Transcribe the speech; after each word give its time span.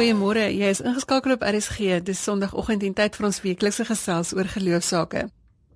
Goeiemôre. 0.00 0.46
Jy 0.48 0.68
is 0.72 0.78
ingeskakel 0.80 1.34
op 1.34 1.42
RSG. 1.44 1.98
Dis 2.00 2.22
Sondagoggend 2.24 2.86
en 2.88 2.94
tyd 2.96 3.16
vir 3.18 3.26
ons 3.28 3.40
weeklikse 3.44 3.84
gesels 3.84 4.30
oor 4.32 4.48
geloofsake. 4.48 5.26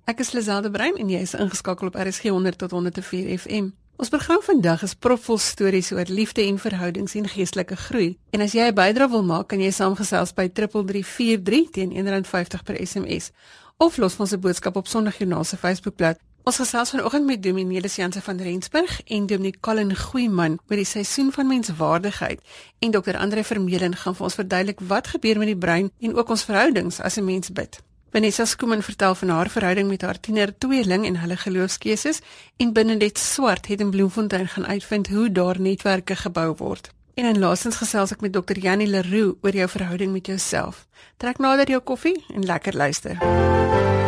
Ek 0.09 0.23
is 0.23 0.31
Liselde 0.33 0.71
Brein 0.73 0.97
en 0.97 1.11
jy 1.13 1.19
is 1.21 1.35
ingeskakel 1.37 1.91
op 1.91 1.99
RSG 2.01 2.31
100 2.33 2.57
tot 2.63 2.73
104 2.73 3.29
FM. 3.35 3.67
Ons 4.01 4.09
program 4.09 4.41
vandag 4.41 4.81
is 4.87 4.97
propvol 4.97 5.37
stories 5.37 5.91
oor 5.93 6.09
liefde 6.09 6.41
en 6.41 6.57
verhoudings 6.57 7.13
en 7.21 7.29
geestelike 7.35 7.77
groei. 7.83 8.15
En 8.33 8.41
as 8.41 8.57
jy 8.57 8.65
'n 8.65 8.73
bydrae 8.73 9.09
wil 9.13 9.23
maak, 9.23 9.47
kan 9.47 9.61
jy 9.61 9.69
saamgesels 9.69 10.33
by 10.33 10.49
3343 10.49 11.69
teen 11.69 11.93
R1.50 11.93 12.65
per 12.65 12.81
SMS 12.81 13.29
of 13.77 13.97
los 13.97 14.17
ons 14.17 14.33
'n 14.33 14.39
boodskap 14.39 14.75
op 14.75 14.87
Sondagjoernaal 14.87 15.43
se 15.43 15.57
Facebookblad 15.57 16.17
Ons 16.45 16.59
gesels 16.61 16.91
vanoggend 16.93 17.25
met 17.25 17.43
Dominee 17.43 17.81
Janse 17.81 18.21
van 18.21 18.37
Rensburg 18.37 19.01
en 19.03 19.25
Dominee 19.25 19.59
Colin 19.59 19.95
Goeiman 19.95 20.59
oor 20.69 20.77
die 20.77 20.85
seisoen 20.85 21.31
van 21.33 21.47
menswaardigheid 21.47 22.39
en 22.85 22.91
Dr 22.93 23.17
Andre 23.17 23.43
Vermeulen 23.43 23.95
gaan 23.97 24.13
vir 24.13 24.27
ons 24.27 24.37
verduidelik 24.37 24.83
wat 24.85 25.07
gebeur 25.07 25.41
met 25.41 25.49
die 25.49 25.57
brein 25.57 25.89
en 25.99 26.13
ook 26.13 26.29
ons 26.29 26.43
verhoudings 26.45 27.01
as 27.01 27.17
'n 27.17 27.25
mens 27.25 27.49
bid. 27.49 27.81
Vanessa 28.11 28.45
Skoomen 28.45 28.83
vertel 28.83 29.15
van 29.15 29.29
haar 29.29 29.49
verhouding 29.49 29.87
met 29.87 30.01
haar 30.01 30.19
tiener 30.19 30.57
tweeling 30.57 31.05
en 31.05 31.17
hulle 31.17 31.37
geloofskeuses 31.37 32.21
en 32.57 32.73
binne 32.73 32.97
dit 32.97 33.17
swart 33.17 33.65
het 33.65 33.79
in 33.79 33.89
Bloemfontein 33.89 34.47
gaan 34.47 34.67
uitvind 34.67 35.07
hoe 35.07 35.31
daar 35.31 35.59
netwerke 35.59 36.15
gebou 36.15 36.55
word. 36.57 36.89
En 37.13 37.25
in 37.25 37.39
laasens 37.39 37.75
gesels 37.75 38.11
ek 38.11 38.21
met 38.21 38.33
Dr 38.33 38.59
Janie 38.59 38.87
Leroux 38.87 39.37
oor 39.41 39.55
jou 39.55 39.69
verhouding 39.69 40.11
met 40.11 40.25
jouself. 40.25 40.85
Trek 41.17 41.37
nader 41.37 41.67
jou 41.67 41.81
koffie 41.81 42.25
en 42.33 42.45
lekker 42.45 42.75
luister. 42.75 43.17
MUZIEK 43.17 44.04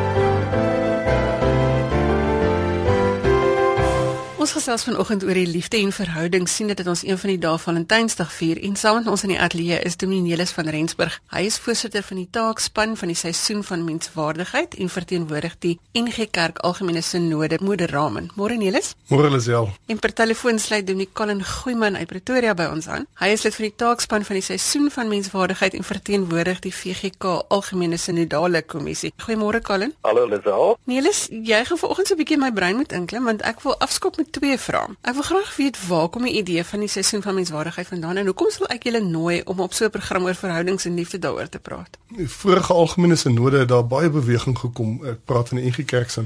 Ons 4.48 4.56
gesels 4.56 4.86
vanoggend 4.88 5.26
oor 5.28 5.36
die 5.36 5.50
liefde 5.52 5.76
en 5.76 5.90
verhouding 5.92 6.45
sien 6.48 6.70
dit 6.72 6.78
dat 6.80 6.88
ons 6.88 7.02
een 7.03 7.17
van 7.20 7.30
die 7.34 7.40
dae 7.44 7.58
Valentynsdag 7.59 8.30
vier 8.31 8.62
en 8.64 8.78
saam 8.80 9.02
met 9.02 9.08
ons 9.12 9.26
in 9.28 9.34
die 9.34 9.39
ateljee 9.44 9.81
is 9.84 9.98
Dominielis 10.00 10.54
van 10.56 10.70
Rensburg. 10.72 11.17
Hy 11.34 11.42
is 11.50 11.58
voorsitter 11.59 12.06
van 12.08 12.22
die 12.22 12.30
taakspan 12.31 12.94
van 12.95 13.12
die 13.12 13.17
seisoen 13.20 13.59
van 13.67 13.84
menswaardigheid 13.84 14.78
en 14.80 14.92
verteenwoordig 14.94 15.58
die 15.66 15.73
NG 15.92 16.30
Kerk 16.31 16.62
Algemene 16.64 17.04
Sinode 17.04 17.59
Moderamen. 17.59 18.30
Môre 18.39 18.56
Nelis. 18.56 18.94
Môre 19.12 19.34
Lisel. 19.34 19.67
En 19.92 20.00
per 20.00 20.14
telefoon 20.16 20.64
sluit 20.64 20.88
Dominie 20.88 21.11
Colin 21.11 21.44
Goeiman 21.44 22.00
uit 22.00 22.08
Pretoria 22.08 22.56
by 22.56 22.70
ons 22.72 22.88
aan. 22.88 23.04
Hy 23.20 23.34
is 23.36 23.44
lid 23.44 23.59
van 23.59 23.67
die 23.67 23.76
taakspan 23.84 24.23
van 24.32 24.39
die 24.39 24.45
seisoen 24.48 24.88
van 24.95 25.11
menswaardigheid 25.11 25.76
en 25.76 25.84
verteenwoordig 25.84 26.64
die 26.64 26.72
VGK 26.72 27.34
Algemene 27.52 28.00
Sinodale 28.00 28.64
Kommissie. 28.64 29.11
Goeiemôre 29.28 29.59
Colin. 29.59 29.92
Hallo 30.08 30.23
Lisel. 30.23 30.78
Nelis, 30.88 31.26
jy 31.28 31.61
gaan 31.67 31.84
vanoggend 31.84 32.08
so 32.08 32.16
'n 32.16 32.23
bietjie 32.23 32.39
my 32.39 32.54
brein 32.54 32.80
moet 32.80 32.95
inklim 32.95 33.28
want 33.28 33.44
ek 33.44 33.59
wil 33.67 33.76
afskop 33.84 34.16
met 34.16 34.36
twee 34.38 34.57
vrae. 34.61 34.95
Ek 35.02 35.17
wil 35.17 35.25
graag 35.25 35.52
weet 35.57 35.77
waar 35.88 36.07
kom 36.13 36.27
die 36.27 36.38
idee 36.39 36.63
van 36.63 36.83
die 36.85 36.91
seisoen 36.91 37.23
van 37.25 37.38
menswaardigheid 37.39 37.89
vandaan 37.89 38.21
en 38.21 38.30
hoekom 38.30 38.52
sal 38.53 38.69
ek 38.73 38.88
julle 38.89 39.02
nooi 39.03 39.41
om 39.45 39.61
op 39.66 39.73
so 39.73 39.85
'n 39.85 39.93
program 39.93 40.27
oor 40.30 40.35
verhoudings 40.35 40.85
en 40.85 40.95
liefde 40.95 41.19
daaroor 41.19 41.49
te 41.49 41.59
praat? 41.59 41.97
Die 42.16 42.30
vorige 42.30 42.73
algemene 42.73 43.15
sinode 43.15 43.59
het 43.59 43.69
daar 43.69 43.88
baie 43.88 44.09
beweging 44.09 44.58
gekom. 44.58 45.05
Ek 45.05 45.25
praat 45.25 45.49
van 45.49 45.58
die 45.58 45.69
NG 45.69 45.85
Kerk 45.85 46.09
se 46.09 46.25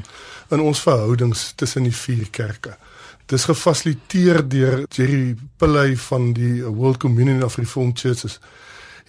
in 0.49 0.59
ons 0.59 0.81
verhoudings 0.81 1.53
tussen 1.55 1.83
die 1.83 1.95
vier 1.95 2.29
kerke. 2.29 2.77
Dis 3.25 3.43
gefasiliteer 3.43 4.49
deur 4.49 4.85
Jerry 4.89 5.35
Pillay 5.57 5.95
van 5.97 6.33
die 6.33 6.63
World 6.63 6.97
Communion 6.97 7.43
of 7.43 7.55
Reformed 7.55 7.99
Churches 7.99 8.39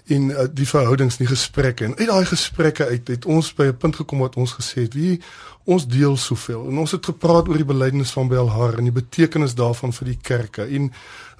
in 0.04 0.30
uh, 0.30 0.44
die 0.50 0.68
verhoudings 0.68 1.18
nie 1.18 1.28
gesprekke. 1.28 1.84
En 1.84 1.96
uit 1.96 2.08
daai 2.08 2.24
gesprekke 2.24 2.86
uit 2.86 3.08
het 3.08 3.24
ons 3.24 3.54
by 3.54 3.64
'n 3.70 3.76
punt 3.76 3.96
gekom 3.96 4.18
wat 4.18 4.36
ons 4.36 4.52
gesê 4.52 4.82
het 4.82 4.94
wie 4.94 5.20
ons 5.64 5.86
deel 5.86 6.16
soveel. 6.16 6.68
En 6.68 6.78
ons 6.78 6.90
het 6.90 7.04
gepraat 7.04 7.48
oor 7.48 7.56
die 7.56 7.64
belydenis 7.64 8.10
van 8.10 8.28
Belhar 8.28 8.78
en 8.78 8.84
die 8.84 8.92
betekenis 8.92 9.54
daarvan 9.54 9.92
vir 9.92 10.06
die 10.06 10.18
kerke 10.22 10.62
en 10.62 10.92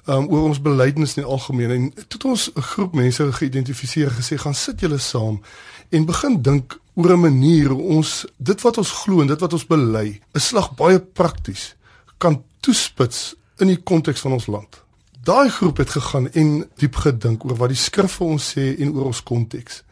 um, 0.05 0.27
oor 0.27 0.43
ons 0.43 0.61
belydenis 0.61 1.15
in 1.17 1.23
die 1.23 1.31
algemeen. 1.31 1.71
En 1.71 2.07
tot 2.07 2.25
ons 2.25 2.51
'n 2.55 2.61
groep 2.61 2.93
mense 2.93 3.31
geïdentifiseer 3.31 4.11
gesê 4.11 4.37
gaan 4.37 4.55
sit 4.55 4.79
julle 4.79 4.97
saam 4.97 5.41
en 5.89 6.05
begin 6.05 6.41
dink 6.41 6.79
oor 6.93 7.13
'n 7.13 7.19
manier 7.19 7.69
hoe 7.69 7.81
ons 7.81 8.25
dit 8.37 8.61
wat 8.61 8.77
ons 8.77 8.91
glo 8.91 9.21
en 9.21 9.27
dit 9.27 9.39
wat 9.39 9.53
ons 9.53 9.65
bely 9.65 10.21
'n 10.33 10.39
slag 10.39 10.75
baie 10.75 10.99
prakties 10.99 11.75
kan 12.17 12.43
toespits 12.59 13.35
in 13.57 13.67
die 13.67 13.83
konteks 13.83 14.21
van 14.21 14.31
ons 14.31 14.47
land 14.47 14.82
daai 15.23 15.49
groep 15.49 15.77
het 15.77 15.89
gegaan 15.89 16.31
en 16.31 16.69
diep 16.81 16.95
gedink 16.95 17.45
oor 17.45 17.57
wat 17.61 17.71
die 17.71 17.79
skrif 17.79 18.19
vir 18.19 18.27
ons 18.35 18.51
sê 18.55 18.73
en 18.79 18.93
oor 18.95 19.11
ons 19.11 19.23
konteks. 19.23 19.83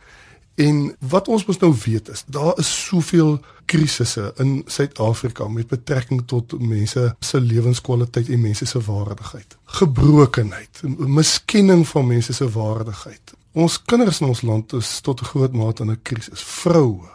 En 0.59 0.81
wat 0.99 1.27
ons 1.31 1.45
mos 1.47 1.59
nou 1.61 1.71
weet 1.85 2.09
is, 2.11 2.23
daar 2.27 2.57
is 2.59 2.69
soveel 2.85 3.37
krisisse 3.71 4.33
in 4.43 4.61
Suid-Afrika 4.67 5.47
met 5.47 5.71
betrekking 5.71 6.25
tot 6.27 6.57
mense 6.59 7.05
se 7.19 7.39
lewenskwaliteit 7.39 8.29
en 8.29 8.41
mense 8.41 8.65
se 8.65 8.81
waardigheid. 8.85 9.55
Gebrokenheid, 9.79 10.83
miskenning 10.97 11.87
van 11.87 12.07
mense 12.07 12.33
se 12.33 12.49
waardigheid. 12.51 13.33
Ons 13.51 13.79
kinders 13.83 14.19
in 14.21 14.27
ons 14.27 14.43
land 14.47 14.73
is 14.73 14.99
tot 14.99 15.21
'n 15.21 15.31
groot 15.31 15.53
mate 15.53 15.83
in 15.83 15.91
'n 15.91 15.99
krisis. 16.01 16.41
Vroue 16.41 17.09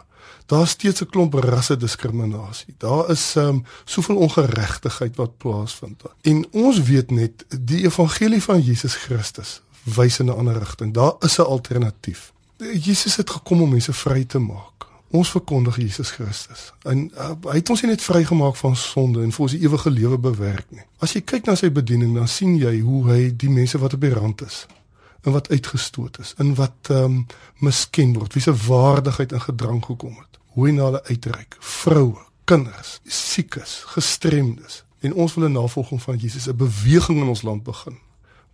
daar's 0.47 0.69
steeds 0.69 1.01
'n 1.01 1.09
klomp 1.09 1.33
rasse 1.33 1.77
diskriminasie. 1.77 2.73
Daar 2.77 3.09
is 3.09 3.35
um 3.35 3.65
soveel 3.85 4.15
ongeregtigheid 4.15 5.15
wat 5.15 5.37
plaasvind. 5.37 6.01
En 6.21 6.45
ons 6.51 6.81
weet 6.81 7.11
net 7.11 7.45
die 7.59 7.83
evangelie 7.83 8.43
van 8.43 8.61
Jesus 8.61 8.95
Christus 8.95 9.61
wys 9.83 10.19
in 10.19 10.25
'n 10.25 10.37
ander 10.37 10.57
rigting. 10.57 10.93
Daar 10.93 11.13
is 11.19 11.37
'n 11.37 11.41
alternatief. 11.41 12.33
Jesus 12.57 13.15
het 13.15 13.29
gekom 13.29 13.61
om 13.61 13.69
mense 13.69 13.93
vry 13.93 14.25
te 14.25 14.39
maak. 14.39 14.85
Ons 15.09 15.29
verkondig 15.29 15.75
Jesus 15.75 16.09
Christus. 16.09 16.73
En 16.81 17.11
uh, 17.15 17.31
hy 17.41 17.55
het 17.55 17.69
ons 17.69 17.81
nie 17.81 17.91
net 17.91 18.01
vrygemaak 18.01 18.55
van 18.55 18.75
sonde 18.75 19.21
en 19.23 19.31
vir 19.31 19.41
ons 19.41 19.53
ewige 19.53 19.89
lewe 19.89 20.17
bewerk 20.17 20.65
nie. 20.69 20.85
As 20.97 21.13
jy 21.13 21.21
kyk 21.21 21.45
na 21.45 21.55
sy 21.55 21.71
bediening, 21.71 22.15
dan 22.15 22.27
sien 22.27 22.57
jy 22.57 22.79
hoe 22.79 23.11
hy 23.11 23.35
die 23.35 23.49
mense 23.49 23.77
wat 23.77 23.93
op 23.93 24.01
die 24.01 24.13
rand 24.13 24.41
is 24.41 24.65
en 25.21 25.31
wat 25.31 25.49
uitgestoot 25.49 26.19
is, 26.19 26.33
en 26.37 26.55
wat 26.55 26.89
ehm 26.89 27.03
um, 27.03 27.25
misken 27.59 28.13
word, 28.13 28.33
wie 28.33 28.41
se 28.41 28.55
waardigheid 28.55 29.31
in 29.31 29.41
gedrang 29.41 29.85
gekom 29.85 30.17
het 30.17 30.37
hoe 30.57 30.67
hy 30.67 30.73
na 30.73 30.83
hulle 30.83 31.03
uitreik. 31.03 31.55
Vroue, 31.59 32.17
kinders, 32.49 32.99
siekes, 33.05 33.83
gestremdes. 33.93 34.83
En 35.05 35.13
ons 35.13 35.33
wil 35.33 35.47
'n 35.47 35.51
navolging 35.51 36.01
van 36.01 36.17
Jesus, 36.17 36.47
'n 36.47 36.55
beweging 36.55 37.21
in 37.21 37.27
ons 37.27 37.41
land 37.41 37.63
begin 37.63 37.99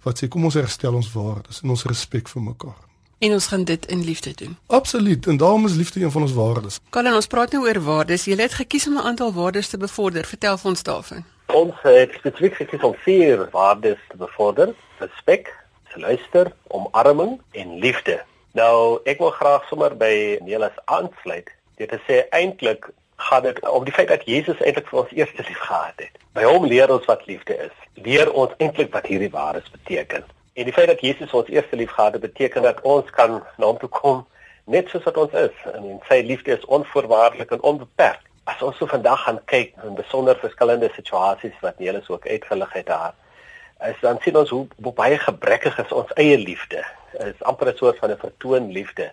wat 0.03 0.19
sê 0.19 0.28
kom 0.28 0.44
ons 0.44 0.53
herstel 0.53 0.94
ons 0.94 1.12
waardes 1.13 1.62
en 1.63 1.69
ons 1.69 1.85
respek 1.88 2.28
vir 2.28 2.41
mekaar. 2.41 2.81
En 3.24 3.31
ons 3.31 3.47
gaan 3.47 3.63
dit 3.63 3.85
in 3.85 4.03
liefde 4.03 4.34
doen. 4.35 4.57
Absoluut, 4.68 5.28
en 5.28 5.38
daarom 5.38 5.66
is 5.66 5.74
liefde 5.74 6.01
een 6.01 6.12
van 6.12 6.22
ons 6.22 6.34
waardes. 6.34 6.80
Kan 6.90 7.07
ons 7.07 7.28
praat 7.28 7.51
nou 7.51 7.63
oor 7.63 7.80
waardes. 7.81 8.25
Jy 8.25 8.35
het 8.35 8.53
gekies 8.53 8.88
om 8.88 8.94
'n 8.94 9.07
aantal 9.09 9.34
waardes 9.34 9.68
te 9.68 9.78
bevorder. 9.78 10.25
Vertel 10.25 10.57
vir 10.57 10.69
ons 10.69 10.84
daarvan. 10.84 11.24
Ons 11.47 11.75
het 11.81 12.12
spesifiek 12.18 12.56
gekies 12.56 12.84
om 12.84 12.95
vier 13.06 13.50
waardes 13.51 14.00
te 14.09 14.18
bevorder: 14.18 14.75
respek, 15.00 15.62
luister, 15.96 16.52
omarming 16.68 17.42
en 17.52 17.78
liefde. 17.80 18.22
Nou, 18.54 19.00
ek 19.09 19.20
wil 19.20 19.34
graag 19.34 19.68
sommer 19.68 19.96
by 19.98 20.38
Neelas 20.46 20.78
aansluit 20.86 21.50
Dit 21.76 21.92
is 21.92 22.02
sê 22.08 22.20
eintlik 22.30 22.90
gaan 23.16 23.42
dit 23.44 23.70
om 23.70 23.84
die 23.84 23.94
feit 23.94 24.08
dat 24.08 24.26
Jesus 24.30 24.59
eintlik 24.62 24.88
vir 24.90 25.00
ons 25.00 25.14
eerste 25.18 25.46
lief 25.48 25.62
gehad 25.66 26.04
het. 26.04 26.20
By 26.38 26.44
hom 26.46 26.66
leer 26.70 26.92
ons 26.94 27.08
wat 27.09 27.26
liefde 27.26 27.58
is. 27.66 27.74
Leer 28.06 28.30
ons 28.31 28.54
eintlik 28.58 28.92
wat 28.94 29.08
hierdie 29.09 29.31
waarheid 29.34 29.72
beteken. 29.72 30.28
En 30.54 30.70
die 30.70 30.74
feit 30.74 30.88
dat 30.92 31.02
Jesus 31.02 31.34
ons 31.34 31.50
eerste 31.50 31.76
lief 31.76 31.92
gehad 31.92 32.14
het, 32.14 32.22
beteken 32.22 32.62
dat 32.62 32.81
ons 32.81 33.10
kan 33.18 33.40
na 33.58 33.66
hom 33.66 33.80
toe 33.81 33.90
kom 33.90 34.22
net 34.70 34.90
soos 34.90 35.04
wat 35.10 35.18
ons 35.18 35.34
is. 35.34 35.66
En 35.74 35.98
sy 36.10 36.22
liefde 36.28 36.54
is 36.54 36.70
onvoorwaardelik 36.78 37.52
en 37.52 37.66
onbeperk. 37.74 38.22
As 38.46 38.62
ons 38.62 38.78
so 38.78 38.86
vandag 38.92 39.24
gaan 39.24 39.42
kyk 39.50 39.74
in 39.88 39.98
besonder 39.98 40.38
verskillende 40.40 40.92
situasies 40.94 41.58
wat 41.66 41.80
Nelis 41.80 42.10
ook 42.12 42.28
uitgelig 42.28 42.74
het 42.78 42.86
daar, 42.92 43.16
is 43.90 44.00
dan 44.02 44.20
sien 44.22 44.38
ons 44.38 44.50
hoe, 44.50 44.68
hoe 44.84 44.94
baie 44.94 45.18
gebrekkig 45.18 45.78
is 45.80 45.92
ons 45.92 46.14
eie 46.14 46.38
liefde. 46.38 46.84
Dit 47.12 47.36
is 47.36 47.44
amper 47.44 47.68
'n 47.74 47.78
soort 47.78 47.98
van 47.98 48.12
'n 48.12 48.18
vertoon 48.18 48.72
liefde 48.72 49.12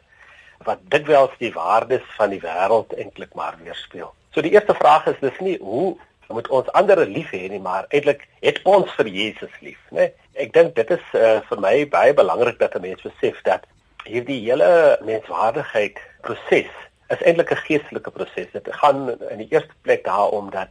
wat 0.64 0.78
dikwels 0.92 1.32
die 1.38 1.52
waardes 1.52 2.04
van 2.16 2.30
die 2.30 2.40
wêreld 2.40 2.92
eintlik 2.96 3.34
maar 3.34 3.56
weerspieël. 3.62 4.12
So 4.30 4.40
die 4.40 4.52
eerste 4.52 4.74
vraag 4.74 5.06
is 5.06 5.20
dis 5.20 5.38
nie 5.38 5.58
hoe 5.58 5.96
moet 6.28 6.48
ons 6.48 6.68
ander 6.78 7.06
lief 7.06 7.30
hê 7.34 7.48
nie, 7.50 7.60
maar 7.60 7.88
eintlik 7.88 8.26
het 8.40 8.60
ons 8.62 8.90
vir 8.98 9.06
Jesus 9.06 9.54
lief, 9.60 9.80
né? 9.90 10.10
Ek 10.38 10.52
dink 10.52 10.76
dit 10.76 10.90
is 10.90 11.06
uh, 11.18 11.40
vir 11.48 11.60
my 11.60 11.74
baie 11.90 12.14
belangrik 12.14 12.58
dat 12.58 12.74
'n 12.74 12.80
mens 12.80 13.02
besef 13.02 13.40
dat 13.42 13.66
hierdie 14.04 14.40
hele 14.46 14.98
menswaardigheid 15.04 15.98
proses 16.22 16.70
is 17.08 17.22
eintlik 17.26 17.50
'n 17.50 17.64
geestelike 17.66 18.10
proses. 18.10 18.52
Dit 18.52 18.68
gaan 18.70 19.10
in 19.30 19.38
die 19.38 19.50
eerste 19.50 19.74
plek 19.82 20.04
daaroor 20.04 20.50
dat 20.50 20.68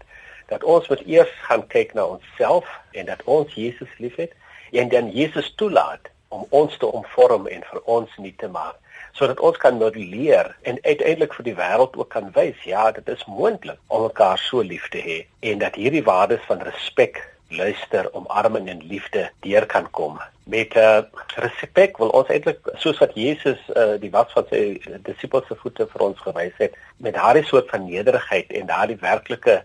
dat 0.49 0.63
ons 0.63 0.87
moet 0.89 1.01
eers 1.05 1.31
gaan 1.47 1.65
kyk 1.73 1.93
na 1.97 2.05
onsself 2.17 2.69
en 2.91 3.09
dat 3.09 3.23
ons 3.25 3.53
Jesus 3.53 3.97
liefhet 3.97 4.35
en 4.71 4.89
dan 4.89 5.11
Jesus 5.15 5.53
toelaat 5.61 6.11
om 6.29 6.45
ons 6.49 6.77
te 6.77 6.85
omvorm 6.85 7.47
en 7.47 7.65
vir 7.71 7.81
ons 7.97 8.17
nie 8.17 8.35
te 8.37 8.51
maak 8.59 8.77
sodat 9.17 9.39
ons 9.39 9.57
kan 9.57 9.77
moduleer 9.77 10.53
en 10.69 10.77
uiteindelik 10.83 11.33
vir 11.37 11.47
die 11.49 11.57
wêreld 11.57 11.97
ook 11.97 12.11
kan 12.13 12.29
wys 12.37 12.61
ja 12.67 12.89
dit 12.95 13.09
is 13.15 13.25
moontlik 13.25 13.79
om 13.87 14.05
mekaar 14.07 14.37
so 14.37 14.61
lief 14.61 14.87
te 14.93 15.01
hê 15.09 15.19
en 15.51 15.65
dat 15.65 15.79
hierdie 15.79 16.05
waardes 16.05 16.45
van 16.51 16.61
respek 16.67 17.23
luister 17.49 18.13
omarming 18.13 18.69
en 18.69 18.81
liefde 18.87 19.29
deur 19.39 19.65
kan 19.65 19.89
kom. 19.91 20.19
Met 20.43 20.75
uh, 20.75 21.01
respek 21.35 21.97
wil 21.97 22.13
ons 22.13 22.29
eintlik 22.29 22.61
soos 22.81 22.97
wat 23.01 23.15
Jesus 23.17 23.59
uh, 23.75 23.97
die 24.01 24.11
was 24.13 24.31
van 24.35 24.45
sy 24.49 24.61
disippels 25.05 25.49
se 25.49 25.57
voete 25.61 25.87
vir 25.89 26.05
ons 26.09 26.21
gewys 26.25 26.55
het 26.61 26.77
met 26.97 27.17
daardie 27.17 27.45
soort 27.49 27.69
van 27.73 27.85
nederigheid 27.89 28.53
en 28.53 28.69
daardie 28.69 28.99
werklike 29.01 29.59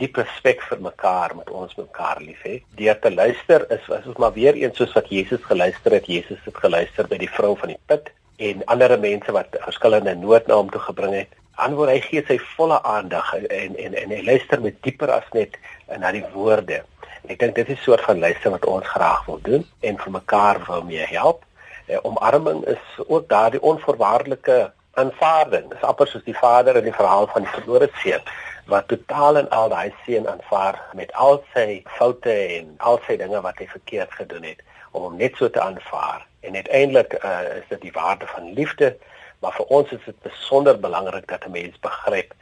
diep 0.00 0.16
respek 0.20 0.62
vir 0.68 0.80
mekaar 0.80 1.34
met 1.36 1.50
ons 1.52 1.74
mekaar 1.76 2.20
lief 2.24 2.40
hê. 2.46 2.60
Deur 2.78 2.96
te 3.00 3.10
luister 3.12 3.66
is 3.76 3.84
is 3.98 4.08
ons 4.08 4.20
maar 4.22 4.32
weer 4.36 4.56
eens 4.56 4.78
soos 4.80 4.94
wat 4.96 5.10
Jesus 5.12 5.42
geluister 5.48 5.96
het. 5.96 6.08
Jesus 6.08 6.40
het 6.46 6.56
geluister 6.64 7.08
by 7.10 7.18
die 7.20 7.30
vrou 7.36 7.52
van 7.60 7.74
die 7.74 7.80
put 7.90 8.08
en 8.48 8.64
ander 8.72 8.96
mense 9.00 9.34
wat 9.36 9.58
verskillende 9.66 10.14
nood 10.16 10.48
na 10.48 10.56
hom 10.60 10.72
toe 10.72 10.80
gebring 10.86 11.18
het. 11.18 11.36
Antwoord 11.60 11.92
hy 11.92 12.00
gee 12.06 12.24
sy 12.28 12.38
volle 12.54 12.80
aandag 12.88 13.34
en 13.42 13.76
en 13.76 13.98
en 14.02 14.16
hy 14.16 14.22
luister 14.24 14.64
met 14.64 14.80
dieper 14.86 15.12
as 15.18 15.28
net 15.36 15.60
na 16.00 16.12
die 16.16 16.24
woorde. 16.32 16.82
Ek 17.28 17.38
dink 17.38 17.54
dit 17.60 17.68
is 17.68 17.78
'n 17.78 17.84
soort 17.84 18.04
van 18.08 18.24
luister 18.24 18.50
wat 18.50 18.64
ons 18.64 18.92
graag 18.96 19.24
wil 19.26 19.40
doen 19.42 19.64
en 19.80 19.98
vir 19.98 20.12
mekaar 20.12 20.64
wil 20.66 20.82
mee 20.82 21.06
help. 21.12 21.44
Eh, 21.86 21.98
omarming 22.02 22.64
is 22.64 22.84
ook 23.06 23.28
daardie 23.28 23.62
onvoorwaardelike 23.62 24.72
aanvaarding. 24.94 25.70
Dis 25.70 25.82
amper 25.82 26.06
soos 26.06 26.24
die 26.24 26.38
vader 26.38 26.76
in 26.76 26.84
die 26.84 27.00
verhaal 27.02 27.26
van 27.26 27.42
die 27.42 27.52
verlore 27.52 27.90
seun 28.02 28.24
wat 28.72 28.88
totaal 28.88 29.36
en 29.42 29.48
al 29.50 29.68
daai 29.68 29.92
seun 30.06 30.28
aanvaar 30.28 30.80
met 30.94 31.12
al 31.12 31.42
sy 31.54 31.82
foute 31.98 32.34
en 32.56 32.74
al 32.78 33.00
sy 33.06 33.16
dinge 33.20 33.40
wat 33.46 33.58
hy 33.58 33.66
verkeerd 33.76 34.12
gedoen 34.22 34.46
het 34.52 34.62
om 34.90 35.06
hom 35.06 35.16
net 35.16 35.36
so 35.38 35.50
te 35.50 35.60
aanvaar. 35.62 36.26
En 36.40 36.54
uiteindelik 36.54 37.14
uh, 37.18 37.40
is 37.60 37.68
dit 37.68 37.80
die 37.80 37.92
waarde 37.94 38.26
van 38.26 38.52
liefde, 38.52 38.96
maar 39.40 39.54
vir 39.56 39.74
ons 39.78 39.92
is 39.96 40.04
dit 40.06 40.22
besonder 40.26 40.78
belangrik 40.80 41.28
dat 41.28 41.46
'n 41.46 41.56
mens 41.58 41.78
begryp 41.80 42.34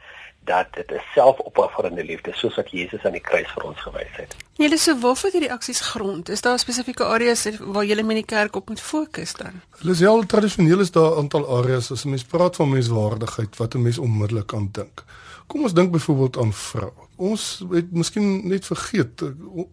dat 0.49 0.67
dit 0.73 0.91
'n 0.91 1.01
selfopofferende 1.13 2.03
liefde 2.03 2.31
soos 2.33 2.55
wat 2.55 2.71
Jesus 2.71 3.05
aan 3.05 3.17
die 3.17 3.27
kruis 3.29 3.51
vir 3.55 3.63
ons 3.63 3.79
gewys 3.79 4.15
het. 4.21 4.35
Julle 4.53 4.77
so 4.77 4.99
waarvoor 4.99 5.31
hierdie 5.31 5.51
aksies 5.51 5.81
grond? 5.81 6.29
Is 6.29 6.41
daar 6.41 6.59
spesifieke 6.59 7.03
areas 7.03 7.47
waar 7.59 7.85
julle 7.85 8.03
met 8.03 8.15
die 8.15 8.25
kerk 8.25 8.55
op 8.55 8.69
moet 8.69 8.81
fokus 8.81 9.33
dan? 9.33 9.61
Hulle 9.79 9.91
is 9.91 10.05
al 10.05 10.25
tradisioneel 10.25 10.79
is 10.79 10.91
daar 10.91 11.11
'n 11.11 11.17
aantal 11.17 11.57
areas 11.57 11.91
as 11.91 12.05
'n 12.05 12.09
mens 12.09 12.23
praat 12.23 12.55
van 12.55 12.69
menswaardigheid 12.69 13.57
wat 13.57 13.73
'n 13.73 13.81
mens 13.81 13.97
onmiddellik 13.97 14.53
aan 14.53 14.69
dink. 14.71 15.03
Kom 15.49 15.65
ons 15.65 15.73
dink 15.73 15.91
byvoorbeeld 15.91 16.37
aan 16.37 16.53
vroue. 16.53 17.07
Ons 17.19 17.43
het 17.71 17.89
miskien 17.91 18.47
net 18.47 18.67
vergeet, 18.69 19.23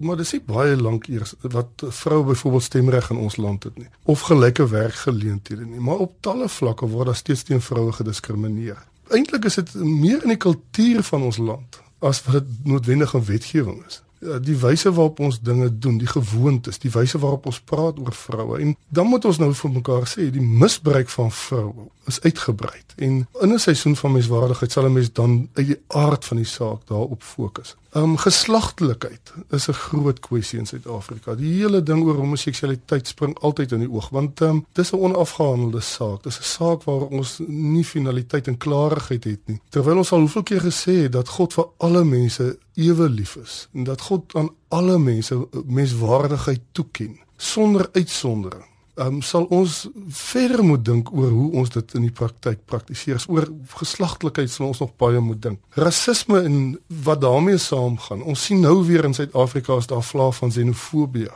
maar 0.02 0.16
dis 0.18 0.32
nie 0.34 0.42
baie 0.48 0.74
lank 0.80 1.06
eers 1.12 1.34
wat 1.52 1.84
vroue 2.00 2.24
byvoorbeeld 2.32 2.66
stemreg 2.66 3.10
in 3.12 3.20
ons 3.22 3.36
land 3.36 3.68
het 3.68 3.76
nie 3.78 3.88
of 4.04 4.24
gelyke 4.26 4.66
werkgeleenthede 4.72 5.66
nie, 5.68 5.80
maar 5.80 6.02
op 6.08 6.16
talle 6.26 6.48
vlakke 6.48 6.88
word 6.90 7.12
daar 7.12 7.18
steeds 7.18 7.44
teen 7.46 7.62
vroue 7.62 7.92
gediskrimineer 7.92 8.80
eintlik 9.14 9.44
is 9.44 9.58
dit 9.60 9.74
meer 9.74 10.22
in 10.24 10.34
die 10.34 10.40
kultuur 10.40 11.02
van 11.06 11.26
ons 11.28 11.38
land 11.38 11.80
as 12.04 12.22
wat 12.26 12.40
dit 12.40 12.66
noodwendige 12.68 13.22
wetgewing 13.24 13.78
is. 13.86 14.02
Ja, 14.18 14.38
die 14.38 14.56
wyse 14.56 14.92
waarop 14.92 15.20
ons 15.20 15.40
dinge 15.40 15.78
doen, 15.78 15.98
die 15.98 16.08
gewoontes, 16.08 16.78
die 16.78 16.90
wyse 16.90 17.18
waarop 17.18 17.46
ons 17.46 17.60
praat 17.60 17.98
oor 17.98 18.14
vroue 18.16 18.60
en 18.60 18.76
dan 18.88 19.06
moet 19.06 19.24
ons 19.28 19.38
nou 19.38 19.50
vir 19.54 19.70
mekaar 19.70 20.06
sê 20.08 20.30
die 20.32 20.42
misbruik 20.42 21.08
van 21.12 21.32
vroue 21.32 21.90
is 22.08 22.20
uitgebrei. 22.24 22.80
En 22.96 23.26
in 23.40 23.52
'n 23.52 23.58
seisoen 23.58 23.96
van 23.96 24.12
menswaardigheid 24.12 24.72
sal 24.72 24.86
'n 24.86 24.92
mens 24.92 25.12
dan 25.12 25.48
uit 25.52 25.66
die 25.66 25.80
aard 25.86 26.24
van 26.24 26.36
die 26.36 26.46
saak 26.46 26.86
daarop 26.86 27.22
fokus. 27.22 27.76
Ehm 27.96 28.04
um, 28.04 28.16
geslagtelikheid 28.16 29.32
is 29.50 29.68
'n 29.68 29.72
groot 29.72 30.18
kwessie 30.20 30.58
in 30.58 30.66
Suid-Afrika. 30.66 31.34
Die 31.34 31.52
hele 31.52 31.82
ding 31.82 32.04
oor 32.04 32.14
homoseksualiteit 32.14 33.06
spring 33.06 33.38
altyd 33.38 33.72
in 33.72 33.78
die 33.78 33.90
oog 33.90 34.08
want 34.08 34.40
ehm 34.40 34.50
um, 34.50 34.66
dis 34.72 34.92
'n 34.92 34.96
onafgehandelde 34.96 35.80
saak. 35.80 36.22
Dis 36.22 36.38
'n 36.38 36.42
saak 36.42 36.82
waar 36.82 37.06
ons 37.18 37.40
nie 37.46 37.84
finaliteit 37.84 38.46
en 38.46 38.56
klarigheid 38.56 39.24
het 39.24 39.40
nie. 39.44 39.60
Terwyl 39.68 39.96
ons 39.96 40.12
al 40.12 40.18
hoeveel 40.18 40.42
keer 40.42 40.60
gesê 40.60 40.94
het 41.02 41.12
dat 41.12 41.28
God 41.28 41.52
vir 41.52 41.66
alle 41.76 42.04
mense 42.04 42.58
ewe 42.74 43.08
lief 43.08 43.36
is 43.36 43.68
en 43.72 43.84
dat 43.84 44.00
God 44.00 44.34
aan 44.34 44.50
alle 44.68 44.98
mense 44.98 45.48
menswaardigheid 45.66 46.60
toeken 46.72 47.18
sonder 47.36 47.88
uitsondering 47.92 48.75
um, 48.96 49.20
sal 49.22 49.46
ons 49.52 49.86
verder 50.08 50.62
moet 50.64 50.84
dink 50.84 51.10
oor 51.14 51.30
hoe 51.30 51.48
ons 51.60 51.72
dit 51.72 51.94
in 51.98 52.06
die 52.06 52.14
praktyk 52.14 52.62
praktiseer. 52.68 53.22
Oor 53.32 53.48
geslagtelikheid 53.76 54.50
sal 54.52 54.70
ons 54.70 54.82
nog 54.82 54.94
baie 55.00 55.20
moet 55.20 55.42
dink. 55.42 55.60
Rasisme 55.76 56.42
en 56.48 56.56
wat 57.04 57.20
daarmee 57.24 57.58
saamgaan. 57.60 58.24
Ons 58.24 58.46
sien 58.48 58.60
nou 58.60 58.78
weer 58.86 59.08
in 59.08 59.16
Suid-Afrika 59.16 59.78
is 59.80 59.90
daar 59.90 60.04
vlae 60.04 60.32
van 60.32 60.54
xenofobie. 60.54 61.28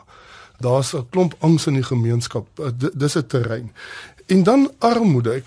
Daar's 0.60 0.94
'n 0.94 1.06
klomp 1.10 1.34
angs 1.40 1.66
in 1.66 1.74
die 1.74 1.86
gemeenskap. 1.86 2.46
Uh, 2.58 2.72
dis 2.94 3.16
'n 3.16 3.26
terrein. 3.26 3.72
En 4.26 4.42
dan 4.42 4.70
armoede. 4.78 5.32
Ek 5.32 5.44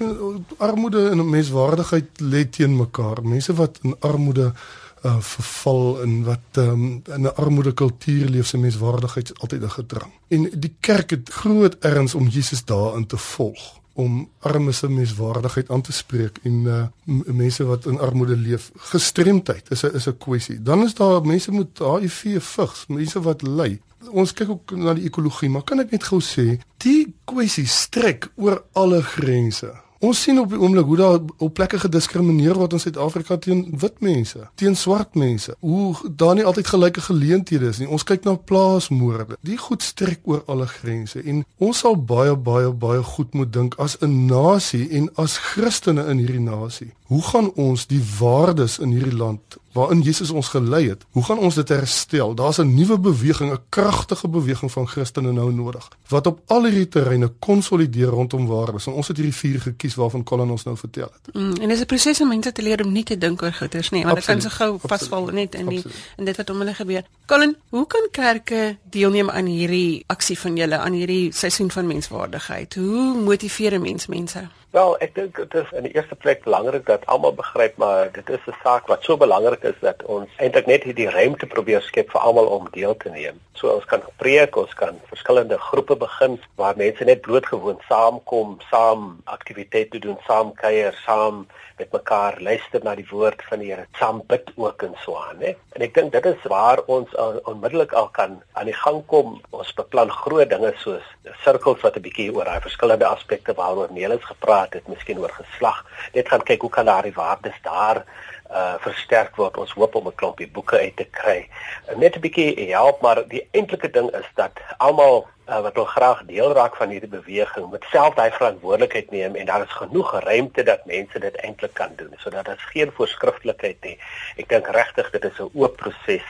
armoede 0.57 1.09
en 1.09 1.29
menswaardigheid 1.29 2.21
lê 2.21 2.49
teen 2.49 2.75
mekaar. 2.75 3.23
Mense 3.23 3.53
wat 3.53 3.79
in 3.81 3.95
armoede 3.99 4.51
uh, 4.51 4.82
verval 5.03 6.01
en 6.01 6.23
wat 6.23 6.57
um, 6.57 7.01
in 7.05 7.21
'n 7.21 7.35
armoede 7.35 7.73
kultuur 7.73 8.29
leef 8.29 8.47
se 8.47 8.57
menswaardigheid 8.57 9.39
altyd 9.39 9.61
'n 9.61 9.69
gedrang. 9.69 10.11
En 10.27 10.49
die 10.59 10.75
kerk 10.79 11.09
het 11.09 11.29
groot 11.29 11.75
erns 11.79 12.15
om 12.15 12.27
Jesus 12.27 12.65
daarin 12.65 13.05
te 13.05 13.17
volg 13.17 13.81
om 13.93 14.29
armes 14.39 14.77
se 14.77 14.89
menswaardigheid 14.89 15.69
aan 15.69 15.81
te 15.81 15.93
spreek 15.93 16.39
en 16.43 16.53
uh, 16.53 16.85
mense 17.25 17.63
wat 17.63 17.85
in 17.85 17.99
armoede 17.99 18.37
leef. 18.37 18.71
Gestremdheid 18.75 19.69
is 19.71 19.83
'n 19.83 19.93
is 19.93 20.07
'n 20.07 20.17
kwessie. 20.17 20.61
Dan 20.61 20.83
is 20.83 20.93
daar 20.93 21.25
mense 21.25 21.51
met 21.51 21.79
HIV 21.79 22.41
vigs, 22.41 22.85
mense 22.87 23.21
wat 23.21 23.41
ly. 23.41 23.79
Ons 24.11 24.33
kyk 24.33 24.49
ook 24.49 24.71
na 24.71 24.93
die 24.93 25.05
ekologie, 25.05 25.49
maar 25.49 25.63
kan 25.63 25.79
ek 25.79 25.91
net 25.91 26.03
gou 26.03 26.21
sê, 26.21 26.59
die 26.77 27.13
kwessie 27.25 27.67
strek 27.67 28.31
oor 28.35 28.63
alle 28.73 29.01
grense. 29.01 29.82
Ons 30.03 30.19
sien 30.21 30.39
op 30.39 30.49
die 30.51 30.59
oomblik 30.59 30.85
hoe 30.85 30.97
daar 30.99 31.19
op 31.37 31.53
plekke 31.55 31.77
gediskrimineer 31.79 32.57
word 32.59 32.73
in 32.75 32.81
Suid-Afrika 32.83 33.37
teen 33.39 33.61
wit 33.79 34.01
mense, 34.03 34.41
teen 34.59 34.75
swart 34.75 35.15
mense. 35.15 35.55
Hoe 35.63 35.95
daar 36.11 36.35
nie 36.35 36.43
altyd 36.43 36.67
gelyke 36.67 37.03
geleenthede 37.05 37.69
is 37.71 37.79
nie. 37.79 37.87
Ons 37.87 38.03
kyk 38.03 38.27
na 38.27 38.33
plaasmoorde. 38.35 39.37
Die 39.47 39.55
goed 39.57 39.85
strek 39.85 40.27
oor 40.27 40.43
alle 40.51 40.67
grense 40.67 41.23
en 41.23 41.45
ons 41.55 41.85
sal 41.85 41.95
baie 41.95 42.35
baie 42.35 42.73
baie 42.83 42.99
goed 43.13 43.31
moet 43.33 43.53
dink 43.55 43.79
as 43.79 43.95
'n 44.01 44.25
nasie 44.27 44.89
en 44.91 45.07
as 45.15 45.37
Christene 45.37 46.03
in 46.11 46.19
hierdie 46.19 46.43
nasie. 46.51 46.91
Hoe 47.13 47.23
gaan 47.23 47.51
ons 47.53 47.83
die 47.85 48.01
waardes 48.19 48.79
in 48.81 48.89
hierdie 48.89 49.13
land 49.13 49.57
waarin 49.73 50.01
Jesus 50.05 50.29
ons 50.29 50.47
gelei 50.53 50.87
het, 50.89 51.01
hoe 51.17 51.23
gaan 51.25 51.37
ons 51.41 51.55
dit 51.57 51.69
herstel? 51.69 52.35
Daar's 52.37 52.57
'n 52.61 52.73
nuwe 52.73 52.97
beweging, 52.99 53.51
'n 53.51 53.59
kragtige 53.69 54.27
beweging 54.27 54.71
van 54.71 54.87
Christene 54.87 55.31
nou 55.31 55.51
nodig 55.53 55.89
wat 56.07 56.27
op 56.27 56.39
al 56.47 56.63
hierdie 56.63 56.87
terreine 56.87 57.31
konsolideer 57.39 58.07
rondom 58.07 58.47
waardes. 58.47 58.85
En 58.87 58.93
ons 58.93 59.07
het 59.07 59.17
hierdie 59.17 59.35
vier 59.35 59.59
gekies 59.61 59.95
waarvan 59.95 60.23
Colin 60.23 60.49
ons 60.49 60.63
nou 60.63 60.77
vertel 60.77 61.09
het. 61.13 61.35
Mm, 61.35 61.53
en 61.61 61.67
dis 61.67 61.79
'n 61.79 61.85
proses 61.85 62.21
om 62.21 62.27
mense 62.27 62.51
te 62.51 62.61
leer 62.61 62.85
om 62.85 62.91
nie 62.91 63.03
te 63.03 63.17
dink 63.17 63.41
oor 63.41 63.53
goeders 63.53 63.89
nie, 63.89 64.03
want 64.03 64.15
dit 64.15 64.25
kan 64.25 64.41
so 64.41 64.49
gou 64.49 64.77
vasval 64.81 65.25
net 65.25 65.55
in 65.55 65.67
die 65.67 65.77
Absoluut. 65.77 65.97
in 66.17 66.25
dit 66.25 66.37
wat 66.37 66.49
om 66.49 66.57
hulle 66.57 66.73
gebeur. 66.73 67.03
Colin, 67.25 67.55
hoe 67.69 67.87
kan 67.87 68.07
kerke 68.11 68.77
deelneem 68.89 69.29
aan 69.29 69.45
hierdie 69.45 70.03
aksie 70.07 70.39
van 70.39 70.55
julle 70.55 70.77
aan 70.77 70.93
hierdie 70.93 71.33
seisoen 71.33 71.71
van 71.71 71.87
menswaardigheid? 71.87 72.75
Hoe 72.75 73.21
motiveer 73.21 73.73
'n 73.73 73.81
mens 73.81 74.07
mense? 74.07 74.49
Wel, 74.73 74.95
ek 75.05 75.11
dink 75.13 75.37
dit 75.37 75.55
is 75.59 75.73
in 75.77 75.85
die 75.85 75.91
eerste 75.93 76.15
plek 76.17 76.39
belangrik 76.47 76.87
dat 76.87 77.03
almal 77.13 77.35
begryp 77.37 77.75
maar 77.81 78.07
dit 78.15 78.29
is 78.29 78.45
'n 78.49 78.55
saak 78.63 78.87
wat 78.89 79.03
so 79.03 79.17
belangrik 79.17 79.63
is 79.71 79.77
dat 79.81 80.01
ons 80.03 80.29
eintlik 80.41 80.65
net 80.65 80.83
hierdie 80.83 81.09
ruimte 81.09 81.45
probeer 81.45 81.81
skep 81.81 82.09
vir 82.09 82.21
almal 82.21 82.49
om 82.55 82.67
deel 82.71 82.97
te 82.97 83.09
neem. 83.09 83.37
So 83.53 83.69
ons 83.69 83.85
kan 83.85 84.01
preek, 84.17 84.55
ons 84.55 84.73
kan 84.73 84.97
verskillende 85.11 85.57
groepe 85.57 85.95
begin 85.95 86.39
waar 86.55 86.73
mense 86.77 87.03
net 87.03 87.21
blootgewoon 87.21 87.77
saamkom, 87.87 88.57
saam 88.71 89.21
aktiwiteite 89.23 89.99
doen, 89.99 90.17
saam 90.25 90.53
kuier, 90.53 90.97
saam 91.05 91.45
met 91.77 91.91
mekaar 91.91 92.37
luister 92.41 92.83
na 92.83 92.95
die 92.95 93.07
woord 93.09 93.41
van 93.49 93.59
die 93.59 93.71
Here, 93.73 93.85
saam 93.97 94.21
bid 94.27 94.51
ook 94.55 94.83
en 94.83 94.95
so 95.03 95.15
aan, 95.17 95.39
hè. 95.39 95.53
En 95.77 95.81
ek 95.81 95.93
dink 95.93 96.11
dit 96.11 96.25
is 96.25 96.43
waar 96.49 96.81
ons 96.85 97.15
on, 97.15 97.39
onmiddellik 97.49 97.93
al 97.97 98.09
kan 98.13 98.41
aan 98.53 98.69
die 98.69 98.77
gang 98.77 99.01
kom. 99.05 99.39
Ons 99.49 99.73
beplan 99.73 100.11
groot 100.11 100.49
dinge 100.49 100.73
soos 100.77 101.05
sirkels 101.43 101.81
wat 101.81 101.97
'n 101.97 102.05
bietjie 102.05 102.29
oor 102.35 102.45
daai 102.45 102.61
verskillende 102.61 103.05
aspekte 103.05 103.53
waaroor 103.53 103.91
Nelis 103.91 104.23
gepraat 104.23 104.62
gepraat 104.63 104.73
het, 104.73 104.87
miskien 104.87 105.19
oor 105.19 105.31
geslag. 105.31 105.85
Net 106.13 106.29
gaan 106.29 106.43
kyk 106.43 106.61
hoe 106.61 106.69
kan 106.69 106.85
daardie 106.85 107.13
waardes 107.13 107.59
daar 107.63 108.03
uh 108.51 108.75
versterk 108.79 109.35
word. 109.35 109.57
Ons 109.57 109.73
hoop 109.73 109.95
om 109.95 110.07
'n 110.07 110.15
klompie 110.15 110.47
boeke 110.47 110.77
uit 110.77 110.95
te 110.95 111.05
kry. 111.05 111.49
Net 111.95 112.15
'n 112.15 112.19
bietjie 112.19 112.71
help, 112.71 113.01
maar 113.01 113.27
die 113.27 113.47
eintlike 113.51 113.89
ding 113.89 114.11
is 114.13 114.29
dat 114.35 114.51
almal 114.77 115.27
uh, 115.49 115.61
wat 115.61 115.73
wil 115.73 115.85
graag 115.85 116.23
deel 116.25 116.53
raak 116.53 116.75
van 116.75 116.89
hierdie 116.89 117.09
beweging, 117.09 117.69
moet 117.69 117.85
self 117.89 118.13
daai 118.15 118.31
verantwoordelikheid 118.31 119.11
neem 119.11 119.35
en 119.35 119.45
daar 119.45 119.63
is 119.63 119.71
genoeg 119.71 120.19
ruimte 120.19 120.63
dat 120.63 120.85
mense 120.85 121.19
dit 121.19 121.35
eintlik 121.35 121.73
kan 121.73 121.91
doen. 121.95 122.13
So 122.17 122.29
dat 122.29 122.45
daar 122.45 122.69
geen 122.71 122.91
voorskriftelikheid 122.91 123.77
nie. 123.81 123.97
Ek 124.37 124.49
dink 124.49 124.67
regtig 124.67 125.09
dit 125.09 125.23
is 125.23 125.39
'n 125.39 125.49
oop 125.53 125.75
proses 125.77 126.27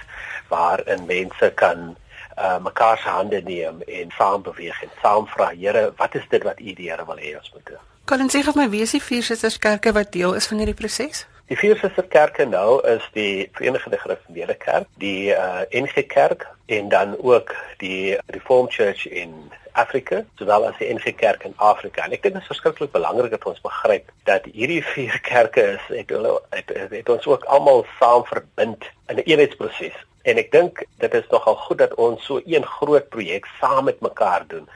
waarin 0.47 1.05
mense 1.05 1.51
kan 1.55 1.95
uh 2.37 2.57
mekaar 2.59 2.97
se 2.97 3.09
hande 3.09 3.41
neem 3.41 3.81
en 3.81 4.11
saam 4.17 4.41
beweeg 4.41 4.83
en 4.83 4.89
saam 5.01 5.27
vra 5.27 5.49
Here, 5.49 5.93
wat 5.97 6.15
is 6.15 6.25
dit 6.29 6.43
wat 6.43 6.59
U 6.59 6.73
die 6.73 6.89
Here 6.89 7.05
wil 7.05 7.17
hê 7.17 7.35
ons 7.37 7.51
moet 7.53 7.65
doen? 7.65 7.92
Kan 8.05 8.29
sê 8.29 8.43
of 8.47 8.55
my 8.59 8.67
wie 8.67 8.81
is 8.83 8.91
die 8.91 8.99
vier 8.99 9.23
susterskerke 9.23 9.93
wat 9.95 10.09
deel 10.11 10.33
is 10.35 10.47
van 10.51 10.59
hierdie 10.59 10.75
proses? 10.75 11.21
Die 11.47 11.55
vier 11.55 11.77
susterkerke 11.79 12.43
nou 12.45 12.81
is 12.91 13.05
die 13.15 13.47
Verenigde 13.55 13.95
Gereformeerde 14.01 14.57
Kerk, 14.59 14.89
die 14.99 15.31
uh, 15.31 15.61
NG 15.71 16.03
Kerk 16.11 16.43
en 16.65 16.89
dan 16.91 17.15
ook 17.21 17.55
die 17.79 18.17
Reformed 18.35 18.75
Church 18.75 19.05
in 19.07 19.31
Afrika, 19.71 20.19
sowel 20.35 20.67
as 20.67 20.75
die 20.81 20.91
NG 20.91 21.15
Kerk 21.15 21.47
in 21.47 21.55
Afrika. 21.63 22.03
En 22.03 22.11
ek 22.11 22.27
dink 22.27 22.35
dit 22.35 22.43
is 22.43 22.51
verskriklik 22.51 22.91
belangrik 22.91 23.31
dat 23.31 23.47
ons 23.47 23.63
begryp 23.63 24.11
dat 24.27 24.51
hierdie 24.51 24.83
vier 24.93 25.15
kerke 25.23 25.63
is 25.77 25.87
het 25.87 26.11
hulle 26.11 26.35
het, 26.51 26.75
het, 26.75 26.91
het 26.91 27.11
ons 27.15 27.31
ook 27.31 27.47
almal 27.55 27.85
saam 28.01 28.27
verbind 28.27 28.83
in 29.07 29.15
'n 29.15 29.23
eenheidsproses. 29.23 29.95
En 30.27 30.43
ek 30.43 30.51
dink 30.51 30.83
dit 30.99 31.13
is 31.15 31.31
nogal 31.31 31.55
goed 31.55 31.79
dat 31.79 31.95
ons 31.95 32.19
so 32.25 32.43
een 32.43 32.67
groot 32.67 33.07
projek 33.15 33.47
saam 33.63 33.87
met 33.87 34.03
mekaar 34.03 34.43
doen 34.51 34.67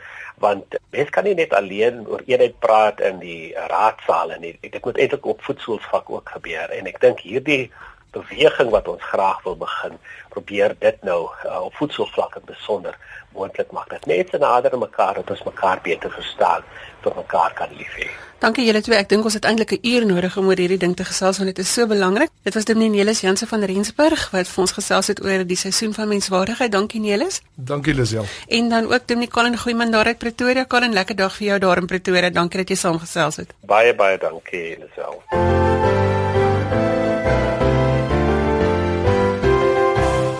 want 0.44 0.78
mens 0.94 1.10
kan 1.10 1.26
nie 1.26 1.36
net 1.38 1.54
alleen 1.58 2.04
oor 2.08 2.22
eenheid 2.26 2.60
praat 2.62 3.02
in 3.02 3.20
die 3.20 3.54
raadsale 3.72 4.38
nie. 4.40 4.54
Dit 4.62 4.84
moet 4.86 4.98
eintlik 4.98 5.26
op 5.26 5.44
voetsoelsvlak 5.46 6.10
ook 6.14 6.30
gebeur 6.38 6.74
en 6.78 6.90
ek 6.90 7.00
dink 7.02 7.24
hierdie 7.26 7.72
beweging 8.12 8.70
wat 8.70 8.88
ons 8.88 9.04
graag 9.04 9.44
wil 9.44 9.58
begin, 9.58 9.98
probeer 10.30 10.76
dit 10.80 11.04
nou 11.04 11.28
uh, 11.46 11.62
op 11.62 11.76
voedselvlak 11.76 12.36
en 12.36 12.46
besonder 12.46 12.98
moontlik 13.34 13.72
maak 13.72 13.90
dat 13.90 14.06
mense 14.06 14.38
nader 14.38 14.74
aan 14.74 14.80
mekaar 14.80 15.14
dat 15.14 15.30
ons 15.30 15.44
mekaar 15.44 15.80
beter 15.84 16.12
verstaan, 16.12 16.64
tot 17.02 17.16
mekaar 17.16 17.54
kan 17.54 17.70
lief 17.78 17.94
hê. 18.00 18.10
Dankie 18.38 18.68
julle 18.68 18.82
twee. 18.86 18.98
Ek 18.98 19.10
dink 19.10 19.26
ons 19.26 19.34
het 19.34 19.46
eintlik 19.50 19.72
'n 19.78 19.88
uur 19.92 20.06
nodig 20.06 20.38
om 20.38 20.48
oor 20.48 20.60
hierdie 20.62 20.78
ding 20.78 20.96
te 20.96 21.06
gesels 21.06 21.38
want 21.38 21.56
dit 21.56 21.66
is 21.66 21.74
so 21.74 21.88
belangrik. 21.88 22.30
Dit 22.44 22.54
was 22.54 22.66
Dominee 22.66 22.90
Nelis 22.90 23.22
Jansen 23.22 23.48
van 23.48 23.64
Rensburg 23.64 24.30
wat 24.32 24.48
vir 24.48 24.62
ons 24.62 24.72
gesels 24.72 25.08
het 25.08 25.24
oor 25.26 25.46
die 25.46 25.58
seisoen 25.58 25.94
van 25.94 26.08
menswaardigheid. 26.08 26.72
Dankie 26.72 27.02
Nelis. 27.02 27.42
Dankie 27.56 27.94
Lisel. 27.94 28.26
En 28.48 28.70
dan 28.70 28.94
ook 28.94 29.08
Dominee 29.08 29.30
Colin 29.30 29.58
Goeiman 29.58 29.92
daar 29.92 30.06
uit 30.06 30.18
Pretoria. 30.18 30.66
Colin, 30.66 30.94
lekker 30.94 31.16
dag 31.16 31.36
vir 31.36 31.48
jou 31.48 31.60
daar 31.60 31.78
in 31.78 31.86
Pretoria. 31.86 32.30
Dankie 32.30 32.60
dat 32.60 32.70
jy 32.70 32.76
saamgesels 32.76 33.36
het. 33.36 33.54
Baie 33.62 33.96
baie 33.96 34.18
dankie 34.18 34.78
Lisel. 34.80 36.07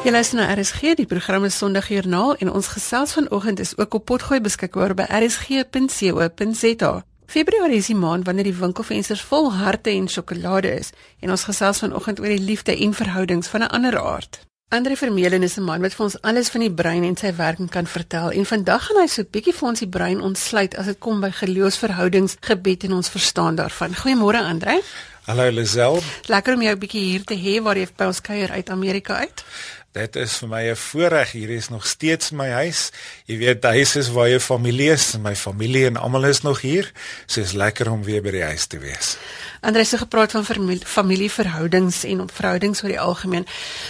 Jy 0.08 0.14
luister 0.16 0.38
na 0.40 0.46
RSG, 0.56 0.94
die 0.96 1.06
program 1.06 1.44
is 1.44 1.58
Sondagjoernaal 1.60 2.38
en 2.40 2.52
ons 2.56 2.70
gesels 2.72 3.12
vanoggend 3.18 3.60
is 3.60 3.74
ook 3.76 3.98
op 3.98 4.06
potgooi 4.08 4.38
beskikbaar 4.40 4.94
by 4.96 5.04
rsg.co.za. 5.18 6.92
Februarie 7.28 7.82
is 7.84 7.90
die 7.92 7.98
maand 8.00 8.24
wanneer 8.24 8.48
die 8.48 8.56
winkelfensters 8.56 9.26
vol 9.28 9.52
harte 9.52 9.92
en 9.92 10.08
sjokolade 10.08 10.72
is 10.80 10.94
en 11.20 11.36
ons 11.36 11.44
gesels 11.50 11.84
vanoggend 11.84 12.22
oor 12.24 12.32
die 12.32 12.40
liefde 12.40 12.78
en 12.86 12.96
verhoudings 12.96 13.52
van 13.52 13.68
'n 13.68 13.74
ander 13.76 14.00
aard. 14.00 14.40
Andre 14.70 14.96
Vermeulen 14.96 15.44
is 15.44 15.58
'n 15.58 15.64
man 15.64 15.82
wat 15.82 15.94
vir 15.94 16.06
ons 16.06 16.22
alles 16.22 16.50
van 16.50 16.62
die 16.62 16.72
brein 16.72 17.04
en 17.04 17.18
sy 17.18 17.36
werking 17.36 17.70
kan 17.70 17.86
vertel 17.86 18.32
en 18.32 18.46
vandag 18.46 18.88
gaan 18.88 19.02
hy 19.02 19.08
so 19.08 19.22
'n 19.22 19.28
bietjie 19.32 19.54
vir 19.54 19.68
ons 19.68 19.80
die 19.80 19.90
brein 19.90 20.22
ontsluit 20.22 20.78
as 20.78 20.86
dit 20.86 21.00
kom 21.00 21.20
by 21.20 21.32
geloofsverhoudings, 21.32 22.38
gebed 22.40 22.84
en 22.84 22.94
ons 22.94 23.10
verstaan 23.10 23.56
daarvan. 23.56 23.96
Goeiemôre 23.96 24.44
Andre. 24.44 24.82
Hallo 25.28 25.50
Lisel. 25.52 26.00
Lekker 26.26 26.54
om 26.54 26.62
jou 26.62 26.74
'n 26.76 26.80
bietjie 26.80 27.02
hier 27.02 27.24
te 27.24 27.36
hê 27.36 27.62
waar 27.62 27.76
jy 27.78 27.88
by 27.98 28.06
ons 28.06 28.22
kuier 28.22 28.52
uit 28.52 28.70
Amerika 28.70 29.14
uit. 29.14 29.44
Dit 29.92 30.16
is 30.16 30.38
vir 30.42 30.50
my 30.50 30.64
'n 30.70 30.76
voorreg. 30.76 31.32
Hier 31.32 31.50
is 31.50 31.70
nog 31.70 31.86
steeds 31.86 32.32
my 32.32 32.50
huis. 32.50 32.92
Jy 33.26 33.38
weet, 33.38 33.64
huis 33.64 33.96
is 33.96 34.10
waar 34.10 34.30
jou 34.30 34.40
familie 34.40 34.92
is. 34.92 35.18
My 35.18 35.36
familie 35.36 35.86
en 35.86 35.98
almal 35.98 36.26
is 36.26 36.42
nog 36.42 36.62
hier. 36.62 36.92
So 37.26 37.42
is 37.42 37.52
lekker 37.52 37.92
om 37.92 38.04
weer 38.04 38.22
by 38.22 38.32
die 38.32 38.44
huis 38.44 38.66
te 38.66 38.80
wees. 38.80 39.18
Andreus 39.62 39.92
het 39.92 40.00
gepraat 40.00 40.32
van 40.32 40.46
familieverhoudings 40.86 42.04
en 42.04 42.22
op 42.22 42.32
verhoudings 42.32 42.84
oor 42.84 42.90
die 42.90 43.00
algemeen. 43.00 43.48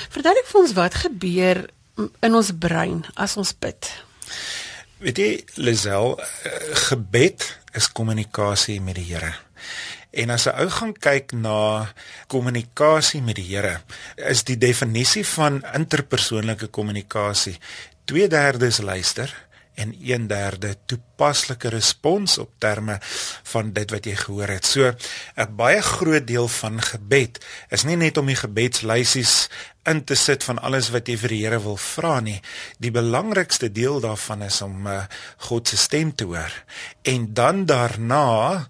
Verduidelik 0.10 0.48
vir 0.48 0.62
ons 0.62 0.74
wat 0.74 0.94
gebeur 0.94 1.66
in 2.20 2.36
ons 2.36 2.52
brein 2.60 3.06
as 3.14 3.38
ons 3.38 3.54
bid. 3.60 3.92
Weet 4.98 5.18
jy, 5.18 5.44
Lisel, 5.56 6.20
eh, 6.20 6.52
gebed 6.90 7.58
is 7.78 7.92
kommunikasie 7.92 8.82
met 8.82 8.96
die 8.96 9.06
Here. 9.14 9.36
En 10.12 10.30
as 10.30 10.48
'n 10.48 10.56
ou 10.60 10.70
gaan 10.70 10.94
kyk 10.94 11.32
na 11.32 11.94
kommunikasie 12.28 13.22
met 13.22 13.36
die 13.36 13.56
Here, 13.56 13.82
is 14.16 14.44
die 14.44 14.58
definisie 14.58 15.26
van 15.26 15.64
interpersoonlike 15.74 16.68
kommunikasie 16.68 17.58
2/3 18.06 18.82
luister 18.84 19.48
en 19.78 19.94
1/3 19.94 20.76
toepaslike 20.86 21.70
respons 21.70 22.38
op 22.38 22.52
terme 22.58 22.98
van 23.44 23.74
dit 23.74 23.92
wat 23.92 24.06
jy 24.06 24.16
gehoor 24.16 24.48
het. 24.48 24.66
So 24.66 24.94
'n 25.36 25.56
baie 25.56 25.82
groot 25.82 26.28
deel 26.28 26.48
van 26.48 26.82
gebed 26.82 27.46
is 27.70 27.84
nie 27.84 27.96
net 27.96 28.18
om 28.18 28.26
die 28.26 28.36
gebedslysies 28.36 29.50
in 29.84 30.04
te 30.04 30.16
sit 30.16 30.44
van 30.44 30.60
alles 30.60 30.90
wat 30.90 31.08
jy 31.08 31.18
vir 31.18 31.30
die 31.30 31.44
Here 31.46 31.60
wil 31.62 31.78
vra 31.78 32.20
nie. 32.20 32.42
Die 32.80 32.92
belangrikste 32.92 33.72
deel 33.72 34.00
daarvan 34.00 34.42
is 34.42 34.62
om 34.62 34.88
uh, 34.88 35.06
God 35.38 35.68
se 35.68 35.78
stem 35.78 36.16
te 36.16 36.24
hoor 36.24 36.64
en 37.02 37.34
dan 37.34 37.66
daarna 37.66 38.68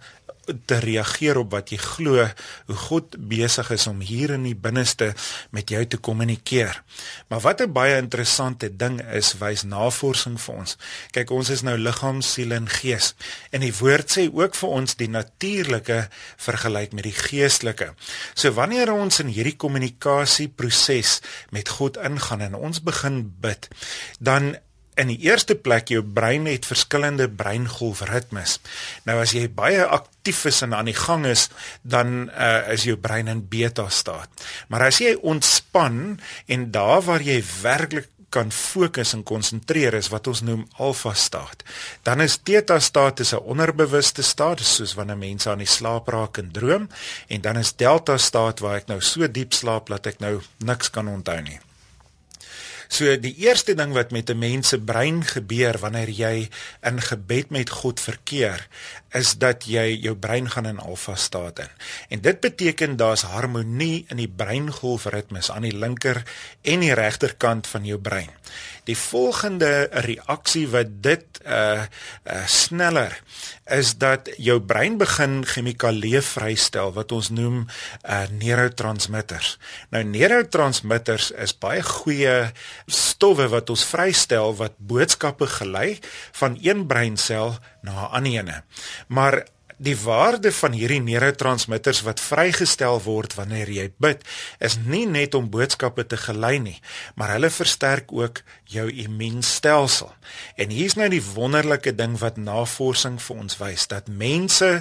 te 0.66 0.80
reageer 0.80 1.38
op 1.42 1.51
wat 1.56 1.72
jy 1.74 1.77
glo, 1.82 2.25
hoe 2.68 2.77
God 2.88 3.16
besig 3.30 3.72
is 3.75 3.88
om 3.88 4.00
hier 4.04 4.34
in 4.36 4.46
die 4.48 4.56
binneste 4.56 5.13
met 5.56 5.70
jou 5.74 5.84
te 5.86 5.98
kommunikeer. 5.98 6.82
Maar 7.27 7.42
wat 7.42 7.62
'n 7.62 7.72
baie 7.72 7.98
interessante 7.98 8.70
ding 8.75 9.01
is, 9.12 9.34
wys 9.39 9.63
navorsing 9.63 10.39
vir 10.42 10.56
ons. 10.56 10.77
Kyk, 11.12 11.32
ons 11.32 11.50
is 11.50 11.62
nou 11.62 11.77
liggaam, 11.77 12.22
siel 12.22 12.51
en 12.51 12.70
gees. 12.70 13.16
En 13.51 13.62
die 13.62 13.74
woord 13.74 14.12
sê 14.18 14.30
ook 14.34 14.56
vir 14.56 14.70
ons 14.70 14.96
die 14.96 15.10
natuurlike 15.10 16.10
vergelyk 16.38 16.94
met 16.94 17.04
die 17.04 17.18
geestelike. 17.18 17.94
So 18.34 18.51
wanneer 18.51 18.94
ons 18.94 19.20
in 19.20 19.27
hierdie 19.27 19.56
kommunikasieproses 19.56 21.22
met 21.50 21.70
God 21.70 21.98
ingaan 21.98 22.42
en 22.42 22.56
ons 22.56 22.84
begin 22.84 23.34
bid, 23.42 23.68
dan 24.20 24.58
in 24.98 25.12
die 25.13 25.20
eerste 25.30 25.56
plek 25.56 25.92
jou 25.94 26.01
brein 26.01 26.48
het 26.50 26.66
verskillende 26.66 27.30
breingolfritmes. 27.30 28.58
Nou 29.06 29.20
as 29.22 29.36
jy 29.38 29.48
baie 29.54 29.86
aktief 29.86 30.46
is 30.50 30.62
en 30.66 30.74
aan 30.74 30.89
die 30.89 30.98
gang 30.98 31.25
is, 31.30 31.48
dan 31.82 32.30
uh, 32.30 32.68
is 32.74 32.88
jou 32.89 32.98
brein 32.98 33.30
in 33.32 33.46
beta 33.50 33.88
staat. 33.94 34.30
Maar 34.68 34.89
as 34.89 35.01
jy 35.04 35.16
ontspan 35.22 36.20
en 36.48 36.70
daar 36.72 37.04
waar 37.06 37.24
jy 37.24 37.42
werklik 37.62 38.10
kan 38.30 38.51
fokus 38.51 39.13
en 39.16 39.24
konsentreer 39.24 39.96
is 39.96 40.10
wat 40.12 40.27
ons 40.27 40.42
noem 40.44 40.66
alfa 40.84 41.13
staat. 41.16 41.63
Dan 42.04 42.22
is 42.22 42.39
theta 42.44 42.80
staat 42.80 43.20
'n 43.20 43.39
onderbewuste 43.54 44.22
staat 44.22 44.60
soos 44.60 44.94
wanneer 44.94 45.18
mense 45.18 45.50
aan 45.50 45.63
die 45.63 45.75
slaap 45.77 46.08
raak 46.08 46.38
en 46.38 46.51
droom 46.51 46.89
en 47.27 47.42
dan 47.42 47.58
is 47.58 47.75
delta 47.75 48.18
staat 48.18 48.60
waar 48.60 48.75
ek 48.75 48.88
nou 48.88 49.01
so 49.01 49.27
diep 49.27 49.54
slaap 49.54 49.88
dat 49.88 50.06
ek 50.06 50.20
nou 50.20 50.42
niks 50.58 50.89
kan 50.89 51.08
onthou 51.08 51.42
nie. 51.42 51.60
So 52.88 53.17
die 53.20 53.36
eerste 53.44 53.75
ding 53.75 53.94
wat 53.94 54.12
met 54.12 54.29
'n 54.29 54.38
mens 54.38 54.67
se 54.67 54.79
brein 54.79 55.24
gebeur 55.24 55.77
wanneer 55.77 56.10
jy 56.10 56.50
in 56.82 57.01
gebed 57.01 57.50
met 57.50 57.70
God 57.70 58.00
verkeer, 58.00 58.67
is 59.12 59.38
dat 59.38 59.65
jy 59.65 59.98
jou 60.01 60.15
brein 60.15 60.50
gaan 60.50 60.65
in 60.65 60.79
alfa 60.79 61.15
staat 61.15 61.60
in. 61.60 61.70
En 62.10 62.22
dit 62.22 62.39
beteken 62.39 62.96
daar's 62.96 63.22
harmonie 63.22 64.06
in 64.08 64.17
die 64.17 64.32
breingolfritmes 64.36 65.51
aan 65.51 65.62
die 65.62 65.77
linker 65.77 66.24
en 66.62 66.79
die 66.79 66.94
regterkant 66.94 67.67
van 67.67 67.86
jou 67.86 68.00
brein. 68.00 68.29
Die 68.88 68.96
volgende 68.98 69.89
reaksie 69.91 70.65
wat 70.72 70.94
dit 71.03 71.41
uh, 71.44 71.84
uh 72.24 72.46
sneller 72.48 73.13
is 73.67 73.98
dat 74.00 74.29
jou 74.39 74.62
brein 74.63 74.96
begin 74.98 75.41
chemikalieë 75.48 76.22
vrystel 76.24 76.94
wat 76.96 77.12
ons 77.12 77.29
noem 77.36 77.65
uh 78.08 78.24
neurotransmitters. 78.32 79.58
Nou 79.91 80.03
neurotransmitters 80.08 81.34
is 81.36 81.56
baie 81.60 81.84
goeie 81.84 82.38
stowwe 82.88 83.50
wat 83.51 83.70
ons 83.74 83.84
vrystel 83.91 84.56
wat 84.62 84.79
boodskappe 84.79 85.50
gelei 85.60 86.00
van 86.39 86.58
een 86.63 86.88
breinsel 86.88 87.58
na 87.84 88.08
'n 88.08 88.12
ander 88.17 88.32
ene. 88.39 88.63
Maar 89.08 89.44
die 89.77 89.96
waarde 90.01 90.50
van 90.51 90.74
hierdie 90.74 91.01
neurotransmitters 91.05 92.01
wat 92.05 92.22
vrygestel 92.22 92.98
word 93.05 93.36
wanneer 93.38 93.69
jy 93.69 93.86
bid, 94.01 94.24
is 94.57 94.77
nie 94.81 95.05
net 95.05 95.36
om 95.38 95.50
boodskappe 95.53 96.05
te 96.10 96.17
gelei 96.17 96.57
nie, 96.62 96.77
maar 97.15 97.36
hulle 97.36 97.51
versterk 97.53 98.10
ook 98.13 98.41
jou 98.65 98.88
immuunstelsel. 98.89 100.10
En 100.57 100.74
hier's 100.74 100.98
nou 100.98 101.10
die 101.13 101.22
wonderlike 101.22 101.93
ding 101.96 102.17
wat 102.22 102.39
navorsing 102.41 103.19
vir 103.22 103.43
ons 103.43 103.60
wys 103.62 103.86
dat 103.91 104.10
mense 104.10 104.72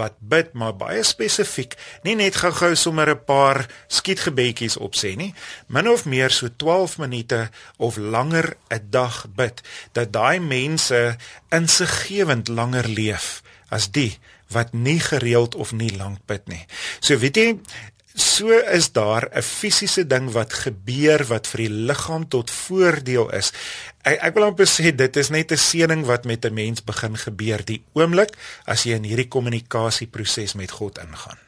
wat 0.00 0.16
bid, 0.20 0.54
maar 0.56 0.76
baie 0.80 1.04
spesifiek, 1.04 1.76
nie 2.08 2.16
net 2.16 2.40
gou-gou 2.40 2.74
sommer 2.74 3.10
'n 3.10 3.24
paar 3.24 3.66
skietgebedjies 3.88 4.78
opsê 4.80 5.16
nie, 5.16 5.34
min 5.68 5.88
of 5.88 6.06
meer 6.06 6.30
so 6.30 6.48
12 6.48 6.98
minute 6.98 7.50
of 7.76 7.96
langer 7.96 8.56
'n 8.70 8.88
dag 8.90 9.26
bid, 9.36 9.60
dat 9.92 10.12
daai 10.12 10.40
mense 10.40 11.16
insiggewend 11.50 12.48
langer 12.48 12.88
leef 12.88 13.42
as 13.68 13.90
die 13.92 14.18
wat 14.54 14.72
nie 14.72 15.00
gereeld 15.00 15.54
of 15.54 15.72
nie 15.72 15.96
lank 15.96 16.18
bid 16.26 16.48
nie. 16.48 16.64
So 17.00 17.18
weet 17.18 17.36
jy, 17.36 17.48
so 18.18 18.50
is 18.50 18.92
daar 18.92 19.28
'n 19.32 19.42
fisiese 19.42 20.06
ding 20.06 20.30
wat 20.32 20.52
gebeur 20.52 21.24
wat 21.24 21.46
vir 21.46 21.58
die 21.58 21.74
liggaam 21.88 22.28
tot 22.28 22.50
voordeel 22.50 23.30
is. 23.30 23.52
Ek 24.02 24.18
ek 24.22 24.34
wil 24.34 24.44
amper 24.44 24.66
sê 24.66 24.94
dit 24.94 25.16
is 25.16 25.30
net 25.30 25.52
'n 25.52 25.56
seëning 25.56 26.04
wat 26.04 26.24
met 26.24 26.44
'n 26.44 26.54
mens 26.54 26.84
begin 26.84 27.16
gebeur 27.16 27.64
die 27.64 27.82
oomblik 27.92 28.36
as 28.66 28.82
jy 28.82 28.94
in 28.94 29.04
hierdie 29.04 29.28
kommunikasieproses 29.28 30.54
met 30.54 30.70
God 30.70 30.98
ingaan. 30.98 31.38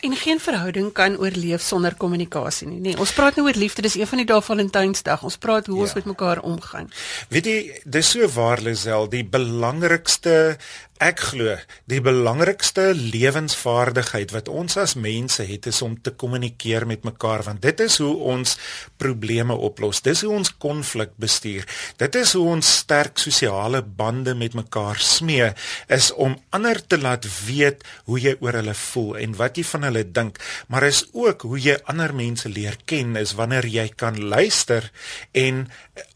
En 0.00 0.16
geen 0.16 0.40
verhouding 0.40 0.92
kan 0.92 1.16
oorleef 1.18 1.62
sonder 1.62 1.94
kommunikasie 1.94 2.68
nie. 2.68 2.80
Nee, 2.80 2.98
ons 2.98 3.12
praat 3.12 3.36
nou 3.36 3.46
oor 3.46 3.56
liefde. 3.56 3.82
Dis 3.82 3.94
een 3.94 4.06
van 4.06 4.22
die 4.22 4.26
dae 4.26 4.42
Valentynsdag. 4.42 5.22
Ons 5.22 5.36
praat 5.36 5.66
hoe 5.66 5.76
ja. 5.76 5.82
ons 5.82 5.94
met 5.94 6.04
mekaar 6.04 6.40
omgaan. 6.40 6.90
Weet 7.28 7.46
jy, 7.46 7.58
dis 7.84 8.10
so 8.10 8.28
waar 8.34 8.60
Lisel, 8.60 9.08
die 9.08 9.24
belangrikste 9.24 10.56
Ek 11.00 11.22
glo 11.30 11.54
die 11.88 12.02
belangrikste 12.04 12.90
lewensvaardigheid 12.92 14.34
wat 14.34 14.50
ons 14.52 14.74
as 14.82 14.92
mense 15.00 15.46
het 15.48 15.64
is 15.70 15.78
om 15.80 15.94
te 15.96 16.12
kommunikeer 16.12 16.84
met 16.84 17.06
mekaar 17.08 17.40
want 17.46 17.62
dit 17.64 17.80
is 17.80 17.96
hoe 18.04 18.10
ons 18.34 18.52
probleme 19.00 19.56
oplos. 19.56 20.02
Dis 20.04 20.20
hoe 20.26 20.34
ons 20.36 20.50
konflik 20.60 21.14
bestuur. 21.16 21.64
Dit 21.96 22.18
is 22.20 22.34
hoe 22.36 22.44
ons 22.52 22.72
sterk 22.82 23.16
sosiale 23.16 23.80
bande 23.80 24.34
met 24.36 24.58
mekaar 24.58 25.00
smee 25.00 25.48
is 25.88 26.10
om 26.12 26.36
ander 26.52 26.82
te 26.84 27.00
laat 27.00 27.24
weet 27.46 27.80
hoe 28.04 28.20
jy 28.20 28.36
oor 28.44 28.60
hulle 28.60 28.76
voel 28.82 29.16
en 29.24 29.38
wat 29.40 29.56
jy 29.56 29.64
van 29.70 29.88
hulle 29.88 30.04
dink, 30.04 30.36
maar 30.68 30.84
is 30.84 31.06
ook 31.16 31.48
hoe 31.48 31.62
jy 31.70 31.78
ander 31.88 32.12
mense 32.12 32.52
leer 32.52 32.76
ken 32.84 33.16
is 33.16 33.32
wanneer 33.40 33.64
jy 33.64 33.88
kan 33.96 34.20
luister 34.20 34.92
en 35.32 35.64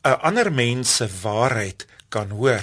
'n 0.04 0.20
ander 0.20 0.52
mens 0.52 0.96
se 1.00 1.08
waarheid 1.22 1.88
kan 2.14 2.30
hoor. 2.34 2.62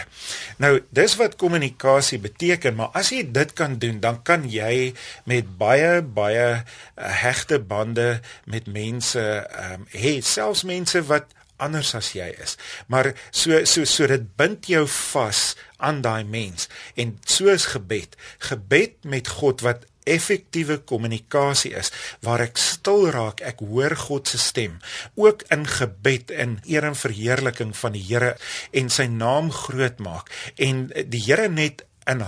Nou, 0.63 0.73
dis 0.95 1.17
wat 1.19 1.35
kommunikasie 1.41 2.21
beteken, 2.23 2.77
maar 2.79 2.95
as 2.97 3.11
jy 3.13 3.25
dit 3.35 3.53
kan 3.57 3.77
doen, 3.81 3.99
dan 4.03 4.21
kan 4.27 4.47
jy 4.49 4.93
met 5.29 5.51
baie 5.59 5.99
baie 6.01 6.47
uh, 6.55 6.63
hegte 7.21 7.59
bande 7.59 8.21
met 8.45 8.71
mense 8.71 9.21
ehm 9.21 9.83
um, 9.83 9.87
hê, 9.91 10.17
selfs 10.23 10.63
mense 10.67 11.03
wat 11.11 11.29
anders 11.61 11.93
as 11.97 12.11
jy 12.17 12.31
is. 12.41 12.57
Maar 12.91 13.13
so 13.29 13.63
so 13.69 13.85
so 13.85 14.09
dit 14.09 14.25
bind 14.39 14.67
jou 14.71 14.83
vas 15.13 15.41
aan 15.77 16.01
daai 16.05 16.23
mens 16.25 16.67
en 16.99 17.15
soos 17.25 17.69
gebed, 17.75 18.17
gebed 18.49 18.97
met 19.05 19.29
God 19.41 19.63
wat 19.65 19.85
effektiewe 20.03 20.79
kommunikasie 20.87 21.73
is 21.77 21.91
waar 22.25 22.43
ek 22.45 22.57
stil 22.61 23.09
raak, 23.13 23.43
ek 23.45 23.61
hoor 23.65 23.95
God 24.07 24.31
se 24.31 24.39
stem, 24.41 24.79
ook 25.19 25.45
in 25.53 25.67
gebed 25.69 26.31
in 26.31 26.57
eer 26.65 26.87
en 26.89 26.97
verheerliking 26.97 27.75
van 27.77 27.95
die 27.97 28.03
Here 28.11 28.35
en 28.75 28.89
sy 28.89 29.07
naam 29.11 29.51
groot 29.53 29.99
maak 30.03 30.31
en 30.57 30.87
die 30.91 31.21
Here 31.21 31.47
net 31.51 31.85
in 32.09 32.23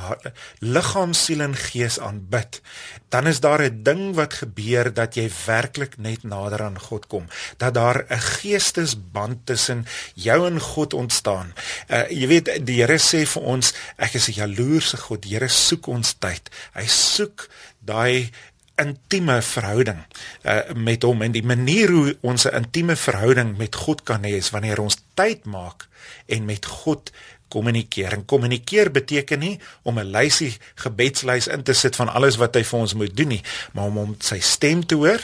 liggaam, 0.60 1.14
siel 1.14 1.42
en 1.42 1.56
gees 1.58 2.00
aanbid, 2.00 2.62
dan 3.10 3.28
is 3.28 3.40
daar 3.40 3.62
'n 3.62 3.84
ding 3.84 4.16
wat 4.16 4.34
gebeur 4.34 4.94
dat 4.94 5.16
jy 5.16 5.30
werklik 5.46 5.98
net 5.98 6.24
nader 6.24 6.62
aan 6.64 6.80
God 6.80 7.08
kom, 7.08 7.26
dat 7.58 7.74
daar 7.74 8.06
'n 8.10 8.20
geestesband 8.20 9.46
tussen 9.46 9.86
jou 10.14 10.48
en 10.48 10.60
God 10.60 10.94
ontstaan. 10.94 11.54
Uh, 11.90 12.10
jy 12.10 12.28
weet 12.28 12.66
die 12.66 12.82
Here 12.84 13.00
sê 13.00 13.26
vir 13.26 13.42
ons, 13.42 13.74
ek 13.98 14.14
is 14.14 14.28
'n 14.28 14.34
jaloerse 14.34 14.98
God. 14.98 15.22
Die 15.22 15.34
Here 15.34 15.48
soek 15.48 15.88
ons 15.88 16.16
tyd. 16.20 16.50
Hy 16.74 16.88
soek 16.88 17.50
daai 17.80 18.32
intieme 18.76 19.42
verhouding 19.42 20.00
uh, 20.44 20.60
met 20.76 21.04
hom 21.04 21.22
en 21.22 21.32
die 21.32 21.46
manier 21.46 21.92
hoe 21.92 22.18
ons 22.22 22.46
'n 22.46 22.56
intieme 22.56 22.96
verhouding 22.96 23.58
met 23.58 23.76
God 23.76 24.04
kan 24.04 24.24
hê 24.24 24.34
is 24.38 24.50
wanneer 24.50 24.80
ons 24.80 24.98
tyd 25.14 25.46
maak 25.46 25.88
en 26.26 26.46
met 26.46 26.66
God 26.66 27.12
kommunikeer. 27.54 28.18
En 28.18 28.26
kommunikeer 28.26 28.92
beteken 28.92 29.40
nie 29.40 29.60
om 29.84 30.00
'n 30.00 30.12
lysie 30.12 30.58
gebedslys 30.76 31.48
in 31.48 31.64
te 31.64 31.74
sit 31.74 31.96
van 31.96 32.10
alles 32.10 32.40
wat 32.42 32.56
hy 32.56 32.64
vir 32.64 32.80
ons 32.80 32.94
moet 32.94 33.18
doen 33.18 33.28
nie, 33.38 33.44
maar 33.74 33.86
om 33.86 33.98
hom 33.98 34.16
sy 34.20 34.40
stem 34.40 34.86
te 34.86 34.96
hoor, 34.96 35.22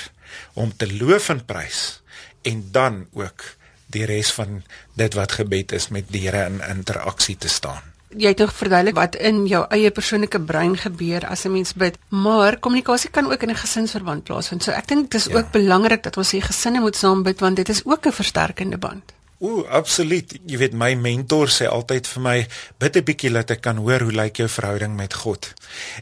om 0.53 0.71
te 0.77 0.87
loof 0.93 1.29
en 1.29 1.45
prys 1.45 2.01
en 2.41 2.67
dan 2.71 3.05
ook 3.13 3.43
die 3.93 4.05
res 4.05 4.31
van 4.37 4.61
dit 4.99 5.13
wat 5.17 5.37
gebed 5.39 5.71
is 5.71 5.89
met 5.89 6.09
die 6.13 6.27
Here 6.27 6.45
in 6.45 6.61
interaksie 6.69 7.37
te 7.37 7.49
staan. 7.49 7.81
Jy 8.09 8.31
het 8.33 8.41
nog 8.41 8.53
verduidelik 8.57 8.95
wat 8.97 9.15
in 9.15 9.43
jou 9.45 9.61
eie 9.69 9.91
persoonlike 9.93 10.39
brein 10.41 10.77
gebeur 10.77 11.27
as 11.27 11.45
'n 11.45 11.51
mens 11.51 11.73
bid, 11.73 11.97
maar 12.09 12.57
kommunikasie 12.57 13.09
kan 13.09 13.31
ook 13.31 13.43
in 13.43 13.49
'n 13.49 13.55
gesinsverband 13.55 14.23
plaasvind. 14.23 14.63
So 14.63 14.71
ek 14.71 14.87
dink 14.87 15.11
dit 15.11 15.21
is 15.21 15.27
ja. 15.27 15.37
ook 15.37 15.51
belangrik 15.51 16.03
dat 16.03 16.17
ons 16.17 16.31
hier 16.31 16.43
gesinne 16.43 16.79
moet 16.79 16.95
saam 16.95 17.23
bid 17.23 17.39
want 17.39 17.55
dit 17.55 17.69
is 17.69 17.85
ook 17.85 18.05
'n 18.05 18.11
versterkende 18.11 18.77
band. 18.77 19.13
Ooh, 19.39 19.63
absoluut. 19.71 20.33
Jy 20.51 20.57
weet 20.59 20.73
my 20.75 20.89
mentor 20.99 21.47
sê 21.47 21.63
altyd 21.71 22.07
vir 22.11 22.23
my, 22.25 22.37
bid 22.75 22.97
'n 22.99 23.05
bietjie 23.07 23.31
dat 23.31 23.51
ek 23.55 23.61
kan 23.63 23.77
hoor 23.79 24.03
hoe 24.03 24.11
lyk 24.11 24.41
jou 24.43 24.49
verhouding 24.51 24.97
met 24.99 25.13
God. 25.15 25.53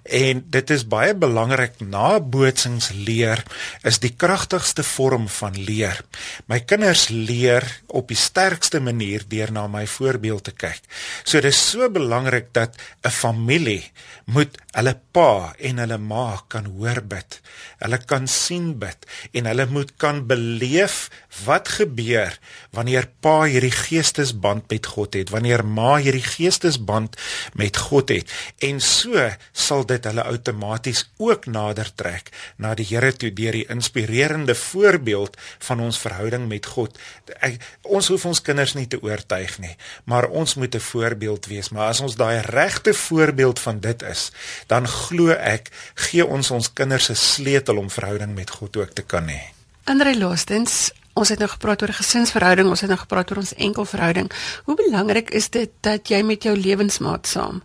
En 0.03 0.41
dit 0.41 0.69
is 0.73 0.87
baie 0.89 1.13
belangrik 1.13 1.77
na 1.79 2.17
bootsings 2.19 2.89
leer 2.89 3.43
is 3.83 3.99
die 3.99 4.09
kragtigste 4.09 4.81
vorm 4.81 5.27
van 5.29 5.53
leer. 5.53 6.01
My 6.47 6.59
kinders 6.59 7.09
leer 7.09 7.61
op 7.87 8.07
die 8.07 8.17
sterkste 8.17 8.79
manier 8.79 9.21
deur 9.29 9.51
na 9.51 9.67
my 9.67 9.85
voorbeeld 9.85 10.43
te 10.43 10.51
kyk. 10.51 10.81
So 11.23 11.39
dis 11.39 11.69
so 11.69 11.89
belangrik 11.89 12.53
dat 12.53 12.73
'n 13.05 13.11
familie 13.11 13.91
moet 14.25 14.57
hulle 14.73 14.95
pa 15.11 15.53
en 15.59 15.77
hulle 15.77 15.97
ma 15.97 16.41
kan 16.47 16.65
hoor 16.65 17.01
bid. 17.01 17.39
Hulle 17.79 17.97
kan 17.97 18.27
sien 18.27 18.79
bid 18.79 19.05
en 19.33 19.45
hulle 19.45 19.65
moet 19.69 19.91
kan 19.97 20.25
beleef 20.27 21.09
wat 21.45 21.67
gebeur 21.67 22.33
wanneer 22.71 23.07
hierdie 23.47 23.73
geestesband 23.73 24.69
met 24.71 24.85
God 24.93 25.15
het, 25.17 25.31
wanneer 25.33 25.63
ma 25.65 25.95
hierdie 26.01 26.25
geestesband 26.25 27.17
met 27.59 27.77
God 27.77 28.13
het. 28.13 28.31
En 28.63 28.79
so 28.83 29.29
sal 29.51 29.85
dit 29.89 30.07
hulle 30.09 30.23
outomaties 30.23 31.05
ook 31.17 31.45
nader 31.51 31.89
trek 31.95 32.31
na 32.57 32.73
die 32.77 32.85
Here 32.87 33.11
toe 33.13 33.31
deur 33.35 33.57
die 33.57 33.65
inspirerende 33.73 34.55
voorbeeld 34.55 35.37
van 35.67 35.83
ons 35.83 35.99
verhouding 35.99 36.47
met 36.47 36.65
God. 36.65 36.97
Ek, 37.39 37.59
ons 37.83 38.07
hoef 38.13 38.25
ons 38.29 38.41
kinders 38.41 38.75
nie 38.77 38.87
te 38.87 39.01
oortuig 39.03 39.57
nie, 39.63 39.75
maar 40.05 40.29
ons 40.29 40.55
moet 40.55 40.75
'n 40.75 40.79
voorbeeld 40.79 41.45
wees. 41.51 41.69
Maar 41.69 41.87
as 41.93 41.99
ons 41.99 42.15
daai 42.15 42.41
regte 42.41 42.93
voorbeeld 42.93 43.59
van 43.59 43.79
dit 43.79 44.01
is, 44.01 44.31
dan 44.67 44.87
glo 44.87 45.31
ek 45.31 45.69
gee 45.95 46.25
ons 46.25 46.51
ons 46.51 46.73
kinders 46.73 47.09
'n 47.09 47.15
sleutel 47.15 47.77
om 47.77 47.89
verhouding 47.89 48.35
met 48.35 48.49
God 48.49 48.77
ook 48.77 48.93
te 48.93 49.01
kan 49.01 49.27
hê. 49.27 49.41
Andre 49.83 50.17
Loostens, 50.17 50.91
Ons 51.17 51.31
het 51.33 51.39
nou 51.41 51.49
gepraat 51.49 51.81
oor 51.81 51.93
gesinsverhouding, 51.97 52.67
ons 52.69 52.83
het 52.83 52.91
nou 52.93 52.99
gepraat 53.01 53.31
oor 53.31 53.41
ons 53.41 53.53
enkelverhouding. 53.57 54.27
Hoe 54.67 54.75
belangrik 54.77 55.31
is 55.33 55.49
dit 55.49 55.71
dat 55.81 56.11
jy 56.13 56.21
met 56.21 56.45
jou 56.45 56.53
lewensmaat 56.53 57.25
saam 57.27 57.63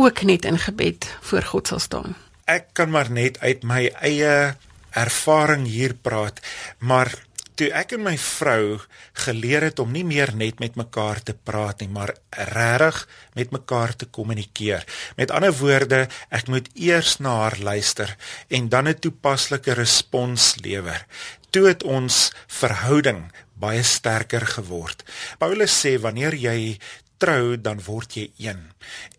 ook 0.00 0.22
net 0.24 0.48
in 0.48 0.58
gebed 0.58 1.08
voor 1.28 1.44
God 1.52 1.68
sal 1.68 1.82
staan? 1.84 2.16
Ek 2.48 2.72
kan 2.72 2.92
maar 2.92 3.10
net 3.12 3.40
uit 3.44 3.64
my 3.64 3.90
eie 4.00 4.54
ervaring 4.94 5.66
hier 5.68 5.92
praat, 5.94 6.40
maar 6.78 7.12
toe 7.54 7.70
ek 7.72 7.92
en 7.96 8.02
my 8.02 8.16
vrou 8.18 8.80
geleer 9.26 9.62
het 9.62 9.78
om 9.78 9.92
nie 9.92 10.04
meer 10.04 10.34
net 10.34 10.60
met 10.60 10.76
mekaar 10.76 11.22
te 11.22 11.34
praat 11.34 11.80
nie, 11.80 11.88
maar 11.88 12.14
regtig 12.30 13.08
met 13.34 13.50
mekaar 13.50 13.96
te 13.96 14.06
kommunikeer. 14.06 14.84
Met 15.16 15.30
ander 15.30 15.52
woorde, 15.52 16.08
ek 16.30 16.48
moet 16.48 16.68
eers 16.74 17.18
na 17.18 17.36
haar 17.44 17.58
luister 17.58 18.16
en 18.48 18.68
dan 18.68 18.88
'n 18.88 18.98
toepaslike 18.98 19.72
respons 19.72 20.54
lewer 20.62 21.06
toe 21.54 21.68
het 21.70 21.84
ons 21.86 22.32
verhouding 22.50 23.30
baie 23.54 23.82
sterker 23.86 24.42
geword. 24.56 25.04
Paulus 25.38 25.74
sê 25.84 25.94
wanneer 26.02 26.34
jy 26.34 26.78
trou 27.22 27.54
dan 27.56 27.78
word 27.86 28.16
jy 28.18 28.26
een. 28.42 28.64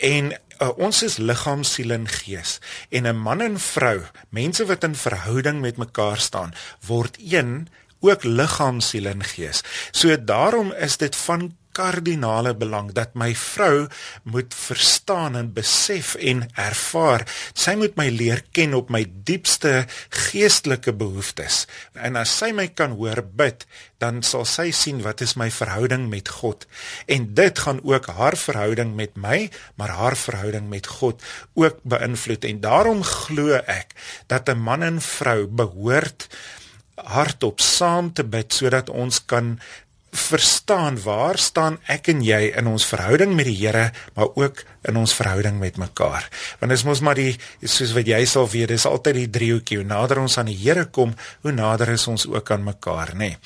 En 0.04 0.34
uh, 0.36 0.72
ons 0.76 1.00
is 1.08 1.18
liggaam, 1.18 1.64
siel 1.64 1.96
en 1.96 2.08
gees. 2.12 2.60
En 2.92 3.08
'n 3.08 3.16
man 3.16 3.42
en 3.42 3.60
vrou, 3.60 4.04
mense 4.30 4.66
wat 4.66 4.84
in 4.84 4.96
verhouding 4.96 5.62
met 5.62 5.78
mekaar 5.78 6.20
staan, 6.20 6.54
word 6.88 7.18
een 7.20 7.68
ook 8.00 8.24
liggaam, 8.24 8.82
siel 8.82 9.06
en 9.06 9.24
gees. 9.24 9.64
So 9.92 10.16
daarom 10.24 10.74
is 10.74 10.98
dit 10.98 11.16
van 11.16 11.54
kardinale 11.76 12.56
belang 12.56 12.94
dat 12.96 13.16
my 13.20 13.34
vrou 13.36 13.88
moet 14.24 14.56
verstaan 14.56 15.36
en 15.36 15.52
besef 15.56 16.16
en 16.16 16.46
ervaar. 16.56 17.26
Sy 17.54 17.76
moet 17.80 17.98
my 18.00 18.08
leer 18.14 18.44
ken 18.56 18.76
op 18.78 18.92
my 18.94 19.04
diepste 19.28 19.84
geestelike 20.30 20.96
behoeftes. 20.96 21.66
En 21.94 22.16
as 22.20 22.32
sy 22.40 22.54
my 22.56 22.70
kan 22.72 22.96
hoor 23.00 23.24
bid, 23.26 23.68
dan 24.00 24.22
sal 24.28 24.46
sy 24.48 24.70
sien 24.76 25.02
wat 25.04 25.24
is 25.24 25.36
my 25.40 25.50
verhouding 25.52 26.08
met 26.12 26.30
God. 26.40 26.66
En 27.12 27.28
dit 27.36 27.60
gaan 27.66 27.80
ook 27.84 28.10
haar 28.12 28.38
verhouding 28.40 28.96
met 28.96 29.16
my, 29.20 29.50
maar 29.80 29.96
haar 29.96 30.18
verhouding 30.20 30.70
met 30.72 30.88
God 31.00 31.24
ook 31.56 31.80
beïnvloed. 31.84 32.48
En 32.48 32.60
daarom 32.64 33.04
glo 33.04 33.60
ek 33.60 33.96
dat 34.28 34.50
'n 34.50 34.60
man 34.60 34.84
en 34.84 35.02
vrou 35.02 35.48
behoort 35.48 36.28
hardop 36.96 37.60
saam 37.60 38.14
te 38.14 38.24
bid 38.24 38.54
sodat 38.54 38.90
ons 38.90 39.26
kan 39.26 39.56
verstaan 40.16 40.96
waar 41.04 41.38
staan 41.38 41.78
ek 41.92 42.08
en 42.14 42.22
jy 42.24 42.40
in 42.56 42.70
ons 42.72 42.86
verhouding 42.88 43.34
met 43.36 43.48
die 43.50 43.58
Here, 43.60 43.90
maar 44.16 44.32
ook 44.40 44.62
in 44.88 44.98
ons 45.00 45.14
verhouding 45.18 45.60
met 45.60 45.78
mekaar. 45.82 46.28
Want 46.60 46.72
dit 46.72 46.80
is 46.80 46.86
mos 46.88 47.02
maar 47.04 47.20
die 47.20 47.36
soos 47.62 47.92
wat 47.98 48.08
jy 48.08 48.22
sal 48.30 48.48
weet, 48.52 48.72
dis 48.72 48.88
altyd 48.88 49.20
die 49.20 49.30
driehoekie. 49.38 49.80
Hoe 49.82 49.88
nader 49.88 50.22
ons 50.24 50.38
aan 50.40 50.50
die 50.52 50.58
Here 50.58 50.86
kom, 50.86 51.14
hoe 51.44 51.54
nader 51.56 51.92
is 51.96 52.08
ons 52.12 52.28
ook 52.32 52.52
aan 52.56 52.64
mekaar, 52.64 53.14
nê. 53.16 53.34
Nee. 53.36 53.38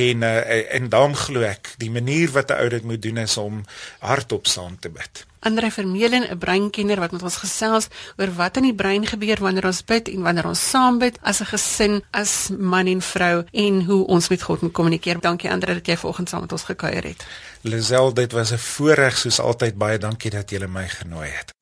En 0.00 0.26
uh, 0.26 0.36
en 0.78 0.90
daarom 0.90 1.14
glo 1.18 1.46
ek, 1.46 1.74
die 1.78 1.92
manier 1.92 2.34
wat 2.34 2.50
'n 2.50 2.60
ou 2.62 2.68
dit 2.68 2.84
moet 2.84 3.02
doen 3.02 3.18
is 3.24 3.36
om 3.36 3.64
hardop 4.00 4.46
saam 4.46 4.78
te 4.80 4.90
bid. 4.90 5.26
Andre 5.40 5.70
Vermeulen, 5.70 6.30
'n 6.30 6.38
breinkenner 6.38 6.98
wat 6.98 7.12
met 7.12 7.22
ons 7.22 7.36
gesels 7.36 7.88
oor 8.16 8.34
wat 8.34 8.56
in 8.56 8.62
die 8.62 8.74
brein 8.74 9.06
gebeur 9.06 9.36
wanneer 9.40 9.66
ons 9.66 9.84
bid 9.84 10.08
en 10.08 10.22
wanneer 10.22 10.46
ons 10.46 10.70
saam 10.70 10.98
bid 10.98 11.18
as 11.22 11.40
'n 11.40 11.44
gesin, 11.44 12.02
as 12.10 12.50
man 12.58 12.86
en 12.86 13.02
vrou 13.02 13.44
en 13.52 13.84
hoe 13.84 14.06
ons 14.06 14.28
met 14.28 14.42
God 14.42 14.60
moet 14.60 14.72
kommunikeer. 14.72 15.20
Dankie 15.20 15.50
Andre 15.50 15.74
dat 15.74 15.86
jy 15.86 15.96
vanoggend 15.96 16.28
saam 16.28 16.40
met 16.40 16.52
ons 16.52 16.62
gekuier 16.62 17.04
het. 17.04 17.26
Lisel, 17.60 18.14
dit 18.14 18.32
was 18.32 18.52
'n 18.52 18.58
voorreg 18.58 19.18
soos 19.18 19.40
altyd. 19.40 19.78
Baie 19.78 19.98
dankie 19.98 20.30
dat 20.30 20.50
jy 20.50 20.66
my 20.66 20.88
genooi 20.88 21.28
het. 21.28 21.54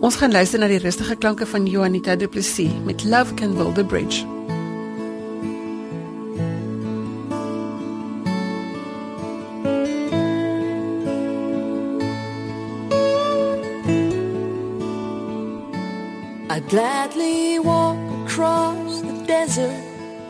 Ons 0.00 0.16
gaan 0.16 0.32
luister 0.32 0.58
na 0.58 0.66
die 0.66 0.78
rustige 0.78 1.16
klanke 1.16 1.46
van 1.46 1.66
Juanita 1.66 2.16
Du 2.16 2.28
Plessis 2.28 2.72
met 2.84 3.04
Love 3.04 3.34
Can 3.34 3.54
Build 3.54 3.78
a 3.78 3.82
Bridge. 3.82 4.26
I'd 16.54 16.68
gladly 16.68 17.58
walk 17.58 17.98
across 18.22 19.00
the 19.00 19.24
desert 19.26 19.84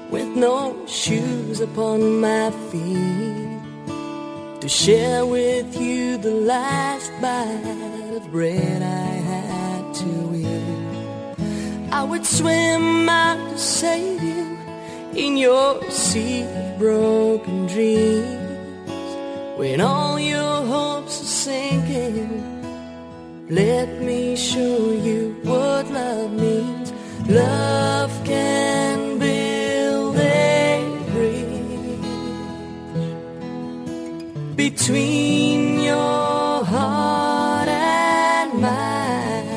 with 0.08 0.26
no 0.28 0.74
shoes 0.87 1.60
upon 1.60 2.18
my 2.18 2.50
feet 2.70 3.60
to 4.62 4.66
share 4.66 5.26
with 5.26 5.78
you 5.78 6.16
the 6.16 6.30
last 6.30 7.12
bite 7.20 8.16
of 8.16 8.30
bread 8.30 8.80
I 8.80 9.12
had 9.32 9.94
to 9.96 10.34
eat. 10.34 11.92
I 11.92 12.02
would 12.02 12.24
swim 12.24 13.06
out 13.06 13.50
to 13.50 13.58
save 13.58 14.22
you 14.22 14.56
in 15.14 15.37
your 15.37 15.82
sea 15.90 16.44
of 16.44 16.78
broken 16.78 17.66
dreams 17.66 19.58
when 19.58 19.82
all 19.82 20.18
your 20.18 20.64
hopes 20.64 21.20
are 21.20 21.32
sinking. 21.44 22.54
Let 23.50 24.00
me 24.00 24.37
show 24.37 24.90
you 24.92 25.37
what 25.42 25.90
love 25.90 26.33
means. 26.33 26.94
Love 27.28 28.11
can 28.24 29.18
build 29.18 30.16
a 30.16 30.80
bridge 31.12 32.00
between 34.57 35.80
your 35.80 36.64
heart 36.64 37.68
and 37.68 38.62
mine. 38.62 39.50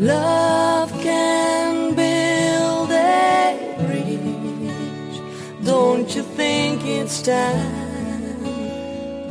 Love 0.00 0.90
can 1.00 1.94
build 1.94 2.90
a 2.90 3.54
bridge. 3.86 5.20
Don't 5.64 6.12
you 6.16 6.24
think 6.24 6.84
it's 6.84 7.22
time? 7.22 7.84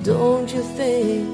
Don't 0.02 0.50
you 0.54 0.63
think 0.78 1.33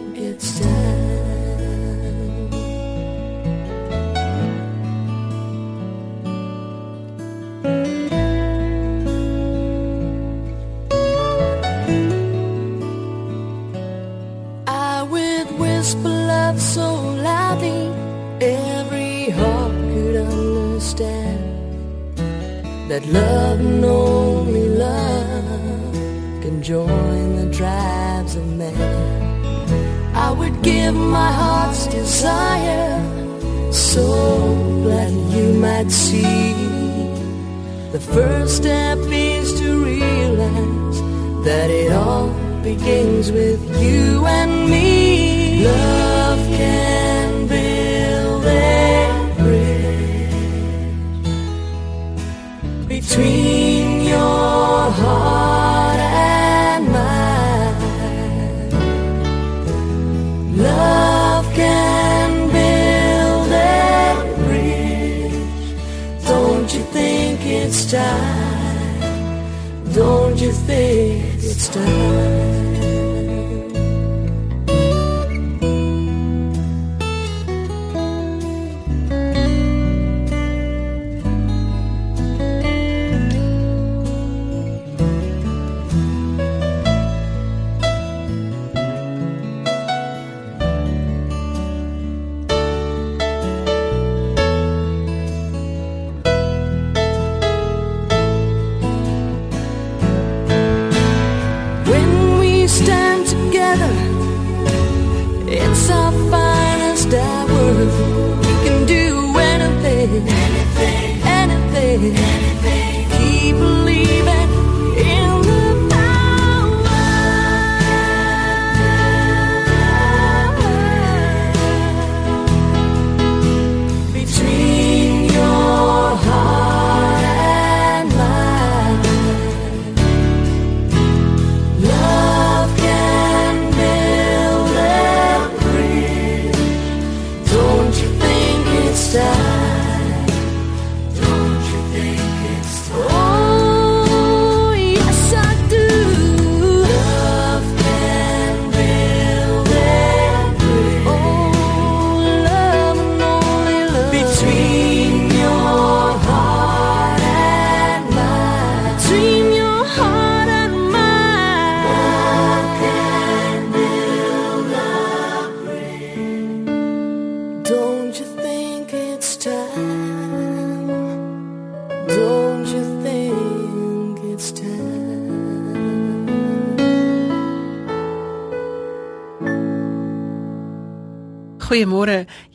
that 23.00 23.14
love 23.14 23.60
and 23.60 23.86
only 23.86 24.70
love 24.70 25.94
can 26.42 26.62
join 26.62 27.36
the 27.36 27.54
tribes 27.56 28.36
of 28.36 28.46
man. 28.58 30.16
I 30.16 30.32
would 30.32 30.62
give 30.62 30.96
my 30.96 31.32
heart's 31.32 31.88
desire 31.88 33.02
so 33.72 34.06
that 34.86 35.12
you 35.12 35.54
might 35.54 35.92
see. 35.92 36.54
The 37.92 38.00
first 38.00 38.58
step 38.58 38.98
is 39.10 39.60
to 39.60 39.84
realize 39.84 41.00
that 41.46 41.70
it 41.70 41.92
all 41.92 42.30
begins 42.62 43.32
with 43.32 43.62
you 43.82 44.26
and 44.26 44.70
me. 44.70 45.64
Love 45.64 46.40
can 46.58 46.99
Love 60.60 61.46
can 61.54 62.50
build 62.52 63.50
a 63.50 64.36
bridge. 64.44 66.26
Don't 66.28 66.74
you 66.74 66.84
think 66.92 67.40
it's 67.46 67.90
time? 67.90 69.14
Don't 69.94 70.38
you 70.38 70.52
think 70.52 71.24
it's 71.42 71.70
time? 71.70 72.29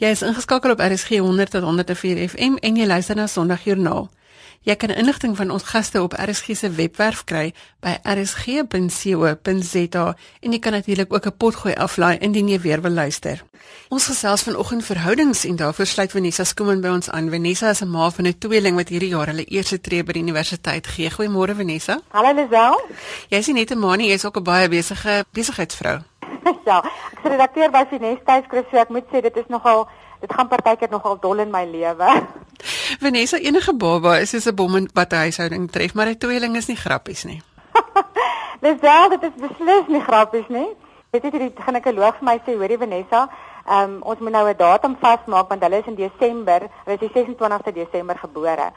Jy 0.05 0.11
is 0.13 0.21
ingeskakel 0.21 0.75
op 0.75 0.83
RSG 0.85 1.17
100 1.25 1.51
tot 1.51 1.63
104 1.65 2.19
FM 2.29 2.59
en 2.61 2.77
jy 2.77 2.85
luister 2.85 3.17
na 3.17 3.25
Sondagjoernaal. 3.27 4.11
Jy 4.69 4.75
kan 4.77 4.93
inligting 4.93 5.33
van 5.37 5.49
ons 5.55 5.65
gaste 5.71 6.03
op 6.03 6.13
RSG 6.13 6.57
se 6.61 6.69
webwerf 6.77 7.23
kry 7.25 7.55
by 7.81 7.95
rsg.co.za 8.13 10.05
en 10.45 10.53
jy 10.53 10.61
kan 10.61 10.77
natuurlik 10.77 11.13
ook 11.13 11.27
'n 11.27 11.37
potgooi 11.37 11.75
aflaai 11.75 12.19
indien 12.19 12.49
jy 12.49 12.61
weer 12.61 12.81
wil 12.83 12.93
luister. 12.93 13.45
Ons 13.89 14.07
gesels 14.07 14.43
vanoggend 14.43 14.85
verhoudings 14.85 15.45
en 15.45 15.57
daarvoor 15.57 15.87
sluit 15.87 16.11
Vanessa 16.11 16.45
Skoomen 16.45 16.81
by 16.81 16.89
ons 16.89 17.11
aan. 17.11 17.31
Vanessa 17.31 17.71
is 17.71 17.81
'n 17.81 17.89
ma 17.89 18.11
van 18.11 18.27
'n 18.27 18.39
tweeling 18.39 18.77
wat 18.77 18.89
hierdie 18.89 19.09
jaar 19.09 19.27
hulle 19.27 19.45
eerste 19.45 19.81
tree 19.81 20.05
by 20.05 20.13
die 20.13 20.23
universiteit 20.23 20.87
gee. 20.87 21.11
Goeiemôre 21.11 21.57
Vanessa. 21.57 22.01
Hallo 22.09 22.35
Lisel. 22.35 22.81
Jy 23.29 23.39
is 23.39 23.47
nie 23.47 23.55
net 23.55 23.71
'n 23.71 23.79
ma 23.79 23.97
nie, 23.97 24.09
jy 24.09 24.15
is 24.15 24.25
ook 24.25 24.37
'n 24.37 24.43
baie 24.43 24.69
besige 24.69 25.25
besigheidsvrou. 25.33 26.01
ja, 26.69 26.81
ek 27.13 27.25
redakteur 27.25 27.71
by 27.75 27.85
Finesse 27.91 28.25
tydskrif, 28.25 28.69
so 28.71 28.81
ek 28.81 28.93
moet 28.95 29.07
sê 29.13 29.23
dit 29.25 29.37
is 29.37 29.49
nogal 29.53 29.87
dit 30.21 30.33
gaan 30.33 30.49
partykeer 30.49 30.91
nogal 30.91 31.19
dol 31.21 31.43
in 31.45 31.51
my 31.53 31.65
lewe. 31.69 32.11
Vanessa 33.05 33.39
enige 33.39 33.75
baba 33.77 34.19
is 34.25 34.31
soos 34.31 34.47
'n 34.49 34.57
bom 34.57 34.77
in 34.77 34.89
wat 34.95 35.13
'n 35.13 35.25
huishouding 35.27 35.71
tref, 35.71 35.95
maar 35.95 36.09
'n 36.09 36.19
tweeling 36.19 36.57
is 36.57 36.69
nie 36.69 36.77
grappies 36.77 37.25
nie. 37.25 37.43
Lisel, 38.65 39.09
dit 39.09 39.23
is 39.29 39.37
beslis 39.37 39.87
nie 39.89 40.01
grappies 40.01 40.49
nie. 40.49 40.71
Weet 41.13 41.25
jy 41.25 41.31
die 41.31 41.53
ginekoloog 41.67 42.17
vir 42.19 42.27
my 42.31 42.39
sê, 42.47 42.57
hoorie 42.57 42.79
Vanessa, 42.79 43.29
ehm 43.67 43.97
um, 43.97 44.03
ons 44.03 44.19
moet 44.19 44.33
nou 44.33 44.49
'n 44.49 44.57
datum 44.57 44.97
vasmaak 45.01 45.49
want 45.49 45.63
hulle 45.63 45.79
is 45.79 45.87
in 45.87 45.95
Desember, 45.95 46.61
hulle 46.85 46.97
is 46.97 47.05
die 47.05 47.15
26ste 47.15 47.73
Desember 47.73 48.17
gebore. 48.19 48.73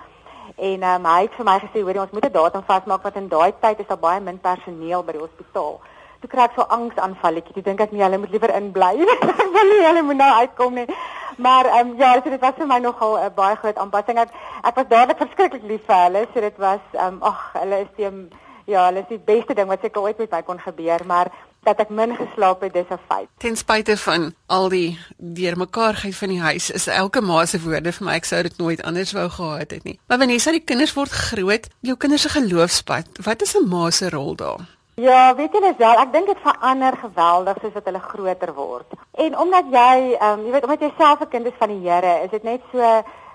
En 0.55 0.81
ehm 0.83 1.05
um, 1.05 1.11
hy 1.11 1.21
het 1.21 1.35
vir 1.37 1.45
my 1.45 1.59
gesê, 1.59 1.81
hoorie, 1.81 2.01
ons 2.01 2.11
moet 2.11 2.25
'n 2.25 2.31
datum 2.31 2.63
vasmaak 2.63 3.03
want 3.03 3.15
in 3.15 3.27
daai 3.27 3.53
tyd 3.59 3.79
is 3.79 3.87
daar 3.87 3.99
baie 3.99 4.19
min 4.19 4.39
personeel 4.39 5.03
by 5.03 5.11
die 5.11 5.25
hospitaal. 5.25 5.79
Toe 6.21 6.29
kry 6.29 6.47
ek 6.47 6.55
so 6.55 6.65
angsaanvalletjie. 6.77 7.53
Toe 7.53 7.63
dink 7.63 7.79
ek 7.79 7.91
nee, 7.91 8.03
hulle 8.03 8.17
moet 8.17 8.33
liewer 8.33 8.53
inbly. 8.55 8.93
Ek 9.17 9.53
wil 9.53 9.69
nie 9.69 9.85
hulle 9.85 10.01
moet 10.07 10.17
nou 10.17 10.31
uitkom 10.41 10.73
nie. 10.73 10.87
Maar 11.37 11.65
ehm 11.65 11.91
um, 11.91 11.97
ja, 11.99 12.13
so 12.23 12.29
dit 12.33 12.41
was 12.41 12.57
vir 12.57 12.67
my 12.67 12.79
nogal 12.79 13.17
'n 13.17 13.25
uh, 13.25 13.33
baie 13.35 13.55
groot 13.61 13.77
aanpassing. 13.77 14.17
Ek 14.17 14.33
ek 14.63 14.75
was 14.75 14.89
dadelik 14.89 15.21
verskriklik 15.21 15.63
lief 15.63 15.85
vir 15.85 16.03
hulle. 16.05 16.27
So 16.33 16.41
dit 16.41 16.57
was 16.57 16.83
ehm 16.93 17.19
um, 17.19 17.23
ag, 17.23 17.41
hulle 17.53 17.81
is 17.85 17.91
die 17.97 18.11
ja, 18.67 18.85
hulle 18.87 19.05
is 19.05 19.11
die 19.11 19.21
beste 19.23 19.55
ding 19.55 19.69
wat 19.71 19.81
seker 19.81 20.01
ooit 20.01 20.17
met 20.17 20.31
my 20.31 20.41
kon 20.43 20.59
gebeur, 20.59 21.05
maar 21.07 21.31
dat 21.67 21.81
ek 21.83 21.91
min 21.91 22.15
geslaap 22.15 22.61
het, 22.63 22.73
dis 22.73 22.91
'n 22.91 22.99
feit. 23.07 23.27
Ten 23.43 23.55
spyte 23.55 23.97
van 23.97 24.33
al 24.45 24.69
die 24.69 24.99
deurmekaarheid 25.17 26.15
van 26.15 26.29
die 26.29 26.41
huis, 26.41 26.69
is 26.71 26.87
elke 26.87 27.21
ma 27.21 27.45
se 27.45 27.59
woorde 27.59 27.91
vir 27.91 28.05
my 28.05 28.15
ek 28.15 28.25
sou 28.25 28.41
dit 28.43 28.57
nooit 28.57 28.83
anders 28.83 29.11
wou 29.11 29.29
gehad 29.29 29.71
het 29.71 29.83
nie. 29.83 29.99
Maar 30.07 30.17
Vanessa, 30.17 30.51
die 30.51 30.63
kinders 30.63 30.93
word 30.93 31.11
groot, 31.11 31.67
jou 31.81 31.97
kinders 31.97 32.21
se 32.21 32.29
geloofspad. 32.29 33.05
Wat 33.23 33.41
is 33.41 33.55
'n 33.55 33.67
ma 33.67 33.89
se 33.89 34.09
rol 34.09 34.35
daar? 34.35 34.76
Ja, 34.97 35.35
weet 35.37 35.53
jy 35.53 35.59
Lisel, 35.61 35.99
ek 36.01 36.09
dink 36.09 36.25
dit 36.31 36.39
verander 36.41 36.95
geweldig 36.97 37.57
soos 37.61 37.73
wat 37.75 37.85
hulle 37.85 37.99
groter 38.01 38.51
word. 38.57 38.95
En 39.25 39.35
omdat 39.43 39.67
jy, 39.69 40.15
ehm 40.15 40.39
um, 40.39 40.45
jy 40.47 40.53
weet 40.55 40.65
omdat 40.65 40.85
jy 40.85 40.89
self 40.97 41.21
'n 41.21 41.29
kind 41.33 41.45
is 41.45 41.59
van 41.59 41.69
die 41.69 41.85
Here, 41.85 42.13
is 42.23 42.31
dit 42.31 42.43
net 42.43 42.63
so 42.71 42.81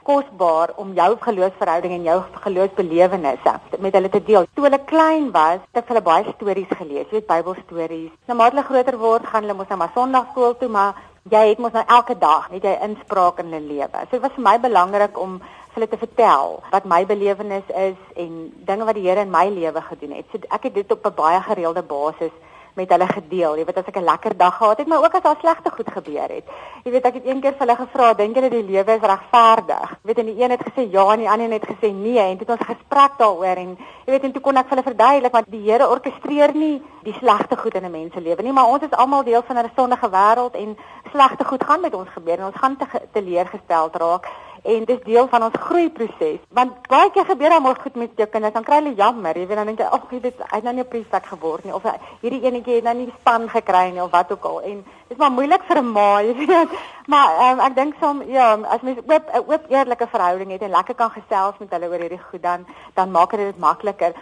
kosbaar 0.03 0.72
om 0.83 0.90
jou 0.92 1.07
geloofsverhouding 1.27 1.94
en 1.98 2.09
jou 2.09 2.18
geloofsbelewennisse 2.46 3.55
met 3.79 3.94
hulle 3.94 4.11
te 4.11 4.22
deel. 4.25 4.51
Toe 4.55 4.64
hulle 4.64 4.83
klein 4.90 5.31
was, 5.31 5.62
het 5.70 5.87
hulle 5.87 6.03
baie 6.03 6.35
stories 6.35 6.75
gelees, 6.83 7.07
jy 7.07 7.20
weet 7.20 7.31
Bybelstories. 7.31 8.11
Nou 8.27 8.37
maar 8.37 8.51
hulle 8.51 8.66
groter 8.66 8.98
word, 8.98 9.27
gaan 9.27 9.46
hulle 9.46 9.55
mos 9.55 9.68
nou 9.68 9.79
maar 9.79 9.94
Sondagskool 9.94 10.59
toe, 10.59 10.68
maar 10.68 10.94
jy 11.31 11.48
het 11.48 11.59
mos 11.59 11.72
nou 11.72 11.85
elke 11.87 12.18
dag 12.18 12.51
net 12.51 12.64
jy 12.64 12.75
inspraak 12.83 13.38
in 13.38 13.53
hulle 13.53 13.66
lewe. 13.68 14.07
So 14.11 14.18
dit 14.18 14.22
was 14.27 14.35
vir 14.35 14.48
my 14.51 14.59
belangrik 14.59 15.14
om 15.14 15.38
vir 15.73 15.81
hulle 15.81 15.89
te 15.89 16.01
vertel 16.05 16.63
wat 16.71 16.85
my 16.85 17.05
belewenis 17.09 17.69
is 17.89 17.99
en 18.17 18.33
dinge 18.69 18.85
wat 18.85 18.95
die 18.95 19.09
Here 19.09 19.25
in 19.25 19.31
my 19.31 19.49
lewe 19.49 19.81
gedoen 19.81 20.17
het. 20.19 20.27
So 20.33 20.39
ek 20.49 20.69
het 20.69 20.75
dit 20.75 20.93
op 20.93 21.07
'n 21.07 21.15
baie 21.15 21.41
gereelde 21.41 21.83
basis 21.83 22.33
met 22.75 22.91
hulle 22.91 23.07
gedeel. 23.07 23.57
Jy 23.57 23.65
weet 23.65 23.79
as 23.79 23.89
ek 23.89 23.97
'n 23.97 24.05
lekker 24.05 24.37
dag 24.37 24.57
gehad 24.57 24.79
het, 24.79 24.87
maar 24.87 25.05
ook 25.05 25.15
as 25.15 25.23
daar 25.23 25.37
slegte 25.41 25.71
goed 25.71 25.91
gebeur 25.93 26.29
het. 26.29 26.45
Jy 26.85 26.91
weet 26.91 27.05
ek 27.05 27.15
het 27.15 27.27
een 27.27 27.41
keer 27.41 27.53
vir 27.53 27.67
hulle 27.67 27.77
gevra, 27.77 28.15
dink 28.15 28.35
julle 28.35 28.51
die 28.51 28.63
lewe 28.63 28.93
is 28.93 29.01
regverdig? 29.01 29.91
Jy 29.91 30.07
weet 30.07 30.19
en 30.19 30.27
die 30.27 30.43
een 30.43 30.51
het 30.51 30.61
gesê 30.61 30.91
ja 30.91 31.13
en 31.13 31.19
die 31.19 31.31
ander 31.31 31.51
het 31.51 31.67
gesê 31.67 31.93
nee 31.93 32.19
en 32.19 32.37
dit 32.37 32.49
het 32.49 32.59
ons 32.59 32.67
gesprek 32.67 33.13
daaroor 33.19 33.57
en 33.57 33.77
jy 34.07 34.13
weet 34.13 34.25
en 34.25 34.33
toe 34.33 34.43
kon 34.43 34.57
ek 34.57 34.69
vir 34.69 34.77
hulle 34.77 34.91
verduidelik 34.91 35.33
want 35.33 35.51
die 35.51 35.71
Here 35.71 35.89
orkestreer 35.89 36.55
nie 36.55 36.83
die 37.03 37.15
slegte 37.19 37.57
goed 37.57 37.75
in 37.75 37.85
'n 37.85 37.91
mens 37.91 38.13
se 38.13 38.21
lewe 38.21 38.43
nie, 38.43 38.53
maar 38.53 38.67
ons 38.69 38.83
is 38.83 38.91
almal 38.91 39.25
deel 39.25 39.43
van 39.43 39.59
'n 39.59 39.71
sondige 39.77 40.09
wêreld 40.11 40.55
en 40.55 40.77
slegte 41.13 41.45
goed 41.45 41.65
gaan 41.65 41.81
met 41.81 41.95
ons 41.95 42.09
gebeur 42.09 42.39
en 42.39 42.47
ons 42.47 42.61
gaan 42.61 42.77
te 42.77 42.87
teleurgestel 43.13 43.91
raak 43.93 44.29
en 44.62 44.85
dis 44.87 44.98
deel 45.03 45.27
van 45.29 45.42
ons 45.42 45.59
groeiproses. 45.59 46.38
Want 46.55 46.87
baie 46.90 47.11
keer 47.11 47.27
gebeur 47.27 47.51
dan 47.51 47.62
maar 47.62 47.79
goed 47.83 47.96
met 47.98 48.11
jou 48.16 48.29
kinders. 48.31 48.55
Dan 48.55 48.66
kry 48.66 48.79
hulle 48.79 48.94
jammer. 48.94 49.38
Jy 49.38 49.46
weet 49.46 49.59
dan 49.59 49.70
dink 49.72 49.83
jy 49.83 49.88
ag 49.90 50.05
hy 50.11 50.20
het 50.22 50.62
nou 50.62 50.75
nie 50.75 50.85
'n 50.85 50.88
priester 50.88 51.22
geword 51.25 51.64
nie. 51.64 51.75
Of 51.75 51.83
hierdie 52.20 52.42
enetjie 52.42 52.75
het 52.75 52.85
nou 52.85 52.94
nie 52.94 53.12
span 53.20 53.48
gekry 53.48 53.90
nie 53.90 54.03
of 54.03 54.11
wat 54.11 54.33
ook 54.33 54.44
al. 54.44 54.61
En 54.62 54.85
dis 55.09 55.18
maar 55.18 55.33
moeilik 55.33 55.62
vir 55.62 55.83
'n 55.83 55.92
ma 55.92 56.20
jy 56.27 56.35
weet. 56.35 56.68
Maar 57.07 57.51
um, 57.51 57.61
ek 57.61 57.75
dink 57.75 57.94
soms 58.01 58.25
ja 58.27 58.59
as 58.62 58.81
mens 58.81 58.98
oop 58.98 59.25
'n 59.33 59.44
oop 59.46 59.64
eerlike 59.68 60.07
verhouding 60.07 60.51
het 60.51 60.62
en 60.62 60.70
lekker 60.70 60.94
kan 60.94 61.11
gesels 61.11 61.59
met 61.59 61.70
hulle 61.70 61.88
oor 61.88 62.01
hierdie 62.01 62.22
goed 62.31 62.42
dan 62.42 62.66
dan 62.94 63.11
maak 63.11 63.31
dit 63.31 63.40
dit 63.40 63.59
makliker. 63.59 64.12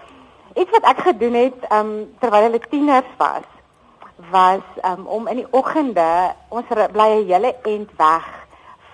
Iets 0.55 0.71
wat 0.71 0.85
ek 0.85 0.99
gedoen 0.99 1.35
het 1.35 1.73
um, 1.73 2.17
terwyl 2.19 2.43
hulle 2.43 2.61
tieners 2.71 3.17
was 3.17 3.45
was 4.31 4.63
um, 4.85 5.07
om 5.07 5.29
in 5.29 5.37
die 5.37 5.51
oggende 5.51 6.35
ons 6.49 6.67
bly 6.93 7.09
'n 7.09 7.27
hele 7.27 7.55
end 7.63 7.91
weg 7.97 8.41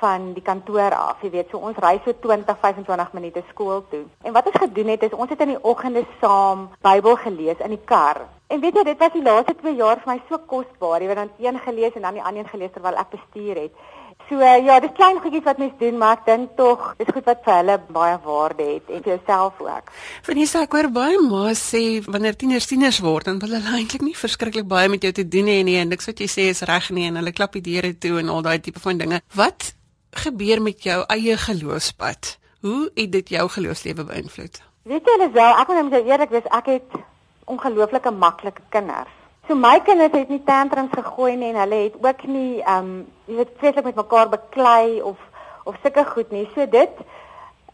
van 0.01 0.33
die 0.37 0.43
kantoor 0.43 0.95
af. 0.95 1.23
Jy 1.23 1.31
weet, 1.31 1.51
so 1.51 1.59
ons 1.59 1.79
ry 1.83 1.97
so 2.05 2.15
20, 2.27 2.59
25 2.63 3.13
minute 3.17 3.43
skool 3.51 3.85
toe. 3.91 4.05
En 4.23 4.33
wat 4.37 4.47
ons 4.47 4.63
gedoen 4.65 4.95
het 4.95 5.03
is 5.03 5.17
ons 5.17 5.31
het 5.31 5.45
in 5.45 5.55
die 5.55 5.63
oggende 5.63 6.05
saam 6.21 6.69
Bybel 6.87 7.17
gelees 7.25 7.63
in 7.65 7.77
die 7.77 7.85
kar. 7.85 8.27
En 8.47 8.61
weet 8.63 8.79
jy, 8.79 8.85
dit 8.87 8.99
was 9.03 9.13
die 9.13 9.25
laaste 9.27 9.57
2 9.59 9.75
jaar 9.75 10.01
vir 10.03 10.13
my 10.13 10.21
so 10.29 10.39
kosbaar. 10.39 11.03
Jy 11.03 11.11
weet 11.11 11.23
dan 11.23 11.33
een 11.43 11.61
gelees 11.65 11.97
en 11.99 12.09
dan 12.09 12.19
die 12.19 12.23
ander 12.23 12.45
een 12.45 12.53
gelees 12.55 12.75
terwyl 12.75 13.01
ek 13.01 13.15
bestuur 13.17 13.63
het. 13.67 13.87
So 14.27 14.43
ja, 14.43 14.81
dis 14.83 14.91
klein 14.97 15.21
goedjies 15.23 15.45
wat 15.47 15.59
mens 15.63 15.75
doen, 15.79 15.99
maar 16.01 16.17
ek 16.17 16.25
dink 16.27 16.57
tog 16.59 16.89
dis 16.99 17.11
goed 17.15 17.29
wat 17.29 17.45
vir 17.47 17.55
hulle 17.61 17.77
baie 17.95 18.17
waarde 18.25 18.65
het 18.73 18.89
en 18.91 19.05
vir 19.05 19.13
jouself 19.13 19.61
ook. 19.63 19.93
Vanessa, 20.27 20.65
ek 20.67 20.75
hoor 20.75 20.89
baie 20.91 21.21
ma 21.23 21.53
sê 21.55 21.83
wanneer 22.03 22.35
tieners 22.35 22.67
tieners 22.67 22.99
word, 23.05 23.29
dan 23.31 23.39
wil 23.43 23.55
hulle 23.55 23.77
eintlik 23.79 24.03
nie 24.03 24.17
verskriklik 24.19 24.67
baie 24.67 24.91
met 24.91 25.07
jou 25.07 25.13
te 25.15 25.27
doen 25.31 25.47
hê 25.53 25.61
nie 25.67 25.79
en 25.79 25.95
niks 25.95 26.11
wat 26.11 26.23
jy 26.25 26.27
sê 26.33 26.49
is 26.51 26.65
reg 26.67 26.91
nie 26.97 27.07
en 27.07 27.21
hulle 27.21 27.35
klap 27.37 27.55
die 27.55 27.63
deure 27.69 27.93
toe 28.03 28.19
en 28.19 28.33
al 28.35 28.43
daai 28.49 28.59
tipe 28.67 28.83
van 28.83 28.99
dinge. 29.05 29.23
Wat 29.39 29.71
gebeur 30.17 30.63
met 30.63 30.83
jou 30.83 31.05
eie 31.07 31.37
geloofspad? 31.37 32.39
Hoe 32.61 32.91
het 32.95 33.13
dit 33.13 33.29
jou 33.29 33.49
geloofslewe 33.49 34.05
beïnvloed? 34.05 34.63
Weet 34.83 35.07
jy 35.07 35.19
Lisel, 35.19 35.61
ek 35.61 35.69
moet 35.69 35.91
net 35.91 36.07
eerlik 36.07 36.31
wees, 36.31 36.49
ek 36.55 36.67
het 36.67 36.99
ongelooflike 37.47 38.11
maklike 38.11 38.63
kinders. 38.75 39.13
So 39.47 39.55
my 39.55 39.79
kinders 39.87 40.15
het 40.15 40.29
nie 40.29 40.43
tantrums 40.43 40.95
gegooi 40.95 41.37
nie 41.39 41.53
en 41.53 41.61
hulle 41.61 41.83
het 41.85 41.99
ook 42.03 42.25
nie 42.27 42.63
ehm 42.63 42.87
um, 42.87 42.95
jy 43.27 43.37
weet 43.39 43.53
vreeslik 43.61 43.85
met 43.85 43.99
mekaar 44.01 44.29
beklei 44.33 45.03
of 45.03 45.19
of 45.65 45.77
sulke 45.83 46.05
goed 46.05 46.31
nie. 46.35 46.49
So 46.55 46.67
dit 46.67 47.03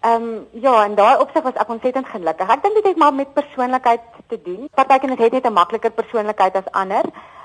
ehm 0.01 0.23
um, 0.23 0.47
ja, 0.65 0.85
en 0.85 0.95
daai 0.95 1.21
opsig 1.25 1.45
was 1.47 1.57
ek 1.57 1.73
ontsettend 1.73 2.09
gelukkig. 2.13 2.49
Ek 2.49 2.63
dink 2.63 2.75
dit 2.75 2.91
het 2.91 3.01
maar 3.01 3.15
met 3.15 3.33
persoonlikheid 3.33 4.05
te 4.29 4.41
doen. 4.45 4.69
Partykeer 4.75 5.17
het 5.19 5.33
net 5.33 5.47
'n 5.47 5.53
makliker 5.53 5.91
persoonlikheid 5.91 6.57
as 6.57 6.73
ander. 6.73 7.05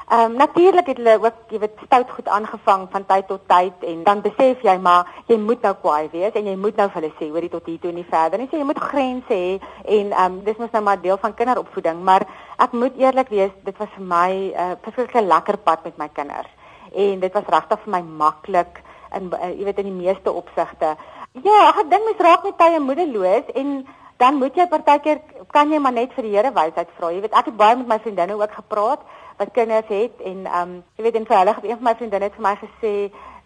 Ehm 0.10 0.32
um, 0.32 0.36
natuurlik 0.38 0.88
het 0.88 0.98
hulle 0.98 1.20
ook 1.20 1.52
jy 1.52 1.60
weet 1.60 1.80
stout 1.86 2.12
goed 2.16 2.28
aangevang 2.32 2.86
van 2.92 3.06
tyd 3.06 3.26
tot 3.28 3.42
tyd 3.48 3.82
en 3.84 4.04
dan 4.04 4.22
besef 4.22 4.62
jy 4.64 4.78
maar 4.80 5.10
jy 5.28 5.36
moet 5.38 5.62
nou 5.62 5.74
kwaai 5.82 6.08
wees 6.14 6.32
en 6.40 6.46
jy 6.48 6.54
moet 6.56 6.78
nou 6.80 6.86
vir 6.94 7.02
hulle 7.02 7.16
sê 7.18 7.28
hoorie 7.34 7.50
tot 7.52 7.66
hier 7.68 7.82
toe 7.84 7.92
nie 7.92 8.06
verder 8.12 8.40
nie. 8.40 8.48
So 8.48 8.56
jy 8.56 8.64
moet 8.70 8.80
grense 8.80 9.34
hê 9.34 9.58
en 9.98 10.14
ehm 10.14 10.38
um, 10.38 10.38
dis 10.46 10.62
mos 10.64 10.72
nou 10.72 10.84
maar 10.86 11.02
deel 11.02 11.20
van 11.26 11.36
kinderopvoeding, 11.36 12.00
maar 12.04 12.24
ek 12.58 12.72
moet 12.72 12.96
eerlik 12.96 13.36
wees, 13.36 13.52
dit 13.68 13.84
was 13.84 13.92
vir 13.98 14.08
my 14.14 14.32
'n 14.32 14.72
uh, 14.78 14.94
verskeie 14.96 15.26
lekker 15.28 15.58
pad 15.58 15.84
met 15.84 15.98
my 15.98 16.10
kinders. 16.14 16.56
En 16.96 17.20
dit 17.20 17.34
was 17.34 17.52
regtig 17.58 17.84
vir 17.84 17.92
my 17.92 18.02
maklik 18.24 18.82
in 19.12 19.30
uh, 19.34 19.52
jy 19.60 19.64
weet 19.66 19.84
in 19.84 19.92
die 19.92 20.04
meeste 20.06 20.32
opsigte. 20.32 20.96
Ja, 21.44 21.60
ek 21.76 21.90
dink 21.92 22.08
mens 22.08 22.24
raak 22.30 22.44
net 22.44 22.58
tye 22.58 22.80
moedeloos 22.80 23.52
en 23.56 23.86
dan 24.18 24.40
moet 24.40 24.56
jy 24.56 24.68
partykeer 24.68 25.20
kan 25.52 25.70
jy 25.72 25.80
maar 25.80 25.94
net 25.94 26.14
vir 26.14 26.24
die 26.24 26.36
Here 26.36 26.52
wysheid 26.54 26.90
vra. 26.98 27.12
Jy 27.12 27.22
weet 27.22 27.36
ek 27.36 27.52
het 27.52 27.58
baie 27.58 27.76
met 27.76 27.88
my 27.88 28.00
vriendinne 28.00 28.40
ook 28.40 28.54
gepraat 28.54 29.04
wat 29.38 29.52
kinders 29.54 29.88
het 29.88 30.22
en 30.24 30.46
ehm 30.46 30.62
um, 30.62 30.84
jy 30.96 31.04
weet 31.04 31.16
en 31.16 31.26
vir 31.26 31.38
hulle 31.38 31.56
een 31.62 31.78
van 31.78 31.88
my 31.90 31.96
vriendinne 31.96 32.26
het 32.26 32.36
vir 32.40 32.48
my 32.48 32.56
gesê, 32.64 32.94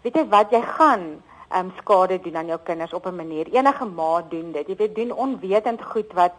weet 0.02 0.16
jy 0.16 0.24
wat 0.28 0.50
jy 0.50 0.62
gaan 0.76 1.04
ehm 1.52 1.66
um, 1.66 1.72
skade 1.80 2.18
doen 2.24 2.36
aan 2.36 2.46
jou 2.46 2.58
kinders 2.64 2.92
op 2.92 3.06
'n 3.06 3.16
manier. 3.16 3.46
Enige 3.52 3.84
ma 3.84 4.22
doen 4.28 4.52
dit. 4.52 4.68
Jy 4.68 4.76
weet 4.76 4.94
doen 4.94 5.12
onwetend 5.12 5.82
goed 5.82 6.12
wat 6.12 6.32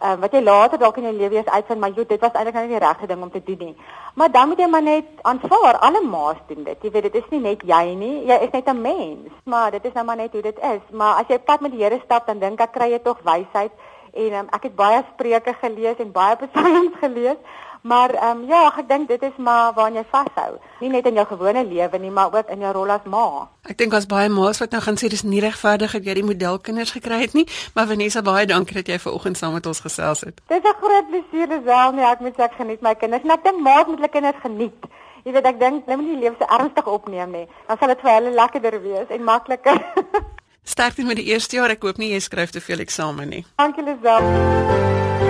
ehm 0.00 0.12
uh, 0.12 0.20
wat 0.20 0.32
jy 0.32 0.42
later 0.42 0.78
dalk 0.78 0.96
in 0.96 1.02
jou 1.02 1.14
lewe 1.14 1.36
eens 1.36 1.46
uitvind, 1.46 1.80
maar 1.80 1.90
jy 1.90 2.06
dit 2.06 2.20
was 2.20 2.32
eintlik 2.32 2.54
nou 2.54 2.66
nie 2.66 2.78
die 2.78 2.86
regte 2.86 3.06
ding 3.06 3.22
om 3.22 3.30
te 3.30 3.42
doen 3.42 3.58
nie. 3.58 3.76
Maar 4.14 4.30
dan 4.30 4.48
moet 4.48 4.58
jy 4.58 4.66
maar 4.66 4.82
net 4.82 5.04
aanvaar 5.22 5.78
alle 5.78 6.02
ma's 6.02 6.40
doen 6.46 6.64
dit. 6.64 6.82
Jy 6.82 6.90
weet 6.90 7.02
dit 7.02 7.14
is 7.14 7.30
nie 7.30 7.40
net 7.40 7.62
jy 7.62 7.94
nie. 7.94 8.26
Jy 8.26 8.38
is 8.46 8.50
net 8.50 8.68
'n 8.68 8.80
mens. 8.80 9.32
Maar 9.44 9.70
dit 9.70 9.84
is 9.84 9.92
nou 9.92 10.04
maar 10.04 10.16
net 10.16 10.32
hoe 10.32 10.42
dit 10.42 10.58
is. 10.58 10.80
Maar 10.90 11.14
as 11.14 11.26
jy 11.28 11.38
pad 11.38 11.60
met 11.60 11.70
die 11.72 11.82
Here 11.82 12.00
stap, 12.04 12.26
dan 12.26 12.38
dink 12.38 12.60
ek 12.60 12.72
kry 12.72 12.90
jy 12.90 12.98
tog 12.98 13.18
wysheid 13.22 13.72
en 14.12 14.32
um, 14.34 14.46
ek 14.50 14.62
het 14.68 14.74
baie 14.74 15.02
spreuke 15.12 15.54
gelees 15.60 15.98
en 16.02 16.12
baie 16.12 16.36
psalms 16.42 16.96
gelees 17.00 17.38
Maar 17.82 18.10
ehm 18.10 18.42
um, 18.42 18.48
ja, 18.48 18.72
ek 18.78 18.88
dink 18.88 19.08
dit 19.08 19.22
is 19.22 19.36
maar 19.36 19.72
waar 19.72 19.92
jy 19.92 20.04
vashou. 20.10 20.58
Nie 20.80 20.90
net 20.92 21.06
in 21.06 21.14
jou 21.14 21.26
gewone 21.26 21.64
lewe 21.64 21.98
nie, 21.98 22.10
maar 22.10 22.34
ook 22.34 22.48
in 22.52 22.60
jou 22.60 22.72
rol 22.72 22.90
as 22.90 23.04
ma. 23.04 23.48
Ek 23.64 23.78
dink 23.78 23.94
as 23.96 24.06
baie 24.06 24.28
ma's 24.28 24.60
wat 24.60 24.70
nou 24.70 24.82
gaan 24.84 24.98
sê 25.00 25.08
dis 25.08 25.22
nie 25.22 25.40
regverdig 25.40 25.92
dat 25.92 26.04
jy 26.04 26.14
die 26.14 26.24
modelkinders 26.24 26.92
gekry 26.92 27.20
het 27.20 27.32
nie, 27.32 27.46
maar 27.74 27.86
Vanessa 27.86 28.22
baie 28.22 28.46
dankie 28.46 28.74
dat 28.74 28.88
jy 28.88 28.98
ver 28.98 29.12
oggend 29.12 29.38
saam 29.38 29.56
met 29.56 29.66
ons 29.66 29.80
gesels 29.80 30.20
het. 30.20 30.40
Dis 30.48 30.60
'n 30.64 30.76
groot 30.82 31.06
plesier 31.08 31.48
self 31.64 31.94
nie, 31.94 32.04
ek 32.04 32.20
moet 32.20 32.36
sê 32.36 32.42
ek 32.42 32.58
geniet 32.58 32.82
my 32.82 32.94
kinders. 32.94 33.22
En 33.24 33.30
ek 33.30 33.44
dink 33.44 33.60
ma's 33.60 33.86
moet 33.86 33.96
hulle 33.96 34.08
kinders 34.08 34.40
geniet. 34.42 34.84
Jy 35.24 35.32
weet 35.32 35.46
ek 35.46 35.58
dink 35.60 35.84
hulle 35.86 35.96
moet 35.96 36.12
die 36.12 36.20
lewe 36.20 36.36
se 36.38 36.46
ernstig 36.48 36.86
opneem 36.86 37.30
nie. 37.30 37.46
Dan 37.66 37.78
sal 37.78 37.88
dit 37.88 38.00
vir 38.00 38.12
hulle 38.12 38.30
lekkerder 38.30 38.82
wees 38.82 39.08
en 39.08 39.24
makliker. 39.24 39.80
Sterkte 40.64 41.02
met 41.02 41.16
die 41.16 41.32
eerste 41.32 41.56
jaar. 41.56 41.70
Ek 41.70 41.82
hoop 41.82 41.96
nie 41.96 42.12
jy 42.12 42.20
skryf 42.20 42.50
te 42.50 42.60
veel 42.60 42.84
eksamen 42.84 43.28
nie. 43.28 43.44
Dankie 43.56 43.84
Lisel. 43.84 45.29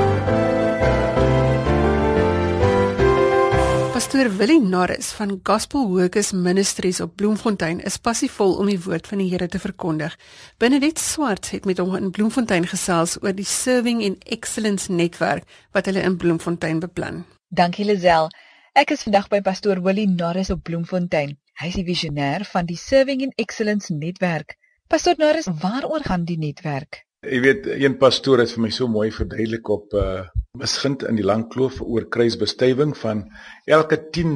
Pastor 4.11 4.37
Willie 4.37 4.61
Norris 4.61 5.13
van 5.13 5.41
Gospel 5.43 5.89
Workers 5.89 6.33
Ministries 6.33 7.01
op 7.01 7.13
Bloemfontein 7.17 7.81
is 7.81 7.97
passievol 7.97 8.57
om 8.59 8.67
die 8.67 8.81
woord 8.83 9.07
van 9.07 9.21
die 9.23 9.29
Here 9.31 9.47
te 9.47 9.59
verkondig. 9.63 10.17
Benedict 10.59 10.99
Swart 10.99 11.51
het 11.55 11.65
met 11.65 11.79
hom 11.79 11.95
in 11.95 12.11
Bloemfontein 12.11 12.67
gesels 12.67 13.15
oor 13.23 13.37
die 13.39 13.47
Serving 13.47 14.03
in 14.03 14.17
Excellence 14.27 14.91
netwerk 14.91 15.47
wat 15.71 15.87
hulle 15.87 16.03
in 16.03 16.17
Bloemfontein 16.19 16.83
beplan. 16.83 17.23
Dankie 17.55 17.87
Lisel. 17.87 18.27
Ek 18.75 18.91
is 18.91 19.07
vandag 19.07 19.31
by 19.31 19.39
Pastor 19.47 19.79
Willie 19.87 20.09
Norris 20.11 20.51
op 20.51 20.65
Bloemfontein. 20.67 21.37
Hy 21.63 21.71
is 21.71 21.79
die 21.79 21.87
visionêr 21.87 22.43
van 22.51 22.67
die 22.67 22.81
Serving 22.83 23.23
in 23.29 23.37
Excellence 23.39 23.95
netwerk. 23.95 24.59
Pastor 24.91 25.15
Norris, 25.23 25.47
waaroor 25.63 26.03
gaan 26.03 26.27
die 26.27 26.39
netwerk? 26.49 27.05
Jy 27.21 27.39
weet, 27.45 27.67
een 27.69 27.99
pastoor 28.01 28.41
het 28.41 28.53
vir 28.55 28.63
my 28.65 28.69
so 28.73 28.89
mooi 28.89 29.11
verduidelik 29.13 29.69
op 29.69 29.93
uh 29.93 30.23
misgind 30.61 31.03
in 31.07 31.19
die 31.19 31.25
lang 31.25 31.45
kloof 31.53 31.77
oor 31.85 32.07
kruisbestuiving 32.11 32.95
van 32.99 33.21
elke 33.71 33.99
10 34.17 34.33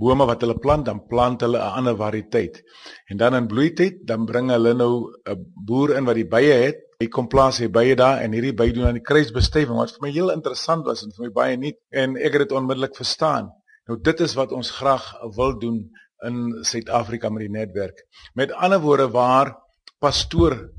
bome 0.00 0.24
wat 0.26 0.40
hulle 0.42 0.56
plant, 0.58 0.86
dan 0.88 1.02
plant 1.10 1.44
hulle 1.44 1.58
'n 1.60 1.76
ander 1.80 1.96
variëteit. 1.96 2.62
En 3.10 3.16
dan 3.16 3.34
in 3.34 3.46
bloeityd, 3.46 4.00
dan 4.08 4.24
bring 4.26 4.50
hulle 4.50 4.72
nou 4.74 5.12
'n 5.28 5.44
boer 5.66 5.96
in 5.96 6.04
wat 6.04 6.16
die 6.16 6.26
bye 6.26 6.52
het. 6.52 6.80
Hy 6.98 7.08
kom 7.08 7.28
plaas 7.28 7.58
hy 7.58 7.68
bye 7.68 7.94
daar 7.94 8.22
en 8.22 8.32
hierdie 8.32 8.54
bye 8.54 8.72
doen 8.72 8.86
aan 8.86 9.00
die 9.00 9.08
kruisbestuiving 9.10 9.76
wat 9.76 9.92
vir 9.92 10.08
my 10.08 10.10
heel 10.10 10.30
interessant 10.30 10.86
was 10.86 11.02
en 11.02 11.12
vir 11.12 11.26
my 11.26 11.32
baie 11.32 11.56
nuut 11.56 11.78
en 11.90 12.16
ek 12.16 12.32
het 12.32 12.48
dit 12.48 12.52
onmiddellik 12.52 12.96
verstaan. 12.96 13.52
Nou 13.88 14.00
dit 14.00 14.20
is 14.20 14.34
wat 14.34 14.52
ons 14.52 14.70
graag 14.70 15.12
wil 15.36 15.58
doen 15.58 15.90
in 16.24 16.64
Suid-Afrika 16.64 17.28
met 17.28 17.40
die 17.40 17.58
netwerk. 17.58 18.06
Met 18.34 18.52
ander 18.52 18.80
woorde 18.80 19.10
waar 19.10 19.56
pastoor 20.00 20.72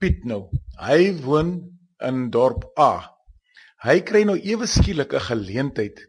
Piet 0.00 0.22
nou. 0.24 0.46
Hy 0.80 1.10
woon 1.20 1.48
in 2.08 2.20
dorp 2.32 2.62
A. 2.80 3.12
Hy 3.84 3.98
kry 4.08 4.22
nou 4.24 4.36
ewe 4.40 4.64
skielik 4.64 5.12
'n 5.12 5.26
geleentheid 5.26 6.00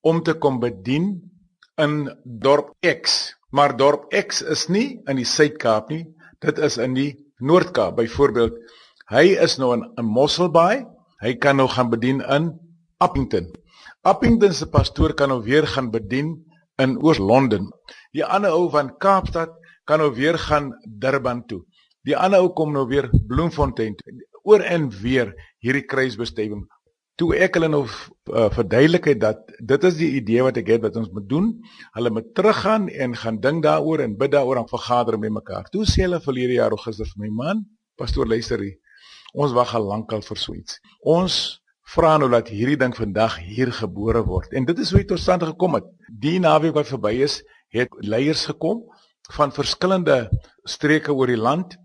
om 0.00 0.22
te 0.24 0.32
kom 0.32 0.60
bedien 0.62 1.20
in 1.76 2.08
dorp 2.24 2.72
X. 2.80 3.34
Maar 3.52 3.76
dorp 3.76 4.08
X 4.12 4.40
is 4.40 4.68
nie 4.68 5.02
in 5.06 5.20
die 5.20 5.28
Suid-Kaap 5.28 5.92
nie. 5.92 6.06
Dit 6.40 6.58
is 6.58 6.78
in 6.78 6.94
die 6.94 7.12
Noord-Kaap. 7.38 7.96
Byvoorbeeld, 7.96 8.56
hy 9.12 9.36
is 9.36 9.58
nou 9.58 9.74
in, 9.76 9.84
in 9.98 10.08
Mosselbaai. 10.08 10.86
Hy 11.20 11.34
kan 11.36 11.56
nou 11.56 11.68
gaan 11.68 11.90
bedien 11.90 12.24
in 12.24 12.48
Appington. 12.98 13.52
Appington 14.02 14.52
se 14.52 14.66
pastoor 14.66 15.12
kan 15.12 15.28
nou 15.28 15.42
weer 15.44 15.66
gaan 15.66 15.90
bedien 15.90 16.32
in 16.80 16.96
Oos-London. 16.96 17.68
Die 18.16 18.24
ander 18.24 18.56
ou 18.56 18.70
van 18.70 18.96
Kaapstad 18.96 19.52
kan 19.84 20.00
nou 20.00 20.14
weer 20.14 20.38
gaan 20.38 20.72
Durban 20.88 21.44
toe. 21.46 21.60
Die 22.04 22.16
ander 22.16 22.44
ou 22.44 22.52
kom 22.52 22.72
nou 22.74 22.84
weer 22.90 23.08
Bloemfontein 23.28 23.96
toe. 23.96 24.14
Oor 24.44 24.60
en 24.60 24.90
weer 24.92 25.32
hierdie 25.64 25.86
kruisbestuiving. 25.88 26.66
Toe 27.16 27.30
ek 27.38 27.56
hulle 27.56 27.70
nou 27.70 27.84
uh, 27.86 28.48
verduidelik 28.52 29.06
het 29.12 29.20
dat 29.22 29.52
dit 29.62 29.84
is 29.88 29.96
die 30.00 30.10
idee 30.18 30.42
wat 30.44 30.58
ek 30.60 30.72
het 30.74 30.82
wat 30.84 30.98
ons 31.00 31.12
moet 31.14 31.28
doen. 31.30 31.52
Hulle 31.96 32.12
moet 32.12 32.32
teruggaan 32.36 32.88
en 32.90 33.14
gaan 33.16 33.38
dink 33.40 33.62
daaroor 33.64 34.02
en 34.04 34.16
bid 34.20 34.34
daaroor 34.34 34.60
en 34.60 34.68
vergader 34.68 35.18
met 35.22 35.32
mekaar. 35.32 35.70
Toe 35.72 35.86
sê 35.88 36.04
hulle 36.04 36.20
verlede 36.24 36.58
jaar 36.58 36.74
Augustus 36.76 37.14
vir 37.14 37.24
my 37.24 37.30
man, 37.44 37.62
pastoor 37.96 38.28
luister 38.28 38.60
hier. 38.60 38.76
Ons 39.34 39.54
wag 39.56 39.72
al 39.74 39.86
lankal 39.88 40.22
vir 40.26 40.42
so 40.42 40.54
iets. 40.58 40.80
Ons 41.00 41.38
vra 41.94 42.16
nou 42.18 42.28
dat 42.32 42.50
hierdie 42.52 42.78
ding 42.80 42.92
vandag 42.96 43.38
hier 43.46 43.72
gebore 43.72 44.24
word. 44.26 44.52
En 44.52 44.66
dit 44.68 44.78
is 44.78 44.92
hoe 44.92 45.00
dit 45.02 45.10
tot 45.14 45.22
stand 45.22 45.44
gekom 45.46 45.78
het. 45.78 45.88
Die 46.08 46.36
naweek 46.42 46.76
wat 46.76 46.90
verby 46.90 47.16
is, 47.24 47.40
het 47.74 47.94
leiers 48.04 48.44
gekom 48.50 48.84
van 49.32 49.52
verskillende 49.54 50.28
streke 50.68 51.14
oor 51.14 51.30
die 51.30 51.40
land 51.40 51.78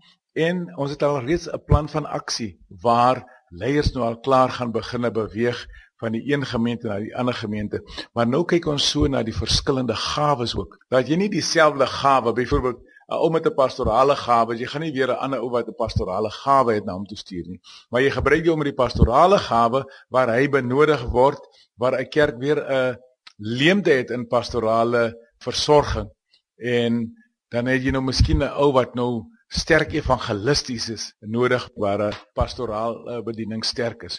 en 0.46 0.64
ons 0.76 0.90
het 0.90 1.02
al 1.02 1.20
reeds 1.26 1.48
'n 1.50 1.64
plan 1.66 1.88
van 1.88 2.06
aksie 2.06 2.52
waar 2.82 3.24
leiers 3.50 3.92
nou 3.92 4.04
al 4.06 4.20
klaar 4.20 4.50
gaan 4.50 4.72
beginne 4.72 5.10
beweeg 5.10 5.66
van 6.00 6.12
die 6.12 6.22
een 6.32 6.46
gemeente 6.46 6.88
na 6.88 6.98
die 6.98 7.16
ander 7.16 7.34
gemeente. 7.34 7.82
Maar 8.12 8.28
nou 8.28 8.44
kyk 8.44 8.66
ons 8.66 8.90
so 8.90 9.06
na 9.06 9.22
die 9.22 9.36
verskillende 9.36 9.94
gawes 9.94 10.54
ook. 10.56 10.78
Dat 10.88 11.08
jy 11.08 11.16
nie 11.16 11.28
dieselfde 11.28 11.86
gawe, 11.86 12.32
byvoorbeeld 12.32 12.80
'n 13.10 13.18
ou 13.18 13.30
met 13.30 13.46
'n 13.46 13.54
pastorale 13.54 14.16
gawe, 14.16 14.56
jy 14.56 14.66
gaan 14.66 14.80
nie 14.80 14.92
weer 14.92 15.10
'n 15.10 15.18
ander 15.24 15.40
ou 15.40 15.50
wat 15.50 15.68
'n 15.68 15.74
pastorale 15.74 16.30
gawe 16.30 16.74
het 16.74 16.84
na 16.84 16.92
hom 16.92 17.06
toe 17.06 17.16
stuur 17.16 17.46
nie. 17.48 17.60
Maar 17.90 18.02
jy 18.02 18.10
gebruik 18.10 18.46
hom 18.46 18.58
met 18.58 18.70
die 18.70 18.82
pastorale 18.84 19.38
gawe 19.38 19.84
waar 20.08 20.28
hy 20.28 20.48
benodig 20.48 21.02
word, 21.02 21.40
waar 21.76 22.00
'n 22.00 22.08
kerk 22.08 22.38
weer 22.38 22.58
'n 22.58 22.96
leemte 23.36 23.90
het 23.90 24.10
in 24.10 24.26
pastorale 24.26 25.16
versorging. 25.38 26.08
En 26.56 27.14
dan 27.48 27.66
het 27.66 27.82
jy 27.82 27.90
nou 27.90 28.02
miskien 28.02 28.38
'n 28.38 28.52
ou 28.56 28.72
wat 28.72 28.94
nou 28.94 29.24
sterk 29.50 29.92
evangelisties 29.98 30.88
is 30.94 31.04
nodig 31.20 31.68
waar 31.74 32.00
'n 32.08 32.14
pastoraal 32.34 32.94
uh, 33.08 33.22
bediening 33.22 33.64
sterk 33.64 34.02
is. 34.02 34.18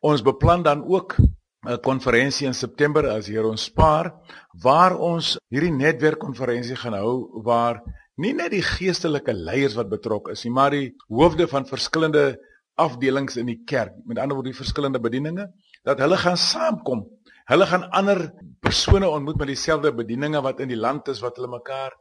Ons 0.00 0.22
beplan 0.22 0.62
dan 0.62 0.84
ook 0.84 1.16
'n 1.66 1.80
konferensie 1.80 2.46
in 2.46 2.54
September 2.54 3.06
as 3.06 3.26
hier 3.26 3.46
ons 3.46 3.64
spaar 3.70 4.12
waar 4.62 4.98
ons 4.98 5.38
hierdie 5.48 5.70
netwerkkonferensie 5.70 6.76
gaan 6.76 6.94
hou 6.98 7.42
waar 7.44 7.82
nie 8.16 8.32
net 8.34 8.50
die 8.50 8.62
geestelike 8.62 9.32
leiers 9.32 9.76
wat 9.78 9.88
betrokke 9.88 10.32
is 10.32 10.44
nie, 10.44 10.52
maar 10.52 10.70
die 10.70 10.94
hoofde 11.08 11.46
van 11.48 11.66
verskillende 11.66 12.36
afdelings 12.74 13.36
in 13.36 13.46
die 13.46 13.62
kerk, 13.64 13.94
met 14.04 14.18
ander 14.18 14.34
woorde 14.34 14.50
die 14.50 14.58
verskillende 14.58 15.00
bedieninge, 15.00 15.46
dat 15.84 15.98
hulle 15.98 16.16
gaan 16.16 16.36
saamkom. 16.36 17.06
Hulle 17.50 17.66
gaan 17.66 17.88
ander 17.90 18.32
persone 18.60 19.08
ontmoet 19.08 19.38
met 19.38 19.46
dieselfde 19.46 19.92
bedieninge 19.94 20.42
wat 20.42 20.60
in 20.60 20.68
die 20.68 20.78
land 20.78 21.08
is 21.08 21.20
wat 21.20 21.36
hulle 21.36 21.50
mekaar 21.52 21.92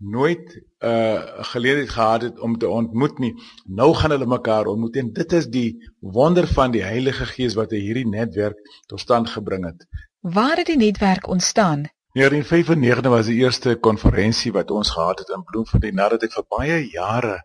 nooit 0.00 0.54
'n 0.56 0.86
uh, 0.86 1.44
geleentheid 1.52 1.90
gehad 1.90 2.22
het 2.22 2.40
om 2.40 2.58
te 2.58 2.68
ontmoet 2.68 3.18
nie. 3.18 3.34
Nou 3.64 3.94
gaan 3.94 4.10
hulle 4.10 4.26
mekaar 4.26 4.66
ontmoet 4.66 4.96
en 4.96 5.12
dit 5.12 5.32
is 5.32 5.46
die 5.46 5.92
wonder 6.00 6.46
van 6.46 6.70
die 6.70 6.82
Heilige 6.82 7.24
Gees 7.24 7.54
wat 7.54 7.70
hierdie 7.70 8.08
netwerk 8.08 8.56
tot 8.86 9.00
stand 9.00 9.28
gebring 9.28 9.64
het. 9.64 9.86
Waar 10.20 10.56
het 10.56 10.66
die 10.66 10.76
netwerk 10.76 11.28
ontstaan? 11.28 11.78
In 12.12 12.20
1995 12.20 13.10
was 13.10 13.26
die 13.26 13.38
eerste 13.38 13.76
konferensie 13.76 14.52
wat 14.52 14.70
ons 14.70 14.90
gehad 14.90 15.18
het 15.18 15.28
in 15.28 15.44
Bloemfontein 15.44 15.94
nadat 15.94 16.22
ek 16.22 16.32
vir 16.32 16.46
baie 16.48 16.88
jare 16.90 17.36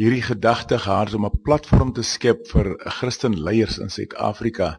hierdie 0.00 0.22
gedagte 0.22 0.78
gehad 0.78 1.10
het 1.10 1.18
om 1.18 1.26
'n 1.26 1.42
platform 1.42 1.92
te 1.92 2.02
skep 2.02 2.46
vir 2.48 2.78
Christen 2.78 3.42
leiers 3.42 3.78
in 3.78 3.90
Suid-Afrika 3.90 4.78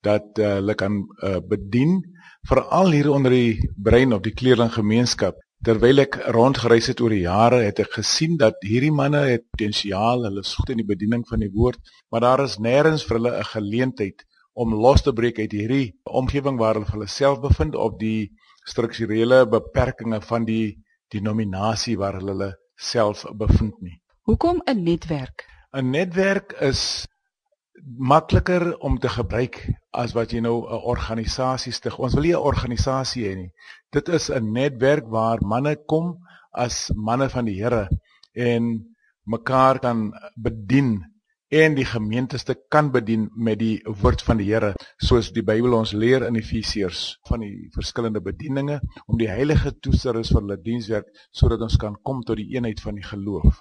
dat 0.00 0.38
uh, 0.38 0.54
hulle 0.54 0.74
kan 0.74 1.02
uh, 1.02 1.36
bedien 1.48 2.00
veral 2.48 2.90
hier 2.90 3.10
onder 3.10 3.30
die 3.30 3.70
brein 3.76 4.12
of 4.12 4.22
die 4.22 4.34
kleerling 4.34 4.72
gemeenskap 4.72 5.36
Terwyl 5.62 6.02
ek 6.02 6.16
rondgereis 6.34 6.88
het 6.90 7.00
oor 7.04 7.12
die 7.14 7.22
jare, 7.22 7.60
het 7.62 7.78
ek 7.84 7.92
gesien 8.00 8.32
dat 8.34 8.56
hierdie 8.66 8.90
manne 8.90 9.20
het 9.28 9.44
potensiaal, 9.54 10.24
hulle 10.26 10.42
is 10.42 10.54
goed 10.58 10.72
in 10.74 10.80
die 10.80 10.88
bediening 10.88 11.22
van 11.28 11.44
die 11.44 11.52
woord, 11.54 11.78
maar 12.10 12.24
daar 12.24 12.42
is 12.42 12.56
nêrens 12.58 13.04
vir 13.06 13.20
hulle 13.20 13.32
'n 13.38 13.50
geleentheid 13.50 14.24
om 14.58 14.74
los 14.74 15.02
te 15.06 15.12
breek 15.12 15.38
uit 15.38 15.52
hierdie 15.52 15.94
omgewing 16.04 16.58
waar 16.58 16.74
hulle 16.74 16.90
hulle 16.90 17.06
self 17.06 17.38
bevind 17.40 17.78
op 17.78 17.94
die 18.00 18.32
strukturele 18.66 19.46
beperkings 19.46 20.26
van 20.26 20.44
die 20.44 20.82
denominasie 21.14 21.96
waar 21.96 22.18
hulle 22.18 22.34
hulle 22.34 22.50
self 22.76 23.24
bevind 23.38 23.78
nie. 23.80 24.02
Hoekom 24.26 24.62
'n 24.66 24.82
netwerk? 24.82 25.46
'n 25.72 25.90
Netwerk 25.90 26.56
is 26.60 27.06
makliker 27.98 28.78
om 28.78 28.98
te 28.98 29.08
gebruik 29.08 29.62
as 29.90 30.12
wat 30.12 30.32
jy 30.32 30.40
nou 30.40 30.66
'n 30.66 30.82
organisasie 30.94 31.72
stig. 31.72 31.98
Ons 31.98 32.14
wil 32.14 32.22
nie 32.22 32.34
'n 32.34 32.46
organisasie 32.50 33.24
hê 33.24 33.36
nie. 33.36 33.52
Dit 33.92 34.08
is 34.08 34.30
'n 34.30 34.52
netwerk 34.52 35.06
waar 35.06 35.38
manne 35.44 35.76
kom 35.76 36.16
as 36.50 36.90
manne 36.94 37.28
van 37.28 37.44
die 37.44 37.60
Here 37.60 37.88
en 38.32 38.94
mekaar 39.24 39.78
kan 39.78 40.12
bedien 40.34 41.12
en 41.48 41.74
die 41.74 41.84
gemeenteste 41.84 42.54
kan 42.68 42.90
bedien 42.90 43.28
met 43.36 43.58
die 43.58 43.82
woord 43.84 44.22
van 44.22 44.36
die 44.40 44.48
Here 44.48 44.72
soos 44.96 45.28
die 45.32 45.42
Bybel 45.42 45.74
ons 45.76 45.92
leer 45.92 46.24
in 46.24 46.36
Efesiërs 46.40 47.18
van 47.28 47.40
die 47.40 47.68
verskillende 47.74 48.20
bedieninge 48.20 48.80
om 49.06 49.18
die 49.18 49.28
heilige 49.28 49.74
toeserus 49.80 50.32
vir 50.32 50.40
hulle 50.40 50.56
dienswerk 50.62 51.12
sodat 51.30 51.60
ons 51.60 51.76
kan 51.76 52.00
kom 52.02 52.22
tot 52.22 52.36
die 52.36 52.56
eenheid 52.56 52.80
van 52.80 52.94
die 52.94 53.04
geloof. 53.04 53.60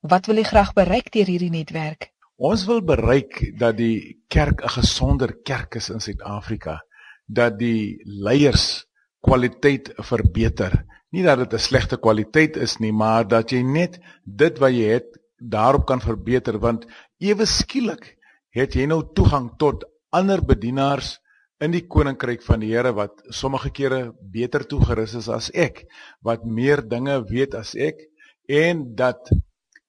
Wat 0.00 0.26
wil 0.26 0.36
jy 0.36 0.48
graag 0.48 0.72
bereik 0.72 1.12
deur 1.12 1.28
hierdie 1.28 1.52
netwerk? 1.52 2.14
Ons 2.36 2.64
wil 2.64 2.80
bereik 2.80 3.52
dat 3.58 3.76
die 3.76 4.24
kerk 4.28 4.64
'n 4.64 4.68
gesonder 4.80 5.36
kerk 5.44 5.74
is 5.74 5.90
in 5.90 6.00
Suid-Afrika, 6.00 6.80
dat 7.28 7.58
die 7.58 8.00
leiers 8.04 8.85
kwaliteit 9.26 9.90
verbeter. 10.08 10.84
Nie 11.12 11.24
dat 11.26 11.38
dit 11.38 11.52
'n 11.54 11.66
slegte 11.68 11.98
kwaliteit 11.98 12.56
is 12.56 12.78
nie, 12.78 12.92
maar 12.92 13.28
dat 13.28 13.50
jy 13.52 13.62
net 13.62 14.00
dit 14.24 14.58
wat 14.58 14.72
jy 14.72 14.88
het 14.94 15.18
daarop 15.38 15.86
kan 15.86 16.00
verbeter 16.00 16.58
want 16.58 16.86
ewe 17.20 17.46
skielik 17.46 18.16
het 18.50 18.74
jy 18.74 18.86
nou 18.86 19.02
toegang 19.14 19.50
tot 19.58 19.84
ander 20.10 20.40
bedienaars 20.40 21.18
in 21.60 21.70
die 21.70 21.86
koninkryk 21.86 22.42
van 22.42 22.60
die 22.60 22.72
Here 22.72 22.92
wat 22.92 23.22
sommige 23.30 23.70
kere 23.70 24.14
beter 24.20 24.66
toegerus 24.66 25.14
is 25.14 25.28
as 25.28 25.50
ek, 25.50 25.86
wat 26.22 26.44
meer 26.44 26.88
dinge 26.88 27.24
weet 27.28 27.54
as 27.54 27.74
ek 27.74 28.00
en 28.48 28.94
dat 28.94 29.28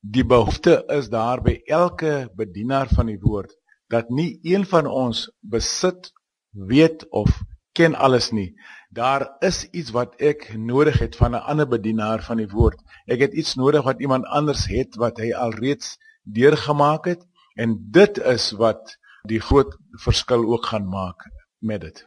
Die 0.01 0.23
behoefte 0.23 0.83
is 0.93 1.09
daar 1.09 1.41
by 1.43 1.57
elke 1.65 2.29
bedienaar 2.37 2.87
van 2.95 3.09
die 3.09 3.19
woord 3.19 3.55
dat 3.91 4.11
nie 4.13 4.39
een 4.43 4.65
van 4.67 4.87
ons 4.87 5.25
besit, 5.41 6.11
weet 6.51 7.03
of 7.09 7.31
ken 7.75 7.95
alles 7.95 8.29
nie. 8.31 8.53
Daar 8.97 9.35
is 9.45 9.67
iets 9.77 9.91
wat 9.93 10.15
ek 10.17 10.47
nodig 10.57 10.95
het 10.99 11.15
van 11.15 11.31
'n 11.31 11.45
ander 11.51 11.67
bedienaar 11.67 12.23
van 12.23 12.37
die 12.37 12.49
woord. 12.49 12.79
Ek 13.05 13.19
het 13.19 13.33
iets 13.33 13.55
nodig 13.55 13.83
wat 13.83 13.99
iemand 14.01 14.25
anders 14.25 14.65
het 14.65 14.95
wat 14.95 15.17
hy 15.17 15.33
alreeds 15.33 15.97
deurgemaak 16.23 17.05
het 17.05 17.21
en 17.55 17.77
dit 17.91 18.17
is 18.17 18.51
wat 18.51 18.97
die 19.21 19.39
groot 19.39 19.77
verskil 19.91 20.45
ook 20.45 20.65
gaan 20.65 20.87
maak 20.89 21.29
met 21.59 21.81
dit. 21.81 22.05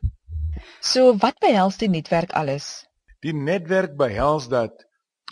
So 0.80 1.16
wat 1.16 1.38
behels 1.38 1.76
die 1.76 1.88
netwerk 1.88 2.32
alles? 2.32 2.86
Die 3.20 3.34
netwerk 3.34 3.96
behels 3.96 4.48
dat 4.48 4.86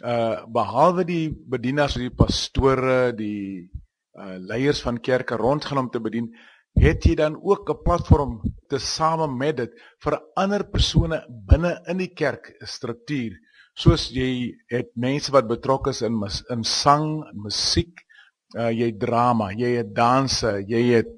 uh 0.04 0.46
behalwe 0.46 1.04
die 1.04 1.34
bedienaars 1.46 1.94
die 1.94 2.14
pastore 2.14 3.14
die 3.14 3.70
uh 4.14 4.36
leiers 4.38 4.80
van 4.80 5.00
kerke 5.00 5.34
rondgaan 5.34 5.78
om 5.78 5.90
te 5.90 6.00
bedien 6.00 6.36
het 6.78 7.04
jy 7.04 7.14
dan 7.18 7.36
ook 7.42 7.70
'n 7.70 7.82
platform 7.84 8.40
te 8.68 8.78
same 8.78 9.26
met 9.26 9.56
dit 9.56 9.70
vir 10.04 10.20
ander 10.36 10.64
persone 10.64 11.24
binne 11.28 11.80
in 11.86 11.98
die 11.98 12.14
kerk 12.14 12.54
struktuur 12.60 13.38
soos 13.74 14.10
jy 14.10 14.54
het 14.70 14.90
mense 14.94 15.32
wat 15.32 15.48
betrokke 15.48 15.90
is 15.90 16.02
in 16.02 16.14
in 16.50 16.64
sang 16.64 17.24
en 17.30 17.42
musiek 17.46 18.04
uh 18.56 18.70
jy 18.70 18.92
drama 18.98 19.52
jy 19.52 19.76
het 19.76 19.94
danse 19.94 20.64
jy 20.68 20.82
het 20.94 21.12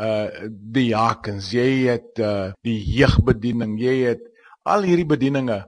uh 0.00 0.28
die 0.50 0.88
jakens 0.88 1.52
jy 1.52 1.88
het 1.88 2.18
uh 2.18 2.52
die 2.64 2.80
jeugbediening 2.98 3.78
jy 3.80 3.96
het 4.08 4.22
al 4.64 4.82
hierdie 4.82 5.08
bedieninge 5.14 5.64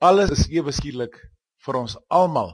alles 0.00 0.30
is 0.30 0.48
ewe 0.50 0.72
skielik 0.72 1.16
vir 1.66 1.76
ons 1.76 1.96
almal 2.08 2.52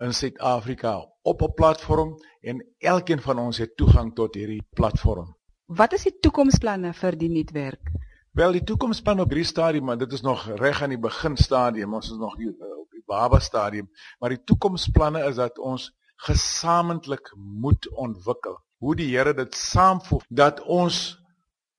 in 0.00 0.12
Suid-Afrika 0.12 0.92
op 1.22 1.42
'n 1.42 1.54
platform 1.54 2.14
en 2.40 2.64
elkeen 2.78 3.20
van 3.20 3.38
ons 3.38 3.58
het 3.58 3.76
toegang 3.76 4.14
tot 4.14 4.34
hierdie 4.34 4.62
platform. 4.74 5.34
Wat 5.70 5.92
is 5.94 6.02
die 6.02 6.16
toekomsplanne 6.18 6.90
vir 6.98 7.14
die 7.14 7.28
netwerk? 7.30 7.92
Wel, 8.34 8.56
die 8.58 8.64
toekomsplan 8.66 9.20
op 9.22 9.30
hierdie 9.30 9.46
stadium, 9.46 9.84
maar 9.86 9.98
dit 10.00 10.16
is 10.16 10.24
nog 10.26 10.48
reg 10.58 10.80
aan 10.82 10.90
die 10.90 10.98
begin 10.98 11.36
stadium. 11.38 11.92
Ons 11.94 12.08
is 12.10 12.18
nog 12.18 12.32
hier 12.40 12.50
eh, 12.50 12.70
op 12.74 12.88
die 12.90 13.02
baba 13.06 13.38
stadium, 13.38 13.86
maar 14.18 14.34
die 14.34 14.42
toekomsplanne 14.50 15.22
is 15.28 15.38
dat 15.38 15.60
ons 15.62 15.92
gesamentlik 16.26 17.30
moet 17.38 17.86
ontwikkel. 17.94 18.58
Hoe 18.82 18.96
die 18.98 19.06
Here 19.12 19.34
dit 19.34 19.54
saamvoeg 19.54 20.24
dat 20.26 20.58
ons 20.66 21.20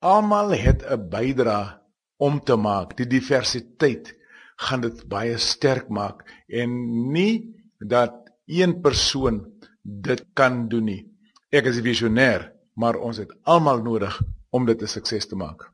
almal 0.00 0.56
het 0.56 0.86
'n 0.88 1.08
bydrae 1.12 1.76
om 2.16 2.40
te 2.40 2.56
maak, 2.56 2.96
die 2.96 3.06
diversiteit 3.06 4.14
gaan 4.56 4.80
dit 4.80 5.04
baie 5.08 5.36
sterk 5.36 5.88
maak 5.88 6.24
en 6.48 6.70
nie 7.12 7.60
dat 7.78 8.32
een 8.46 8.80
persoon 8.80 9.44
dit 9.82 10.24
kan 10.32 10.68
doen 10.68 10.84
nie. 10.84 11.04
Ek 11.50 11.66
is 11.66 11.76
'n 11.76 11.84
visionêr, 11.84 12.51
maar 12.74 12.96
ons 12.96 13.16
het 13.22 13.32
almal 13.42 13.82
nodig 13.82 14.20
om 14.50 14.66
dit 14.66 14.82
'n 14.82 14.86
sukses 14.86 15.26
te 15.26 15.36
maak. 15.36 15.70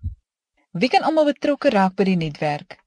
Wie 0.73 0.89
kan 0.89 1.03
almal 1.03 1.25
betrokke 1.25 1.71
raak 1.71 1.95
by 1.97 2.05
die 2.05 2.17
netwerk? 2.17 2.79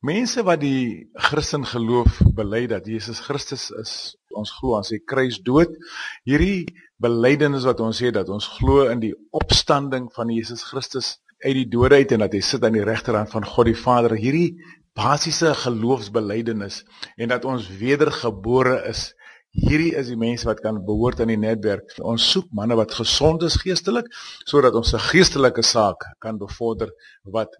Mense 0.00 0.42
wat 0.46 0.60
die 0.60 1.10
Christen 1.14 1.64
geloof 1.66 2.20
bely 2.34 2.66
dat 2.70 2.86
Jesus 2.86 3.18
Christus 3.20 3.70
is, 3.70 4.16
ons 4.30 4.50
glo 4.50 4.76
aan 4.76 4.84
sy 4.86 5.00
kruisdood. 5.04 5.74
Hierdie 6.22 6.66
belydenis 7.02 7.64
wat 7.66 7.80
ons 7.80 7.98
sê 7.98 8.12
dat 8.14 8.28
ons 8.28 8.46
glo 8.58 8.86
in 8.92 9.00
die 9.00 9.14
opstanding 9.34 10.06
van 10.14 10.30
Jesus 10.30 10.62
Christus 10.62 11.18
uit 11.42 11.54
die 11.54 11.68
dode 11.70 11.98
uit 11.98 12.12
en 12.14 12.22
dat 12.22 12.32
hy 12.32 12.40
sit 12.40 12.64
aan 12.64 12.78
die 12.78 12.86
regterhand 12.86 13.30
van 13.30 13.44
God 13.44 13.66
die 13.66 13.78
Vader. 13.78 14.14
Hierdie 14.14 14.58
basiese 14.98 15.52
geloofsbelydenis 15.54 16.84
en 17.16 17.30
dat 17.34 17.44
ons 17.46 17.68
wedergebore 17.82 18.80
is 18.90 19.12
Hierdie 19.58 19.94
is 19.98 20.06
die 20.12 20.18
mense 20.18 20.46
wat 20.46 20.60
kan 20.62 20.78
behoort 20.86 21.20
aan 21.20 21.32
die 21.32 21.40
netwerk. 21.40 21.90
Ons 21.98 22.26
soek 22.32 22.46
manne 22.54 22.76
wat 22.78 22.94
gesond 22.94 23.42
is 23.42 23.58
geestelik 23.58 24.06
sodat 24.46 24.76
ons 24.78 24.94
'n 24.94 25.06
geestelike 25.10 25.62
saak 25.62 26.04
kan 26.20 26.38
bevorder 26.38 26.90
wat 27.24 27.56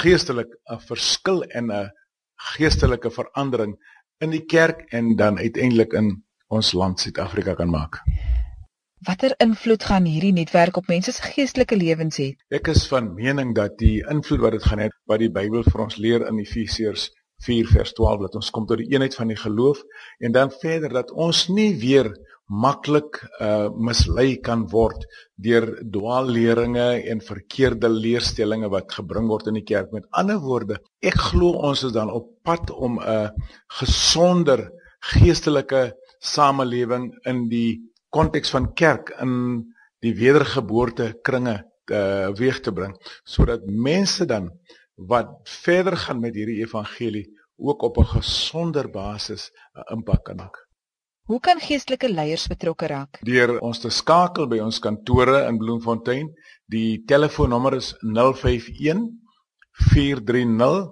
geestelik 0.00 0.48
'n 0.70 0.80
verskil 0.88 1.42
en 1.42 1.70
'n 1.70 1.90
geestelike 2.56 3.10
verandering 3.10 3.76
in 4.20 4.30
die 4.30 4.44
kerk 4.46 4.86
en 4.92 5.16
dan 5.16 5.38
uiteindelik 5.38 5.92
in 5.92 6.22
ons 6.48 6.72
land 6.72 7.00
Suid-Afrika 7.00 7.54
kan 7.54 7.70
maak. 7.70 8.00
Watter 9.06 9.34
invloed 9.38 9.84
gaan 9.84 10.04
hierdie 10.04 10.32
netwerk 10.32 10.76
op 10.76 10.86
mense 10.86 11.12
se 11.12 11.22
geestelike 11.22 11.76
lewens 11.76 12.18
hê? 12.20 12.28
Ek 12.54 12.68
is 12.68 12.86
van 12.86 13.14
mening 13.14 13.54
dat 13.54 13.78
die 13.78 14.04
invloed 14.10 14.40
wat 14.40 14.52
dit 14.52 14.62
gaan 14.62 14.78
hê 14.78 14.88
wat 15.10 15.18
die 15.18 15.30
Bybel 15.30 15.64
vir 15.66 15.80
ons 15.82 15.96
leer 15.96 16.26
in 16.28 16.38
Efesiërs 16.38 17.10
4 17.46 17.70
vers 17.74 17.92
12 17.98 18.20
dat 18.26 18.36
ons 18.40 18.50
kom 18.54 18.66
tot 18.66 18.78
die 18.78 18.90
eenheid 18.92 19.14
van 19.18 19.32
die 19.32 19.38
geloof 19.38 19.82
en 20.20 20.32
dan 20.32 20.52
verder 20.62 20.92
dat 20.94 21.10
ons 21.12 21.48
nie 21.48 21.72
weer 21.80 22.12
maklik 22.52 23.22
uh 23.40 23.70
mislei 23.88 24.36
kan 24.44 24.66
word 24.68 25.06
deur 25.40 25.66
dwaalleringe 25.94 26.88
en 27.08 27.24
verkeerde 27.24 27.88
leerstellings 27.88 28.68
wat 28.72 28.92
gebring 28.92 29.28
word 29.30 29.48
in 29.48 29.60
die 29.60 29.64
kerk. 29.64 29.92
Met 29.92 30.08
ander 30.10 30.40
woorde, 30.42 30.78
ek 31.00 31.16
glo 31.30 31.56
ons 31.70 31.84
is 31.86 31.94
dan 31.96 32.12
op 32.12 32.28
pad 32.44 32.70
om 32.70 33.00
'n 33.00 33.30
gesonder 33.80 34.70
geestelike 35.12 35.92
samelewing 36.20 37.12
in 37.24 37.48
die 37.48 37.80
konteks 38.10 38.50
van 38.50 38.72
kerk 38.74 39.14
in 39.20 39.64
die 40.02 40.14
wedergeboorte 40.14 41.14
kringe 41.22 41.62
uh 41.90 42.30
weeg 42.38 42.60
te 42.62 42.72
bring 42.72 42.94
sodat 43.24 43.66
mense 43.66 44.24
dan 44.26 44.50
wat 44.94 45.48
verder 45.64 45.96
gaan 45.96 46.20
met 46.20 46.34
hierdie 46.34 46.62
evangelie 46.62 47.26
ook 47.56 47.82
op 47.82 47.98
'n 47.98 48.04
gesonder 48.04 48.90
basis 48.90 49.50
'n 49.74 49.92
impak 49.94 50.24
kan 50.24 50.36
maak. 50.36 50.68
Hoe 51.22 51.40
kan 51.40 51.60
geestelike 51.60 52.10
leiers 52.10 52.46
betrokke 52.46 52.86
raak? 52.86 53.18
Deur 53.22 53.60
ons 53.60 53.78
te 53.78 53.90
skakel 53.90 54.48
by 54.48 54.58
ons 54.58 54.78
kantore 54.78 55.46
in 55.46 55.58
Bloemfontein. 55.58 56.34
Die 56.66 57.02
telefoonnommer 57.06 57.74
is 57.74 57.94
051 58.00 59.08
430 59.92 60.90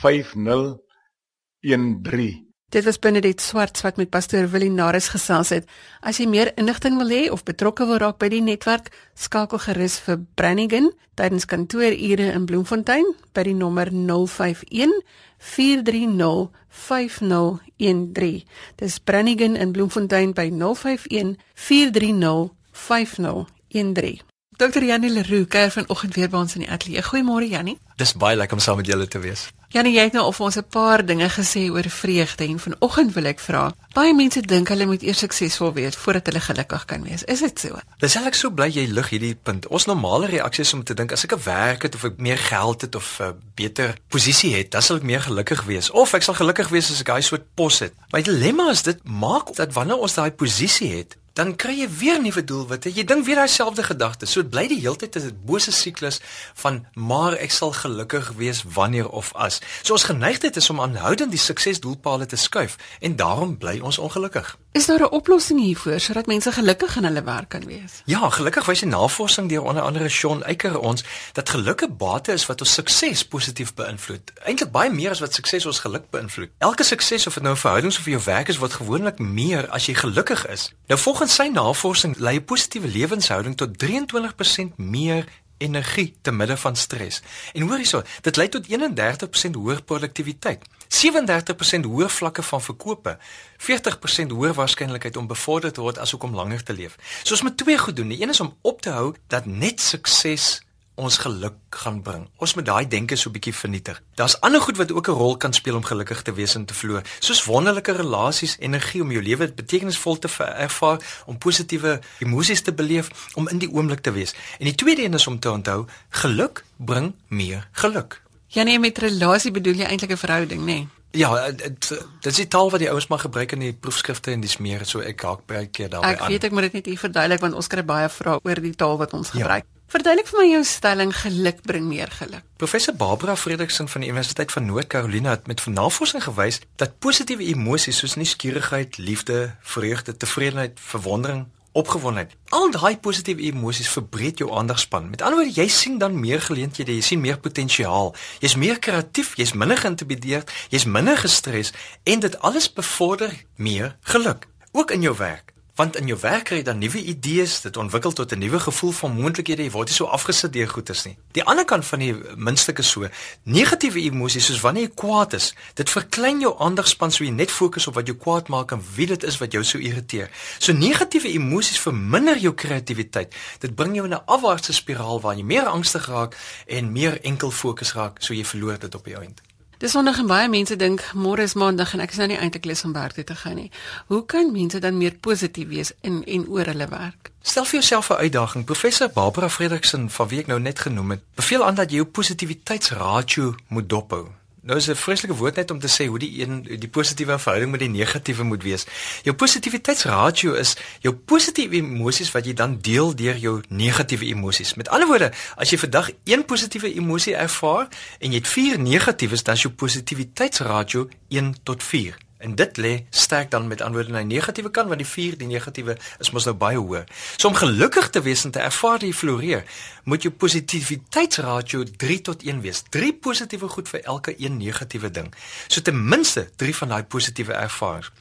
5013. 0.00 2.45
Dit 2.68 2.84
was 2.84 2.98
Benedict 2.98 3.40
Swart 3.40 3.80
wat 3.80 3.96
met 3.96 4.10
pastoor 4.10 4.48
Willie 4.50 4.70
Naris 4.70 5.06
gesels 5.08 5.52
het. 5.54 5.68
As 6.02 6.18
jy 6.18 6.26
meer 6.26 6.50
inligting 6.58 6.96
wil 6.98 7.12
hê 7.14 7.20
of 7.30 7.44
betrokke 7.46 7.86
wil 7.86 8.00
raak 8.02 8.18
by 8.18 8.26
die 8.32 8.42
netwerk, 8.42 8.90
skakel 9.14 9.62
gerus 9.62 10.00
vir 10.02 10.18
Brannigan 10.34 10.90
tydens 11.14 11.46
kantoorure 11.46 12.26
in 12.34 12.48
Bloemfontein 12.50 13.06
by 13.38 13.46
die 13.46 13.54
nommer 13.54 13.92
051 13.94 14.98
430 15.38 16.50
5013. 16.66 18.42
Dis 18.82 18.98
Brannigan 18.98 19.54
in 19.54 19.70
Bloemfontein 19.70 20.34
by 20.34 20.50
051 20.50 21.36
430 21.54 22.50
5013. 22.74 24.35
Dr. 24.56 24.82
Janie 24.82 25.10
Leroux 25.10 25.46
kuier 25.46 25.70
vanoggend 25.70 26.14
weer 26.16 26.30
by 26.32 26.38
ons 26.40 26.54
in 26.56 26.62
die 26.64 26.70
ateljee. 26.72 27.02
Goeiemôre 27.04 27.44
Janie. 27.44 27.74
Dis 28.00 28.14
baie 28.16 28.38
lekker 28.40 28.56
om 28.56 28.62
saam 28.64 28.78
met 28.80 28.86
julle 28.88 29.04
te 29.04 29.20
wees. 29.20 29.50
Janie, 29.68 29.92
jy 29.92 30.06
het 30.06 30.14
nou 30.16 30.22
vir 30.32 30.44
ons 30.46 30.56
'n 30.56 30.64
paar 30.72 31.04
dinge 31.04 31.28
gesê 31.28 31.68
oor 31.68 31.84
vreugde 31.84 32.44
en 32.44 32.58
vanoggend 32.58 33.12
wil 33.12 33.26
ek 33.26 33.40
vra. 33.40 33.74
Baie 33.92 34.14
mense 34.14 34.40
dink 34.40 34.68
hulle 34.68 34.86
moet 34.86 35.02
eers 35.02 35.18
suksesvol 35.18 35.72
wees 35.72 35.96
voordat 35.96 36.26
hulle 36.26 36.40
gelukkig 36.40 36.84
kan 36.84 37.02
wees. 37.02 37.24
Is 37.24 37.40
dit 37.40 37.60
so? 37.60 37.78
Dis 37.98 38.14
eintlik 38.16 38.34
so 38.34 38.50
bly 38.50 38.70
jy 38.70 38.86
lig 38.86 39.08
hierdie 39.10 39.34
punt. 39.34 39.66
Ons 39.68 39.86
normale 39.86 40.26
reaksie 40.26 40.64
is 40.64 40.72
om 40.72 40.84
te 40.84 40.94
dink 40.94 41.12
as 41.12 41.24
ek 41.24 41.32
'n 41.32 41.42
werk 41.44 41.82
het 41.82 41.94
of 41.94 42.04
ek 42.04 42.16
meer 42.16 42.38
geld 42.38 42.80
het 42.80 42.94
of 42.94 43.20
'n 43.20 43.34
beter 43.54 43.98
posisie 44.08 44.54
het, 44.54 44.70
dan 44.70 44.82
sal 44.82 44.96
ek 44.96 45.02
meer 45.02 45.20
gelukkig 45.20 45.64
wees 45.64 45.90
of 45.90 46.14
ek 46.14 46.22
sal 46.22 46.34
gelukkig 46.34 46.68
wees 46.68 46.90
as 46.90 47.00
ek 47.00 47.06
daai 47.06 47.22
soort 47.22 47.44
pos 47.54 47.78
het. 47.78 47.92
My 48.12 48.22
dilemma 48.22 48.70
is 48.70 48.82
dit 48.82 49.04
maak 49.04 49.54
dat 49.54 49.72
wanneer 49.72 49.98
ons 49.98 50.14
daai 50.14 50.30
posisie 50.30 50.96
het, 50.96 51.16
dan 51.36 51.52
kry 51.56 51.74
jy 51.82 51.88
weer 51.98 52.20
nuwe 52.20 52.44
doelwitte. 52.44 52.88
Jy 52.92 53.04
dink 53.04 53.26
weer 53.26 53.42
dieselfde 53.44 53.84
gedagtes. 53.84 54.32
So 54.32 54.40
dit 54.40 54.50
bly 54.50 54.64
die 54.72 54.80
hele 54.80 54.96
tyd 54.96 55.16
'n 55.20 55.36
bose 55.44 55.72
siklus 55.72 56.20
van 56.54 56.86
maar 56.94 57.36
ek 57.36 57.50
sal 57.50 57.72
gelukkig 57.72 58.32
wees 58.36 58.64
wanneer 58.64 59.08
of 59.08 59.34
as. 59.34 59.60
So 59.82 59.92
ons 59.92 60.08
geneigtheid 60.08 60.56
is 60.56 60.70
om 60.70 60.80
aanhoudend 60.80 61.30
die 61.30 61.38
suksesdoelpale 61.38 62.26
te 62.26 62.36
skuif 62.36 62.76
en 63.00 63.16
daarom 63.16 63.58
bly 63.58 63.80
ons 63.80 63.98
ongelukkig. 63.98 64.56
Is 64.72 64.86
daar 64.86 65.00
'n 65.00 65.10
oplossing 65.10 65.60
hiervoor 65.60 66.00
sodat 66.00 66.26
mense 66.26 66.52
gelukkig 66.52 66.96
in 66.96 67.04
hulle 67.04 67.22
werk 67.22 67.48
kan 67.48 67.64
wees? 67.64 68.02
Ja, 68.04 68.30
gelukkig 68.30 68.66
wys 68.66 68.80
die 68.80 68.88
navorsing 68.88 69.48
deur 69.48 69.62
onder 69.62 69.82
andere 69.82 70.08
Sean 70.08 70.44
Eiker 70.44 70.78
ons 70.78 71.04
dat 71.32 71.48
gelukkige 71.48 71.90
bate 71.90 72.32
is 72.32 72.46
wat 72.46 72.60
ons 72.60 72.72
sukses 72.72 73.24
positief 73.24 73.74
beïnvloed. 73.74 74.32
Eintlik 74.44 74.70
baie 74.70 74.90
meer 74.90 75.10
as 75.10 75.20
wat 75.20 75.34
sukses 75.34 75.66
ons 75.66 75.78
geluk 75.78 76.10
beïnvloed. 76.10 76.50
Elke 76.58 76.82
sukses 76.82 77.26
of 77.26 77.34
dit 77.34 77.42
nou 77.42 77.54
'n 77.54 77.58
verhouding 77.58 77.92
of 77.98 78.04
jou 78.04 78.20
werk 78.24 78.48
is, 78.48 78.58
word 78.58 78.72
gewoonlik 78.72 79.18
meer 79.18 79.68
as 79.68 79.86
jy 79.86 79.94
gelukkig 79.94 80.46
is. 80.46 80.72
Nou 80.86 81.00
volgens 81.00 81.25
Volgens 81.26 81.44
sy 81.44 81.54
navorsing 81.58 82.16
lei 82.22 82.36
'n 82.38 82.44
positiewe 82.44 82.86
lewenshouding 82.86 83.56
tot 83.56 83.78
23% 83.78 84.76
meer 84.76 85.26
energie 85.58 86.14
te 86.22 86.30
midde 86.30 86.56
van 86.56 86.76
stres. 86.76 87.22
En 87.52 87.62
hoor 87.62 87.76
hierso, 87.76 88.02
dit 88.20 88.36
lei 88.36 88.48
tot 88.48 88.66
31% 88.68 89.54
hoër 89.54 89.82
produktiwiteit, 89.82 90.64
37% 90.88 91.84
hoër 91.84 92.10
vlakke 92.10 92.42
van 92.42 92.62
verkope, 92.62 93.18
40% 93.56 94.30
hoër 94.30 94.54
waarskynlikheid 94.54 95.16
om 95.16 95.26
bevorder 95.26 95.72
te 95.72 95.80
word 95.80 95.98
asook 95.98 96.22
om 96.22 96.34
langer 96.34 96.62
te 96.62 96.72
leef. 96.72 96.96
So 97.22 97.30
ons 97.30 97.42
moet 97.42 97.56
twee 97.56 97.78
goed 97.78 97.96
doen. 97.96 98.08
Die 98.08 98.22
een 98.22 98.28
is 98.28 98.40
om 98.40 98.56
op 98.60 98.80
te 98.80 98.90
hou 98.90 99.14
dat 99.26 99.46
net 99.46 99.80
sukses 99.80 100.62
ons 100.96 101.18
geluk 101.20 101.56
gaan 101.76 102.00
bring. 102.02 102.24
Ons 102.40 102.54
moet 102.56 102.64
daai 102.66 102.88
denke 102.88 103.16
so 103.20 103.30
bietjie 103.30 103.52
vernietig. 103.54 104.00
Daar's 104.16 104.38
ander 104.40 104.60
goed 104.60 104.76
wat 104.80 104.92
ook 104.92 105.08
'n 105.08 105.18
rol 105.20 105.36
kan 105.36 105.52
speel 105.52 105.76
om 105.76 105.84
gelukkig 105.84 106.22
te 106.22 106.32
wees 106.32 106.54
en 106.54 106.64
te 106.64 106.74
vloei, 106.74 107.02
soos 107.18 107.44
wonderlike 107.44 107.92
relasies, 107.92 108.56
energie 108.58 109.02
om 109.02 109.12
jou 109.12 109.22
lewe 109.22 109.52
betekenisvol 109.52 110.18
te 110.18 110.28
ervaar, 110.38 110.98
om 111.26 111.38
positiewe 111.38 112.00
emosies 112.18 112.62
te 112.62 112.72
beleef, 112.72 113.10
om 113.34 113.48
in 113.48 113.58
die 113.58 113.70
oomblik 113.70 114.00
te 114.00 114.10
wees. 114.10 114.34
En 114.58 114.64
die 114.64 114.74
tweede 114.74 115.02
een 115.02 115.14
is 115.14 115.26
om 115.26 115.38
te 115.38 115.50
onthou, 115.50 115.86
geluk 116.08 116.64
bring 116.76 117.14
meer 117.28 117.68
geluk. 117.72 118.22
Ja 118.46 118.62
nee, 118.62 118.78
met 118.78 118.98
relasie 118.98 119.50
bedoel 119.50 119.74
jy 119.74 119.84
eintlik 119.84 120.10
'n 120.10 120.16
verhouding, 120.16 120.60
nê? 120.60 120.64
Nee? 120.64 120.88
Ja, 121.10 121.50
dit 121.50 121.92
is 122.20 122.34
die 122.34 122.48
taal 122.48 122.70
wat 122.70 122.82
die 122.82 122.90
ouens 122.90 123.06
maar 123.06 123.18
gebruik 123.18 123.52
in 123.52 123.58
die 123.58 123.72
proefskrifte 123.72 124.30
en 124.30 124.40
dis 124.40 124.58
meer 124.60 124.84
so 124.84 125.00
ek 125.00 125.22
haak 125.22 125.46
baie 125.46 125.66
keer 125.66 125.88
daarby 125.88 126.06
aan. 126.06 126.18
Ek 126.18 126.28
weet 126.28 126.44
ek 126.44 126.52
moet 126.52 126.68
dit 126.68 126.72
net 126.72 126.86
hier 126.86 127.00
verduidelik 127.00 127.40
want 127.40 127.54
ons 127.54 127.70
kry 127.72 127.84
baie 127.86 128.08
vrae 128.12 128.38
oor 128.42 128.60
die 128.60 128.74
taal 128.74 129.00
wat 129.00 129.12
ons 129.16 129.32
ja. 129.32 129.38
gebruik. 129.38 129.64
Ja. 129.64 129.75
Verduidelik 129.86 130.26
vir 130.26 130.40
my 130.40 130.46
jou 130.50 130.62
stelling 130.66 131.12
geluk 131.14 131.60
bring 131.62 131.84
meer 131.86 132.10
geluk. 132.10 132.42
Professor 132.58 132.94
Barbara 132.98 133.36
Frederickson 133.38 133.86
van 133.88 134.02
die 134.02 134.08
Universiteit 134.10 134.50
van 134.52 134.66
Noord-Carolina 134.66 135.30
het 135.36 135.46
met 135.46 135.62
navorsing 135.66 136.24
gewys 136.24 136.58
dat 136.82 136.98
positiewe 136.98 137.46
emosies 137.46 138.02
soos 138.02 138.16
nuuskierigheid, 138.18 138.98
liefde, 138.98 139.54
vreugde, 139.62 140.16
tevredenheid, 140.16 140.82
verwondering, 140.90 141.46
opgewondenheid, 141.70 142.34
al 142.50 142.70
daai 142.74 142.98
positiewe 142.98 143.46
emosies 143.46 143.94
verbreek 143.94 144.42
jou 144.42 144.50
aandagspan. 144.58 145.06
Met 145.10 145.22
ander 145.22 145.44
woorde, 145.44 145.60
jy 145.60 145.68
sien 145.70 145.98
dan 146.02 146.18
meer 146.18 146.42
geleenthede, 146.42 146.96
jy 146.98 147.06
sien 147.06 147.22
meer 147.22 147.38
potensiaal. 147.38 148.14
Jy's 148.42 148.58
meer 148.58 148.82
kreatief, 148.82 149.36
jy's 149.38 149.54
minder 149.54 149.78
geïntimideerd, 149.78 150.50
jy's 150.74 150.90
minder 150.90 151.20
gestres 151.22 151.70
en 152.02 152.26
dit 152.26 152.40
alles 152.42 152.72
bevorder 152.72 153.44
meer 153.54 153.94
geluk, 154.00 154.48
ook 154.72 154.90
in 154.90 155.06
jou 155.06 155.14
werk 155.14 155.54
want 155.76 155.96
in 155.96 156.08
jou 156.08 156.16
werk 156.20 156.46
kry 156.48 156.60
jy 156.60 156.64
dan 156.64 156.78
nuwe 156.80 157.02
idees, 157.04 157.60
dit 157.60 157.76
ontwikkel 157.76 158.12
tot 158.12 158.32
'n 158.32 158.38
nuwe 158.38 158.60
gevoel 158.60 158.92
van 158.92 159.12
moontlikhede. 159.12 159.62
Jy 159.62 159.70
word 159.70 159.88
nie 159.88 159.96
so 159.96 160.04
afgesit 160.04 160.52
deur 160.52 160.68
goeters 160.68 161.04
nie. 161.04 161.16
Die 161.32 161.44
ander 161.44 161.64
kant 161.64 161.84
van 161.86 161.98
die 161.98 162.14
muntstuk 162.36 162.78
is 162.78 162.90
so, 162.90 163.08
negatiewe 163.42 164.00
emosies 164.00 164.46
soos 164.46 164.60
wanneer 164.60 164.82
jy 164.82 164.94
kwaad 164.94 165.32
is, 165.32 165.54
dit 165.74 165.90
verklein 165.90 166.40
jou 166.40 166.54
aandagspan 166.58 167.10
so 167.10 167.24
jy 167.24 167.30
net 167.30 167.50
fokus 167.50 167.86
op 167.86 167.94
wat 167.94 168.06
jou 168.06 168.16
kwaad 168.16 168.48
maak 168.48 168.72
en 168.72 168.82
wie 168.96 169.06
dit 169.06 169.22
is 169.22 169.38
wat 169.38 169.52
jou 169.52 169.64
so 169.64 169.78
irriteer. 169.78 170.30
So 170.58 170.72
negatiewe 170.72 171.28
emosies 171.28 171.78
verminder 171.78 172.38
jou 172.38 172.54
kreatiwiteit. 172.54 173.34
Dit 173.58 173.74
bring 173.74 173.94
jou 173.94 174.06
in 174.06 174.14
'n 174.14 174.26
afwaartse 174.26 174.72
spiraal 174.72 175.20
waar 175.20 175.36
jy 175.36 175.44
meer 175.44 175.66
angstig 175.66 176.06
raak 176.06 176.36
en 176.66 176.92
meer 176.92 177.20
enkel 177.22 177.50
fokus 177.50 177.92
raak, 177.92 178.22
so 178.22 178.34
jy 178.34 178.44
verloor 178.44 178.78
dit 178.78 178.94
op 178.94 179.04
die 179.04 179.16
einde. 179.16 179.55
Dis 179.76 179.92
sonderdag 179.92 180.22
en 180.22 180.28
baie 180.30 180.48
mense 180.48 180.76
dink 180.80 181.02
môre 181.12 181.44
is 181.44 181.52
maandag 181.52 181.90
en 181.92 182.00
ek 182.00 182.14
is 182.14 182.20
nou 182.22 182.30
nie 182.30 182.38
eintlik 182.40 182.64
lus 182.64 182.80
om 182.88 182.94
werk 182.96 183.12
toe 183.12 183.24
te 183.28 183.34
gaan 183.36 183.58
nie. 183.60 183.66
Hoe 184.08 184.22
kan 184.24 184.48
mense 184.48 184.78
dan 184.80 184.96
meer 184.96 185.18
positief 185.20 185.68
wees 185.68 185.90
in 186.00 186.22
en 186.24 186.46
oor 186.48 186.70
hulle 186.72 186.86
werk? 186.88 187.28
Stel 187.44 187.68
vir 187.68 187.80
jouself 187.80 188.08
'n 188.10 188.24
uitdaging. 188.24 188.64
Professor 188.64 189.10
Barbara 189.12 189.48
Frederickson 189.48 190.08
van 190.10 190.28
wie 190.28 190.40
ek 190.40 190.46
nou 190.46 190.60
net 190.60 190.78
genoem 190.78 191.10
het, 191.10 191.20
beveel 191.34 191.64
aan 191.64 191.74
dat 191.74 191.90
jy 191.90 191.96
jou 191.96 192.06
positiwiteitsratio 192.06 193.54
moet 193.68 193.88
dophou. 193.88 194.26
Nou 194.66 194.78
is 194.78 194.88
'n 194.88 194.94
vreeslike 194.94 195.34
woord 195.34 195.56
net 195.56 195.70
om 195.70 195.78
te 195.78 195.88
sê 195.88 196.06
hoe 196.06 196.18
die 196.18 196.40
een 196.40 196.62
die 196.62 196.88
positiewe 196.88 197.38
verhouding 197.38 197.70
met 197.70 197.80
die 197.80 197.88
negatiewe 197.88 198.42
moet 198.42 198.62
wees. 198.62 198.86
Jou 199.22 199.36
positiwiteitsratio 199.36 200.52
is 200.52 200.76
jou 201.00 201.14
positiewe 201.14 201.76
emosies 201.76 202.32
wat 202.32 202.44
jy 202.44 202.52
dan 202.52 202.78
deel 202.80 203.14
deur 203.14 203.36
jou 203.36 203.60
negatiewe 203.68 204.24
emosies. 204.24 204.74
Met 204.74 204.88
ander 204.88 205.08
woorde, 205.08 205.32
as 205.56 205.70
jy 205.70 205.78
vandag 205.78 206.10
een 206.24 206.44
positiewe 206.44 206.94
emosie 206.94 207.34
ervaar 207.34 207.88
en 208.18 208.30
jy 208.30 208.38
het 208.38 208.48
4 208.48 208.78
negatiefes, 208.78 209.42
dan 209.42 209.54
is 209.54 209.62
jou 209.62 209.74
positiwiteitsratio 209.74 211.08
1 211.28 211.54
tot 211.62 211.82
4. 211.82 212.25
En 212.38 212.54
dit 212.54 212.76
lê 212.76 212.92
sterk 213.10 213.50
dan 213.50 213.66
met 213.66 213.80
antwoorde 213.80 214.10
na 214.10 214.18
die 214.18 214.36
negatiewe 214.36 214.70
kant 214.70 214.88
want 214.88 215.00
die 215.00 215.08
4 215.08 215.38
die 215.38 215.48
negatiewe 215.48 215.96
is 216.18 216.30
mos 216.30 216.44
nou 216.44 216.54
baie 216.56 216.76
hoër. 216.76 217.08
So 217.36 217.48
om 217.48 217.54
gelukkig 217.54 218.10
te 218.10 218.22
wees 218.22 218.44
en 218.44 218.50
te 218.50 218.60
ervaar 218.60 219.04
jy 219.04 219.12
floreer, 219.12 219.64
moet 220.04 220.22
jou 220.22 220.32
positiwiteitsratio 220.34 221.84
3 221.96 222.20
tot 222.20 222.42
1 222.42 222.60
wees. 222.60 222.82
3 222.90 223.12
positiewe 223.14 223.68
goed 223.68 223.88
vir 223.88 224.04
elke 224.04 224.36
1 224.36 224.56
negatiewe 224.56 225.10
ding. 225.10 225.32
So 225.68 225.80
ten 225.80 226.08
minste 226.08 226.48
3 226.56 226.76
van 226.76 226.88
daai 226.94 227.04
positiewe 227.04 227.52
ervarings. 227.52 228.12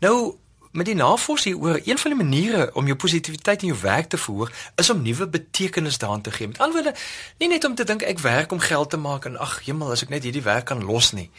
Nou 0.00 0.36
met 0.76 0.86
die 0.86 0.94
navorsing 0.94 1.56
oor 1.62 1.80
een 1.84 1.98
van 1.98 2.10
die 2.10 2.20
maniere 2.22 2.70
om 2.74 2.86
jou 2.86 2.96
positiwiteit 2.96 3.62
in 3.62 3.72
jou 3.72 3.80
werk 3.80 4.08
te 4.12 4.18
verhoog 4.18 4.52
is 4.76 4.90
om 4.90 5.02
nuwe 5.02 5.28
betekenis 5.28 5.98
daaraan 5.98 6.20
te 6.20 6.30
gee. 6.30 6.46
Met 6.46 6.58
ander 6.58 6.82
woorde, 6.82 6.98
nie 7.38 7.48
net 7.48 7.64
om 7.64 7.74
te 7.74 7.84
dink 7.84 8.02
ek 8.02 8.18
werk 8.18 8.52
om 8.52 8.60
geld 8.60 8.90
te 8.90 9.00
maak 9.00 9.24
en 9.24 9.38
ag 9.40 9.60
hemel 9.64 9.90
as 9.90 10.04
ek 10.04 10.12
net 10.12 10.28
hierdie 10.28 10.44
werk 10.44 10.68
kan 10.68 10.84
los 10.84 11.12
nie. 11.16 11.30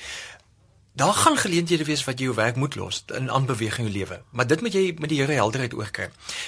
Daar 0.97 1.13
gaan 1.13 1.37
geleenthede 1.37 1.83
wees 1.83 2.01
wat 2.03 2.17
jy 2.17 2.25
jou 2.25 2.35
werk 2.35 2.55
moet 2.57 2.75
los 2.75 3.03
in 3.13 3.29
aanbeweging 3.29 3.85
in 3.85 3.93
jou 3.93 3.97
lewe, 3.97 4.15
maar 4.31 4.47
dit 4.49 4.61
moet 4.61 4.73
jy 4.73 4.95
met 4.97 5.11
die 5.11 5.19
Here 5.19 5.35
helderheid 5.37 5.75
oorkry. 5.77 6.07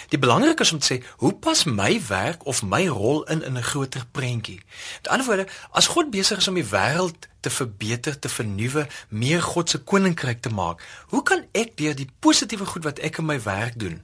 Die 0.10 0.18
belangrike 0.18 0.66
is 0.66 0.72
om 0.74 0.80
te 0.82 0.88
sê, 0.88 0.98
hoe 1.22 1.36
pas 1.38 1.64
my 1.70 2.00
werk 2.08 2.48
of 2.50 2.64
my 2.66 2.88
rol 2.88 3.22
in 3.30 3.44
in 3.46 3.58
'n 3.58 3.64
groter 3.64 4.06
prentjie? 4.12 4.58
Met 4.96 5.08
ander 5.08 5.28
woorde, 5.28 5.48
as 5.72 5.88
God 5.88 6.10
besig 6.10 6.38
is 6.38 6.48
om 6.48 6.58
die 6.58 6.66
wêreld 6.66 7.30
te 7.40 7.50
verbeter, 7.50 8.20
te 8.20 8.30
vernuwe, 8.30 8.88
meer 9.10 9.42
God 9.42 9.70
se 9.70 9.78
koninkryk 9.78 10.42
te 10.42 10.50
maak, 10.50 10.82
hoe 11.08 11.24
kan 11.24 11.46
ek 11.52 11.78
deur 11.78 11.96
die 11.96 12.10
positiewe 12.20 12.66
goed 12.66 12.84
wat 12.84 13.00
ek 13.00 13.18
in 13.18 13.26
my 13.26 13.42
werk 13.42 13.80
doen, 13.80 14.02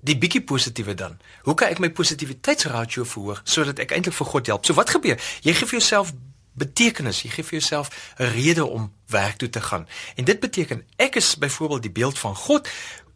die 0.00 0.18
bietjie 0.18 0.42
positiewe 0.42 0.94
dan, 0.94 1.20
hoe 1.42 1.54
kan 1.54 1.68
ek 1.68 1.78
my 1.78 1.90
positiwiteitsratio 1.90 3.04
verhoog 3.04 3.40
sodat 3.44 3.78
ek 3.78 3.92
eintlik 3.92 4.14
vir 4.14 4.26
God 4.26 4.46
help? 4.46 4.64
So 4.64 4.74
wat 4.74 4.90
gebeur? 4.90 5.20
Jy 5.42 5.52
gee 5.52 5.66
vir 5.66 5.78
jouself 5.78 6.12
betekenis. 6.52 7.22
Jy 7.22 7.30
gee 7.30 7.44
vir 7.44 7.58
jouself 7.58 8.14
'n 8.18 8.24
rede 8.24 8.64
om 8.66 8.92
werk 9.06 9.36
toe 9.36 9.50
te 9.50 9.60
gaan. 9.60 9.88
En 10.14 10.24
dit 10.24 10.40
beteken 10.40 10.84
ek 10.96 11.14
is 11.14 11.36
byvoorbeeld 11.36 11.82
die 11.82 11.90
beeld 11.90 12.18
van 12.18 12.34
God. 12.34 12.68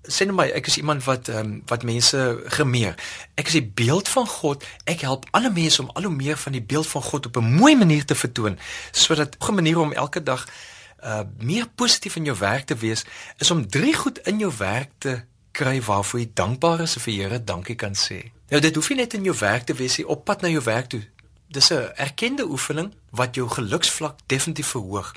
Sê 0.03 0.27
net 0.27 0.35
my, 0.35 0.49
ek 0.53 0.67
is 0.67 0.77
iemand 0.77 1.05
wat 1.05 1.29
ehm 1.29 1.39
um, 1.39 1.63
wat 1.67 1.83
mense 1.83 2.43
gemeer. 2.45 2.95
Ek 3.35 3.47
is 3.47 3.53
die 3.53 3.67
beeld 3.75 4.09
van 4.09 4.27
God. 4.27 4.65
Ek 4.85 5.01
help 5.01 5.27
ander 5.31 5.53
mense 5.53 5.83
om 5.83 5.91
al 5.93 6.03
hoe 6.03 6.15
meer 6.15 6.37
van 6.37 6.53
die 6.53 6.63
beeld 6.63 6.87
van 6.87 7.03
God 7.03 7.27
op 7.27 7.37
'n 7.37 7.55
mooi 7.55 7.77
manier 7.77 8.05
te 8.05 8.15
vertoon 8.15 8.59
sodat 8.91 9.37
'n 9.39 9.55
manier 9.55 9.79
om 9.79 9.93
elke 9.93 10.23
dag 10.23 10.49
uh 11.05 11.21
meer 11.39 11.69
positief 11.69 12.17
in 12.17 12.25
jou 12.25 12.39
werk 12.39 12.65
te 12.65 12.75
wees 12.75 13.05
is 13.39 13.51
om 13.51 13.69
drie 13.69 13.95
goed 13.95 14.19
in 14.19 14.39
jou 14.39 14.53
werk 14.59 14.91
te 14.99 15.23
kry 15.53 15.83
waarvoor 15.83 16.21
jy 16.21 16.31
dankbaar 16.35 16.81
is 16.81 16.97
en 16.97 17.01
vir 17.01 17.15
Here 17.15 17.45
dankie 17.45 17.75
kan 17.75 17.95
sê. 17.95 18.33
Nou 18.49 18.61
dit 18.61 18.75
hoef 18.75 18.89
nie 18.89 18.97
net 18.97 19.15
in 19.15 19.25
jou 19.25 19.37
werk 19.39 19.65
te 19.65 19.75
wees 19.75 19.97
nie, 19.97 20.07
op 20.09 20.25
pad 20.25 20.43
na 20.43 20.49
jou 20.49 20.63
werk 20.65 20.89
toe 20.89 21.03
dis 21.55 21.71
'n 21.71 21.93
erkende 21.95 22.45
oefening 22.45 22.95
wat 23.11 23.35
jou 23.35 23.49
geluksvlak 23.49 24.19
definitief 24.27 24.67
verhoog 24.67 25.13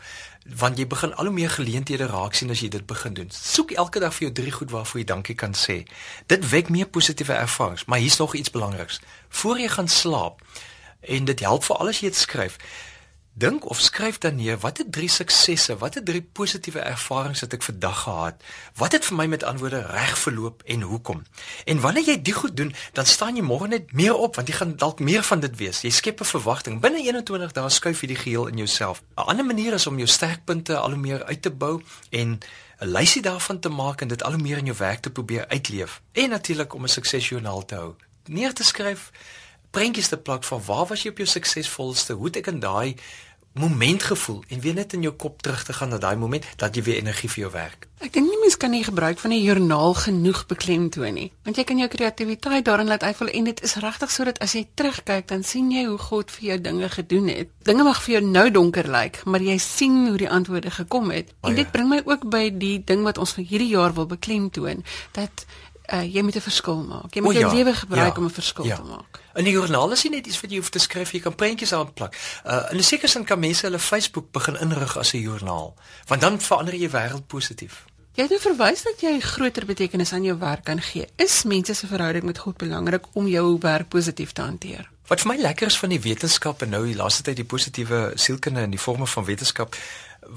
want 0.56 0.78
jy 0.78 0.88
begin 0.88 1.16
al 1.16 1.26
hoe 1.26 1.34
meer 1.34 1.50
geleenthede 1.50 2.06
raak 2.08 2.34
sien 2.34 2.50
as 2.50 2.62
jy 2.64 2.70
dit 2.72 2.86
begin 2.86 3.14
doen. 3.14 3.30
Soek 3.32 3.72
elke 3.72 4.00
dag 4.00 4.14
vir 4.16 4.28
jou 4.28 4.34
drie 4.34 4.52
goed 4.52 4.72
waarvoor 4.72 5.00
jy 5.00 5.06
dankie 5.06 5.36
kan 5.36 5.54
sê. 5.54 5.84
Dit 6.32 6.50
wek 6.50 6.70
meer 6.70 6.88
positiewe 6.88 7.34
ervarings, 7.34 7.86
maar 7.86 8.00
hier's 8.00 8.18
nog 8.18 8.36
iets 8.36 8.52
belangriks. 8.52 9.00
Voor 9.30 9.60
jy 9.60 9.68
gaan 9.68 9.88
slaap 9.88 10.42
en 11.02 11.26
dit 11.26 11.40
help 11.40 11.64
vir 11.64 11.76
alles 11.76 12.00
jy 12.00 12.08
dit 12.08 12.16
skryf. 12.16 12.58
Dink 13.38 13.70
of 13.70 13.80
skryf 13.80 14.18
dan 14.18 14.36
neer 14.36 14.58
watter 14.58 14.86
drie 14.90 15.10
suksesse, 15.10 15.76
watter 15.78 16.04
drie 16.04 16.24
positiewe 16.26 16.82
ervarings 16.82 17.44
het 17.46 17.52
ek 17.54 17.62
vandag 17.62 18.00
gehad? 18.08 18.40
Wat 18.82 18.96
het 18.98 19.06
vir 19.06 19.18
my 19.20 19.28
met 19.30 19.46
antwoorde 19.46 19.84
reg 19.92 20.16
verloop 20.18 20.64
en 20.66 20.82
hoekom? 20.82 21.22
En 21.70 21.84
wanneer 21.84 22.10
jy 22.10 22.16
dit 22.18 22.34
goed 22.34 22.56
doen, 22.58 22.74
dan 22.98 23.06
staan 23.06 23.38
jy 23.38 23.44
môre 23.46 23.70
net 23.70 23.94
meer 23.94 24.18
op 24.18 24.42
want 24.42 24.50
jy 24.50 24.58
gaan 24.58 24.74
dalk 24.82 25.06
meer 25.06 25.22
van 25.22 25.46
dit 25.46 25.54
wees. 25.62 25.84
Jy 25.86 25.94
skep 25.94 26.26
'n 26.26 26.32
verwagting. 26.34 26.82
Binne 26.82 27.04
21 27.06 27.54
dae 27.54 27.70
skuif 27.70 28.02
jy 28.02 28.08
die 28.08 28.22
geheel 28.24 28.48
in 28.48 28.58
jouself. 28.58 29.04
'n 29.14 29.30
Ander 29.30 29.46
manier 29.46 29.74
is 29.74 29.88
om 29.88 29.98
jou 29.98 30.10
sterkpunte 30.10 30.78
al 30.78 30.98
hoe 30.98 31.00
meer 31.00 31.24
uit 31.26 31.42
te 31.42 31.52
bou 31.52 31.82
en 32.10 32.40
'n 32.82 32.88
lysie 32.90 33.22
daarvan 33.22 33.60
te 33.60 33.70
maak 33.70 34.02
en 34.02 34.08
dit 34.08 34.24
al 34.24 34.32
hoe 34.32 34.42
meer 34.42 34.58
in 34.58 34.66
jou 34.66 34.78
werk 34.78 35.00
te 35.00 35.10
probeer 35.10 35.48
uitleef. 35.48 36.02
En 36.12 36.30
natuurlik 36.30 36.74
om 36.74 36.84
'n 36.84 36.88
suksesjoernaal 36.88 37.66
te 37.66 37.76
hou. 37.76 37.96
Neer 38.26 38.54
te 38.54 38.64
skryf 38.64 39.12
prentjies 39.70 40.08
te 40.08 40.18
plak 40.18 40.44
van 40.44 40.62
waar 40.66 40.86
was 40.86 41.04
jy 41.04 41.12
op 41.12 41.18
jou 41.18 41.28
suksesvolste? 41.30 42.14
Hoe 42.14 42.26
het 42.26 42.40
ek 42.42 42.48
in 42.48 42.60
daai 42.64 42.96
moment 43.58 44.04
gevoel 44.04 44.44
en 44.48 44.60
weer 44.60 44.74
net 44.74 44.94
in 44.94 45.02
jou 45.02 45.14
kop 45.14 45.42
terug 45.42 45.64
te 45.64 45.74
gaan 45.74 45.90
na 45.90 45.98
daai 45.98 46.16
moment 46.16 46.46
dat 46.56 46.76
jy 46.76 46.84
weer 46.84 47.02
energie 47.02 47.30
vir 47.30 47.42
jou 47.46 47.52
werk. 47.52 47.88
Ek 47.98 48.14
dink 48.14 48.30
nie 48.30 48.38
mens 48.38 48.58
kan 48.62 48.70
nie 48.70 48.84
gebruik 48.86 49.18
van 49.20 49.32
'n 49.32 49.42
joernaal 49.42 49.94
genoeg 49.94 50.46
beklemtoon 50.46 51.14
nie, 51.14 51.32
want 51.44 51.58
jy 51.58 51.64
kan 51.64 51.78
jou 51.78 51.88
kreatiwiteit 51.88 52.66
daarin 52.66 52.88
laat 52.88 53.04
uitval 53.04 53.28
en 53.28 53.44
dit 53.44 53.64
is 53.64 53.76
regtig 53.76 54.12
sodat 54.12 54.40
as 54.40 54.54
jy 54.54 54.68
terugkyk 54.74 55.28
dan 55.28 55.44
sien 55.44 55.72
jy 55.72 55.86
hoe 55.86 55.98
God 55.98 56.32
vir 56.32 56.48
jou 56.48 56.62
dinge 56.62 56.90
gedoen 56.90 57.28
het. 57.28 57.48
Dinge 57.64 57.84
mag 57.84 58.04
vir 58.04 58.14
jou 58.14 58.24
nou 58.30 58.52
donker 58.52 58.88
lyk, 58.92 59.26
maar 59.26 59.42
jy 59.42 59.58
sien 59.58 60.08
hoe 60.08 60.18
die 60.18 60.30
antwoorde 60.30 60.72
gekom 60.72 61.10
het. 61.12 61.34
Oh, 61.42 61.50
en 61.50 61.56
dit 61.56 61.66
ja. 61.66 61.72
bring 61.72 61.90
my 61.90 62.02
ook 62.06 62.30
by 62.30 62.50
die 62.54 62.84
ding 62.86 63.04
wat 63.04 63.18
ons 63.18 63.34
vir 63.34 63.44
hierdie 63.44 63.74
jaar 63.74 63.94
wil 63.94 64.06
beklemtoon 64.06 64.84
dat 65.12 65.46
uh, 65.94 66.14
jy 66.14 66.22
moet 66.22 66.36
'n 66.36 66.42
verskil 66.42 66.84
maak. 66.84 67.14
Jy 67.14 67.22
moet 67.22 67.34
jou 67.34 67.46
ja. 67.46 67.54
lewe 67.54 67.74
gebruik 67.74 68.16
ja. 68.16 68.20
om 68.20 68.26
'n 68.26 68.30
verskil 68.30 68.66
ja. 68.66 68.76
te 68.76 68.84
maak. 68.84 69.20
In 69.34 69.44
die 69.44 69.54
joernaal 69.54 69.92
is 69.92 70.04
nie 70.04 70.12
net 70.12 70.28
iets 70.28 70.42
wat 70.42 70.52
jy 70.52 70.58
hoef 70.58 70.70
te 70.70 70.80
skryf, 70.80 71.12
jy 71.12 71.20
kan 71.20 71.36
prentjies 71.36 71.74
aanplak. 71.74 72.16
Uh 72.46 72.72
in 72.72 72.78
'n 72.78 72.84
sekere 72.84 73.08
sin 73.08 73.24
kan 73.24 73.40
mense 73.40 73.66
hulle 73.66 73.80
Facebook 73.80 74.32
begin 74.32 74.60
inrig 74.60 74.98
as 74.98 75.14
'n 75.14 75.22
joernaal, 75.22 75.76
want 76.08 76.22
dan 76.22 76.40
verander 76.40 76.76
jy 76.76 76.90
wêreld 76.90 77.28
positief. 77.28 77.86
Jy 78.18 78.24
het 78.24 78.32
nou 78.32 78.42
verwys 78.42 78.82
dat 78.84 79.02
jy 79.02 79.20
groter 79.20 79.66
betekenis 79.66 80.14
aan 80.14 80.24
jou 80.24 80.38
werk 80.38 80.64
kan 80.64 80.82
gee. 80.82 81.06
Is 81.16 81.44
mense 81.44 81.74
se 81.74 81.88
verhouding 81.88 82.24
met 82.24 82.38
God 82.38 82.58
belangrik 82.58 83.06
om 83.14 83.28
jou 83.28 83.58
werk 83.60 83.90
positief 83.90 84.32
te 84.32 84.42
hanteer? 84.42 84.90
Wat 85.08 85.22
vir 85.24 85.30
my 85.32 85.38
lekker 85.40 85.70
is 85.72 85.78
van 85.80 85.94
die 85.94 86.02
wetenskap 86.04 86.62
en 86.62 86.74
nou 86.76 86.82
die 86.84 86.96
laaste 86.96 87.24
tyd 87.24 87.38
die 87.40 87.48
positiewe 87.48 88.12
sielkunde 88.20 88.66
in 88.68 88.74
die 88.74 88.82
forme 88.82 89.08
van 89.08 89.24
wetenskap 89.24 89.78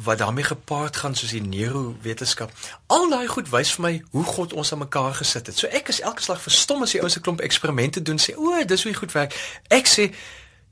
wat 0.06 0.20
daarmee 0.20 0.46
gepaard 0.46 0.96
gaan 0.96 1.16
soos 1.18 1.32
die 1.34 1.42
neurowetenskap. 1.42 2.52
Al 2.86 3.08
daai 3.10 3.26
goed 3.26 3.50
wys 3.50 3.72
vir 3.74 3.82
my 3.82 3.92
hoe 4.12 4.22
God 4.24 4.54
ons 4.54 4.70
aan 4.72 4.84
mekaar 4.84 5.18
gesit 5.18 5.50
het. 5.50 5.58
So 5.58 5.66
ek 5.66 5.90
is 5.90 5.98
elke 6.06 6.22
slag 6.22 6.38
verstom 6.44 6.86
as 6.86 6.94
die 6.94 7.02
ouens 7.02 7.18
'n 7.18 7.26
klomp 7.26 7.42
eksperimente 7.42 8.02
doen 8.02 8.18
sê, 8.22 8.36
"O, 8.36 8.64
dis 8.64 8.84
hoe 8.84 8.94
goed 8.94 9.12
werk." 9.12 9.34
Ek 9.68 9.88
sê, 9.88 10.14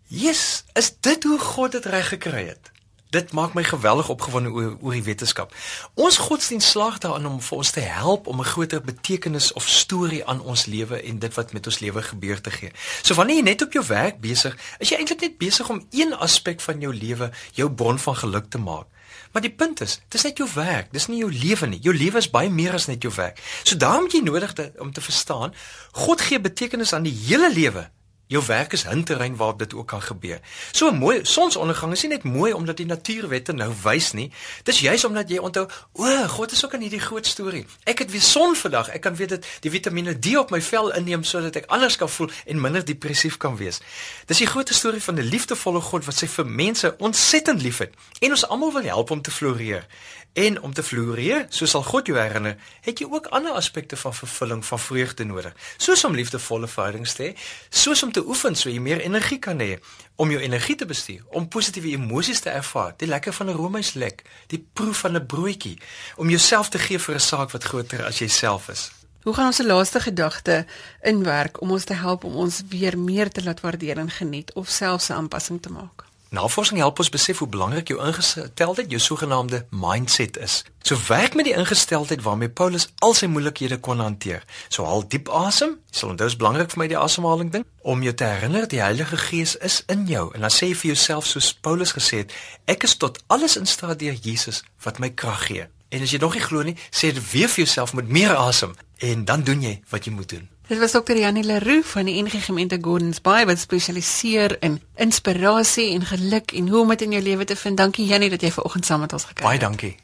"Yes, 0.06 0.64
is 0.74 0.92
dit 1.00 1.24
hoe 1.24 1.38
God 1.38 1.72
dit 1.72 1.84
reg 1.84 2.08
gekry 2.08 2.46
het?" 2.46 2.70
Dit 3.10 3.32
maak 3.32 3.54
my 3.56 3.62
geweldig 3.64 4.08
opgewonde 4.08 4.50
oor 4.52 4.76
oor 4.80 4.92
die 4.92 5.02
wetenskap. 5.02 5.54
Ons 5.94 6.18
godsdienst 6.20 6.68
slaag 6.68 6.98
daarin 7.00 7.26
om 7.26 7.38
vir 7.40 7.56
ons 7.56 7.70
te 7.72 7.80
help 7.80 8.26
om 8.26 8.40
'n 8.40 8.44
groter 8.44 8.82
betekenis 8.84 9.52
of 9.52 9.68
storie 9.68 10.26
aan 10.26 10.40
ons 10.40 10.66
lewe 10.66 11.02
en 11.02 11.18
dit 11.18 11.34
wat 11.34 11.52
met 11.52 11.66
ons 11.66 11.78
lewe 11.78 12.02
gebeur 12.02 12.40
te 12.40 12.50
gee. 12.50 12.70
So 13.02 13.14
wanneer 13.14 13.36
jy 13.36 13.42
net 13.42 13.62
op 13.62 13.72
jou 13.72 13.86
werk 13.86 14.20
besig, 14.20 14.56
is 14.78 14.88
jy 14.88 14.96
eintlik 14.96 15.20
net 15.20 15.38
besig 15.38 15.68
om 15.70 15.86
een 15.90 16.14
aspek 16.14 16.60
van 16.60 16.80
jou 16.80 16.94
lewe 16.94 17.30
jou 17.52 17.70
bron 17.70 17.98
van 17.98 18.16
geluk 18.16 18.50
te 18.50 18.58
maak. 18.58 18.86
Maar 19.32 19.42
die 19.42 19.54
punt 19.54 19.80
is, 19.80 20.00
dis 20.08 20.22
net 20.22 20.36
jou 20.36 20.48
werk, 20.54 20.92
dis 20.92 21.06
nie 21.06 21.18
jou 21.18 21.32
lewe 21.32 21.66
nie. 21.66 21.80
Jou 21.80 21.96
lewe 21.96 22.18
is 22.18 22.30
baie 22.30 22.50
meer 22.50 22.74
as 22.74 22.86
net 22.86 23.02
jou 23.02 23.12
werk. 23.14 23.40
So 23.62 23.76
daarom 23.76 24.08
jy 24.12 24.20
nodig 24.20 24.52
te, 24.52 24.72
om 24.78 24.92
te 24.92 25.00
verstaan, 25.00 25.54
God 25.92 26.20
gee 26.20 26.40
betekenis 26.40 26.92
aan 26.92 27.02
die 27.02 27.18
hele 27.26 27.52
lewe 27.52 27.90
Jou 28.28 28.42
werk 28.46 28.72
is 28.72 28.82
hinterrein 28.84 29.36
waar 29.36 29.56
dit 29.56 29.74
ook 29.74 29.86
kan 29.86 30.02
gebeur. 30.02 30.40
So 30.72 30.90
mooi 30.92 31.20
sonsondergang 31.22 31.92
is 31.92 32.02
nie 32.04 32.10
net 32.10 32.24
mooi 32.28 32.52
omdat 32.52 32.76
die 32.76 32.86
natuurwette 32.86 33.52
nou 33.56 33.70
wys 33.82 34.12
nie. 34.12 34.26
Dis 34.68 34.80
juis 34.84 35.04
omdat 35.04 35.30
jy 35.32 35.38
onthou, 35.40 35.64
o, 35.92 36.10
God 36.28 36.52
is 36.52 36.64
ook 36.64 36.74
in 36.76 36.84
hierdie 36.84 37.00
groot 37.00 37.26
storie. 37.26 37.64
Ek 37.88 38.02
het 38.04 38.10
weer 38.12 38.20
son 38.20 38.52
vandag. 38.56 38.90
Ek 38.92 39.00
kan 39.06 39.16
weet 39.16 39.32
dit 39.32 39.48
die 39.64 39.72
Vitamiene 39.72 40.12
D 40.12 40.36
op 40.36 40.52
my 40.52 40.60
vel 40.60 40.92
inneem 40.98 41.24
sodat 41.24 41.56
ek 41.56 41.70
anders 41.72 41.96
kan 41.96 42.10
voel 42.12 42.28
en 42.44 42.60
minder 42.60 42.84
depressief 42.84 43.40
kan 43.40 43.56
wees. 43.56 43.80
Dis 44.28 44.44
die 44.44 44.50
groot 44.50 44.68
storie 44.76 45.02
van 45.02 45.16
'n 45.16 45.24
liefdevolle 45.24 45.80
God 45.80 46.04
wat 46.04 46.20
sy 46.20 46.28
vir 46.28 46.46
mense 46.46 46.94
ontsettend 46.98 47.62
liefhet 47.62 47.96
en 48.20 48.30
ons 48.30 48.46
almal 48.48 48.72
wil 48.72 48.82
help 48.82 49.10
om 49.10 49.22
te 49.22 49.30
floreer. 49.30 49.86
En 50.32 50.60
om 50.62 50.72
te 50.72 50.82
floreer, 50.82 51.46
soos 51.48 51.70
sal 51.70 51.82
God 51.82 52.06
jou 52.06 52.18
herinner, 52.18 52.56
het 52.80 53.00
jy 53.00 53.06
ook 53.10 53.26
ander 53.34 53.52
aspekte 53.58 53.96
van 53.96 54.14
vervulling 54.14 54.64
van 54.66 54.78
vreugde 54.78 55.24
nodig. 55.24 55.54
Soos 55.76 56.04
om 56.04 56.14
liefdevolle 56.14 56.68
verhoudings 56.68 57.12
te 57.12 57.22
hê, 57.22 57.30
soos 57.70 58.02
om 58.02 58.12
te 58.12 58.22
oefen 58.26 58.54
so 58.56 58.70
jy 58.70 58.78
meer 58.78 59.00
energie 59.00 59.38
kan 59.38 59.58
hê, 59.58 59.78
om 60.16 60.30
jou 60.30 60.40
energie 60.42 60.76
te 60.76 60.86
bestuur, 60.86 61.24
om 61.34 61.48
positiewe 61.48 61.96
emosies 61.96 62.40
te 62.40 62.50
ervaar, 62.50 62.94
die 62.96 63.08
lekker 63.08 63.32
van 63.32 63.50
'n 63.50 63.56
roomhuislek, 63.56 64.22
die 64.46 64.66
proef 64.72 64.98
van 64.98 65.16
'n 65.16 65.26
broodjie, 65.26 65.78
om 66.16 66.28
jouself 66.28 66.68
te 66.68 66.78
gee 66.78 66.98
vir 66.98 67.14
'n 67.14 67.20
saak 67.20 67.50
wat 67.50 67.64
groter 67.64 68.04
as 68.04 68.18
jouself 68.18 68.68
is. 68.68 68.90
Hoe 69.22 69.34
gaan 69.34 69.46
ons 69.46 69.56
se 69.56 69.66
laaste 69.66 70.00
gedagte 70.00 70.66
inwerk 71.02 71.60
om 71.60 71.70
ons 71.70 71.84
te 71.84 71.94
help 71.94 72.24
om 72.24 72.34
ons 72.34 72.62
weer 72.68 72.98
meer 72.98 73.30
te 73.30 73.42
laat 73.42 73.60
waardeer 73.60 73.98
en 73.98 74.10
geniet 74.10 74.52
of 74.52 74.68
selfs 74.68 75.08
'n 75.08 75.12
aanpassing 75.12 75.62
te 75.62 75.68
maak? 75.68 76.04
Navorsing 76.30 76.76
help 76.78 76.98
ons 77.00 77.08
besef 77.08 77.38
hoe 77.40 77.48
belangrik 77.48 77.88
jou 77.88 77.96
ingesteldheid, 78.04 78.90
jou 78.92 79.00
sogenaamde 79.00 79.62
mindset 79.70 80.36
is. 80.36 80.64
So 80.84 80.96
werk 81.06 81.34
met 81.34 81.48
die 81.48 81.54
ingesteldheid 81.56 82.22
waarmee 82.22 82.52
Paulus 82.52 82.88
al 82.98 83.14
sy 83.16 83.30
moeilikhede 83.32 83.78
kon 83.80 84.02
hanteer. 84.04 84.44
So 84.68 84.84
haal 84.84 85.06
diep 85.08 85.30
asem. 85.32 85.78
Jy 85.88 86.00
sal 86.00 86.12
onthou 86.12 86.28
dit 86.28 86.34
is 86.34 86.40
belangrik 86.42 86.74
vir 86.74 86.82
my 86.82 86.90
die 86.92 87.00
asemhaling 87.00 87.54
ding 87.54 87.64
om 87.80 88.04
jou 88.04 88.12
te 88.12 88.28
herinner 88.28 88.68
die 88.68 88.82
Heilige 88.84 89.16
Gees 89.16 89.56
is 89.64 89.80
in 89.88 90.04
jou 90.10 90.26
en 90.34 90.44
dan 90.44 90.52
sê 90.52 90.68
jy 90.68 90.76
vir 90.82 90.90
jouself 90.92 91.30
soos 91.30 91.54
Paulus 91.54 91.96
gesê 91.96 92.24
het, 92.26 92.36
ek 92.68 92.84
is 92.84 92.98
tot 93.00 93.22
alles 93.32 93.56
in 93.56 93.66
staat 93.66 93.96
deur 94.04 94.20
Jesus 94.28 94.60
wat 94.84 95.00
my 95.00 95.08
krag 95.16 95.48
gee. 95.48 95.68
En 95.88 96.02
as 96.04 96.10
jy 96.12 96.18
nog 96.20 96.34
nie 96.36 96.44
glo 96.44 96.62
nie, 96.62 96.76
sê 96.90 97.12
dit 97.16 97.30
weer 97.32 97.48
vir 97.48 97.64
jouself 97.64 97.94
met 97.96 98.08
meer 98.08 98.36
asem 98.36 98.74
en 98.98 99.24
dan 99.24 99.42
doen 99.42 99.62
jy 99.62 99.78
wat 99.88 100.04
jy 100.04 100.12
moet 100.12 100.28
doen. 100.28 100.48
Dit 100.68 100.78
was 100.78 100.92
Dr. 100.92 101.16
Janie 101.16 101.44
Leroux 101.44 101.86
van 101.94 102.04
die 102.04 102.18
NG 102.22 102.44
Gemeente 102.44 102.76
Gordons 102.80 103.22
Bay 103.24 103.46
wat 103.48 103.58
spesialiseer 103.58 104.58
in 104.60 104.82
inspirasie 105.00 105.94
en 105.94 106.04
geluk 106.04 106.52
en 106.52 106.68
hoe 106.68 106.82
om 106.82 106.92
dit 106.92 107.06
in 107.06 107.16
jou 107.16 107.22
lewe 107.22 107.44
te 107.44 107.56
vind. 107.56 107.76
Dankie 107.76 108.06
Janie 108.06 108.28
dat 108.28 108.44
jy 108.44 108.50
vanoggend 108.52 108.84
saam 108.84 109.00
met 109.00 109.12
ons 109.12 109.24
gekyk 109.24 109.38
het. 109.38 109.46
Baie 109.46 109.58
dankie. 109.58 109.94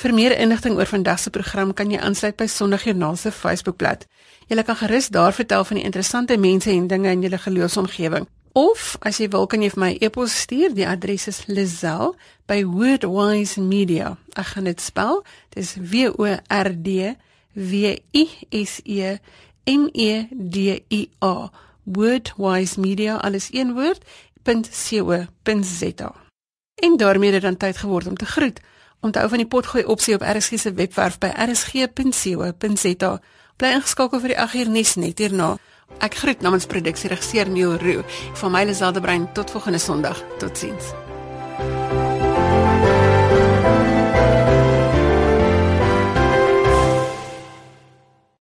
Vir 0.00 0.14
meer 0.14 0.36
inligting 0.36 0.76
oor 0.76 0.86
vandag 0.86 1.18
se 1.18 1.30
program 1.30 1.72
kan 1.72 1.90
jy 1.90 1.98
aansluit 2.00 2.36
by 2.36 2.46
Sondagjoernaal 2.46 3.16
se 3.16 3.32
Facebookblad. 3.32 4.04
Jy 4.48 4.62
kan 4.62 4.76
gerus 4.76 5.08
daar 5.08 5.32
vertel 5.32 5.64
van 5.64 5.76
die 5.76 5.84
interessante 5.84 6.36
mense 6.36 6.70
en 6.70 6.86
dinge 6.86 7.10
in 7.10 7.24
jou 7.24 7.36
geloofsomgewing. 7.38 8.28
Of 8.52 8.96
as 9.00 9.16
jy 9.16 9.30
wil, 9.32 9.46
kan 9.48 9.62
jy 9.64 9.70
vir 9.72 9.80
my 9.80 9.92
e-pos 10.04 10.34
stuur. 10.44 10.74
Die 10.76 10.84
adres 10.88 11.24
is 11.30 11.46
Lizel 11.48 12.12
by 12.50 12.60
Wordwise 12.68 13.60
Media. 13.60 14.12
Ek 14.36 14.52
gaan 14.52 14.68
dit 14.68 14.80
spel. 14.80 15.22
Dit 15.54 15.64
is 15.64 15.72
W 15.80 16.12
O 16.20 16.28
R 16.28 16.72
D 16.76 17.14
W 17.56 17.94
I 18.12 18.24
S 18.60 18.80
E 18.84 19.16
M 19.64 19.88
E 19.92 20.26
D 20.30 20.82
I 20.92 21.06
A. 21.24 21.48
Wordwise 21.88 22.80
Media 22.80 23.16
alles 23.16 23.48
een 23.52 23.72
woord. 23.72 24.04
.co.za. 24.42 26.14
En 26.74 26.96
daarmee 26.96 27.30
het 27.30 27.40
dit 27.40 27.50
dan 27.50 27.56
tyd 27.56 27.76
geword 27.76 28.06
om 28.06 28.16
te 28.16 28.26
groet. 28.26 28.60
Onthou 29.00 29.28
van 29.28 29.38
die 29.38 29.46
potgooi 29.46 29.84
opsie 29.84 30.14
op 30.14 30.22
RSG 30.22 30.58
se 30.58 30.72
webwerf 30.72 31.18
by 31.18 31.30
rsg.co.za. 31.46 33.20
Bly 33.56 33.68
ingeskakel 33.76 34.20
vir 34.20 34.34
die 34.34 34.38
8 34.40 34.54
uur 34.54 34.70
nuus 34.70 34.94
net 34.94 35.18
hierna. 35.18 35.56
Ek 36.02 36.16
groet 36.18 36.40
namens 36.42 36.66
produksieregisseur 36.66 37.46
Neil 37.46 37.76
Roo. 37.78 38.02
Van 38.40 38.50
my 38.50 38.64
Liselde 38.66 39.00
Brein 39.00 39.28
tot 39.38 39.54
volgende 39.54 39.78
Sondag. 39.78 40.24
Totsiens. 40.42 40.90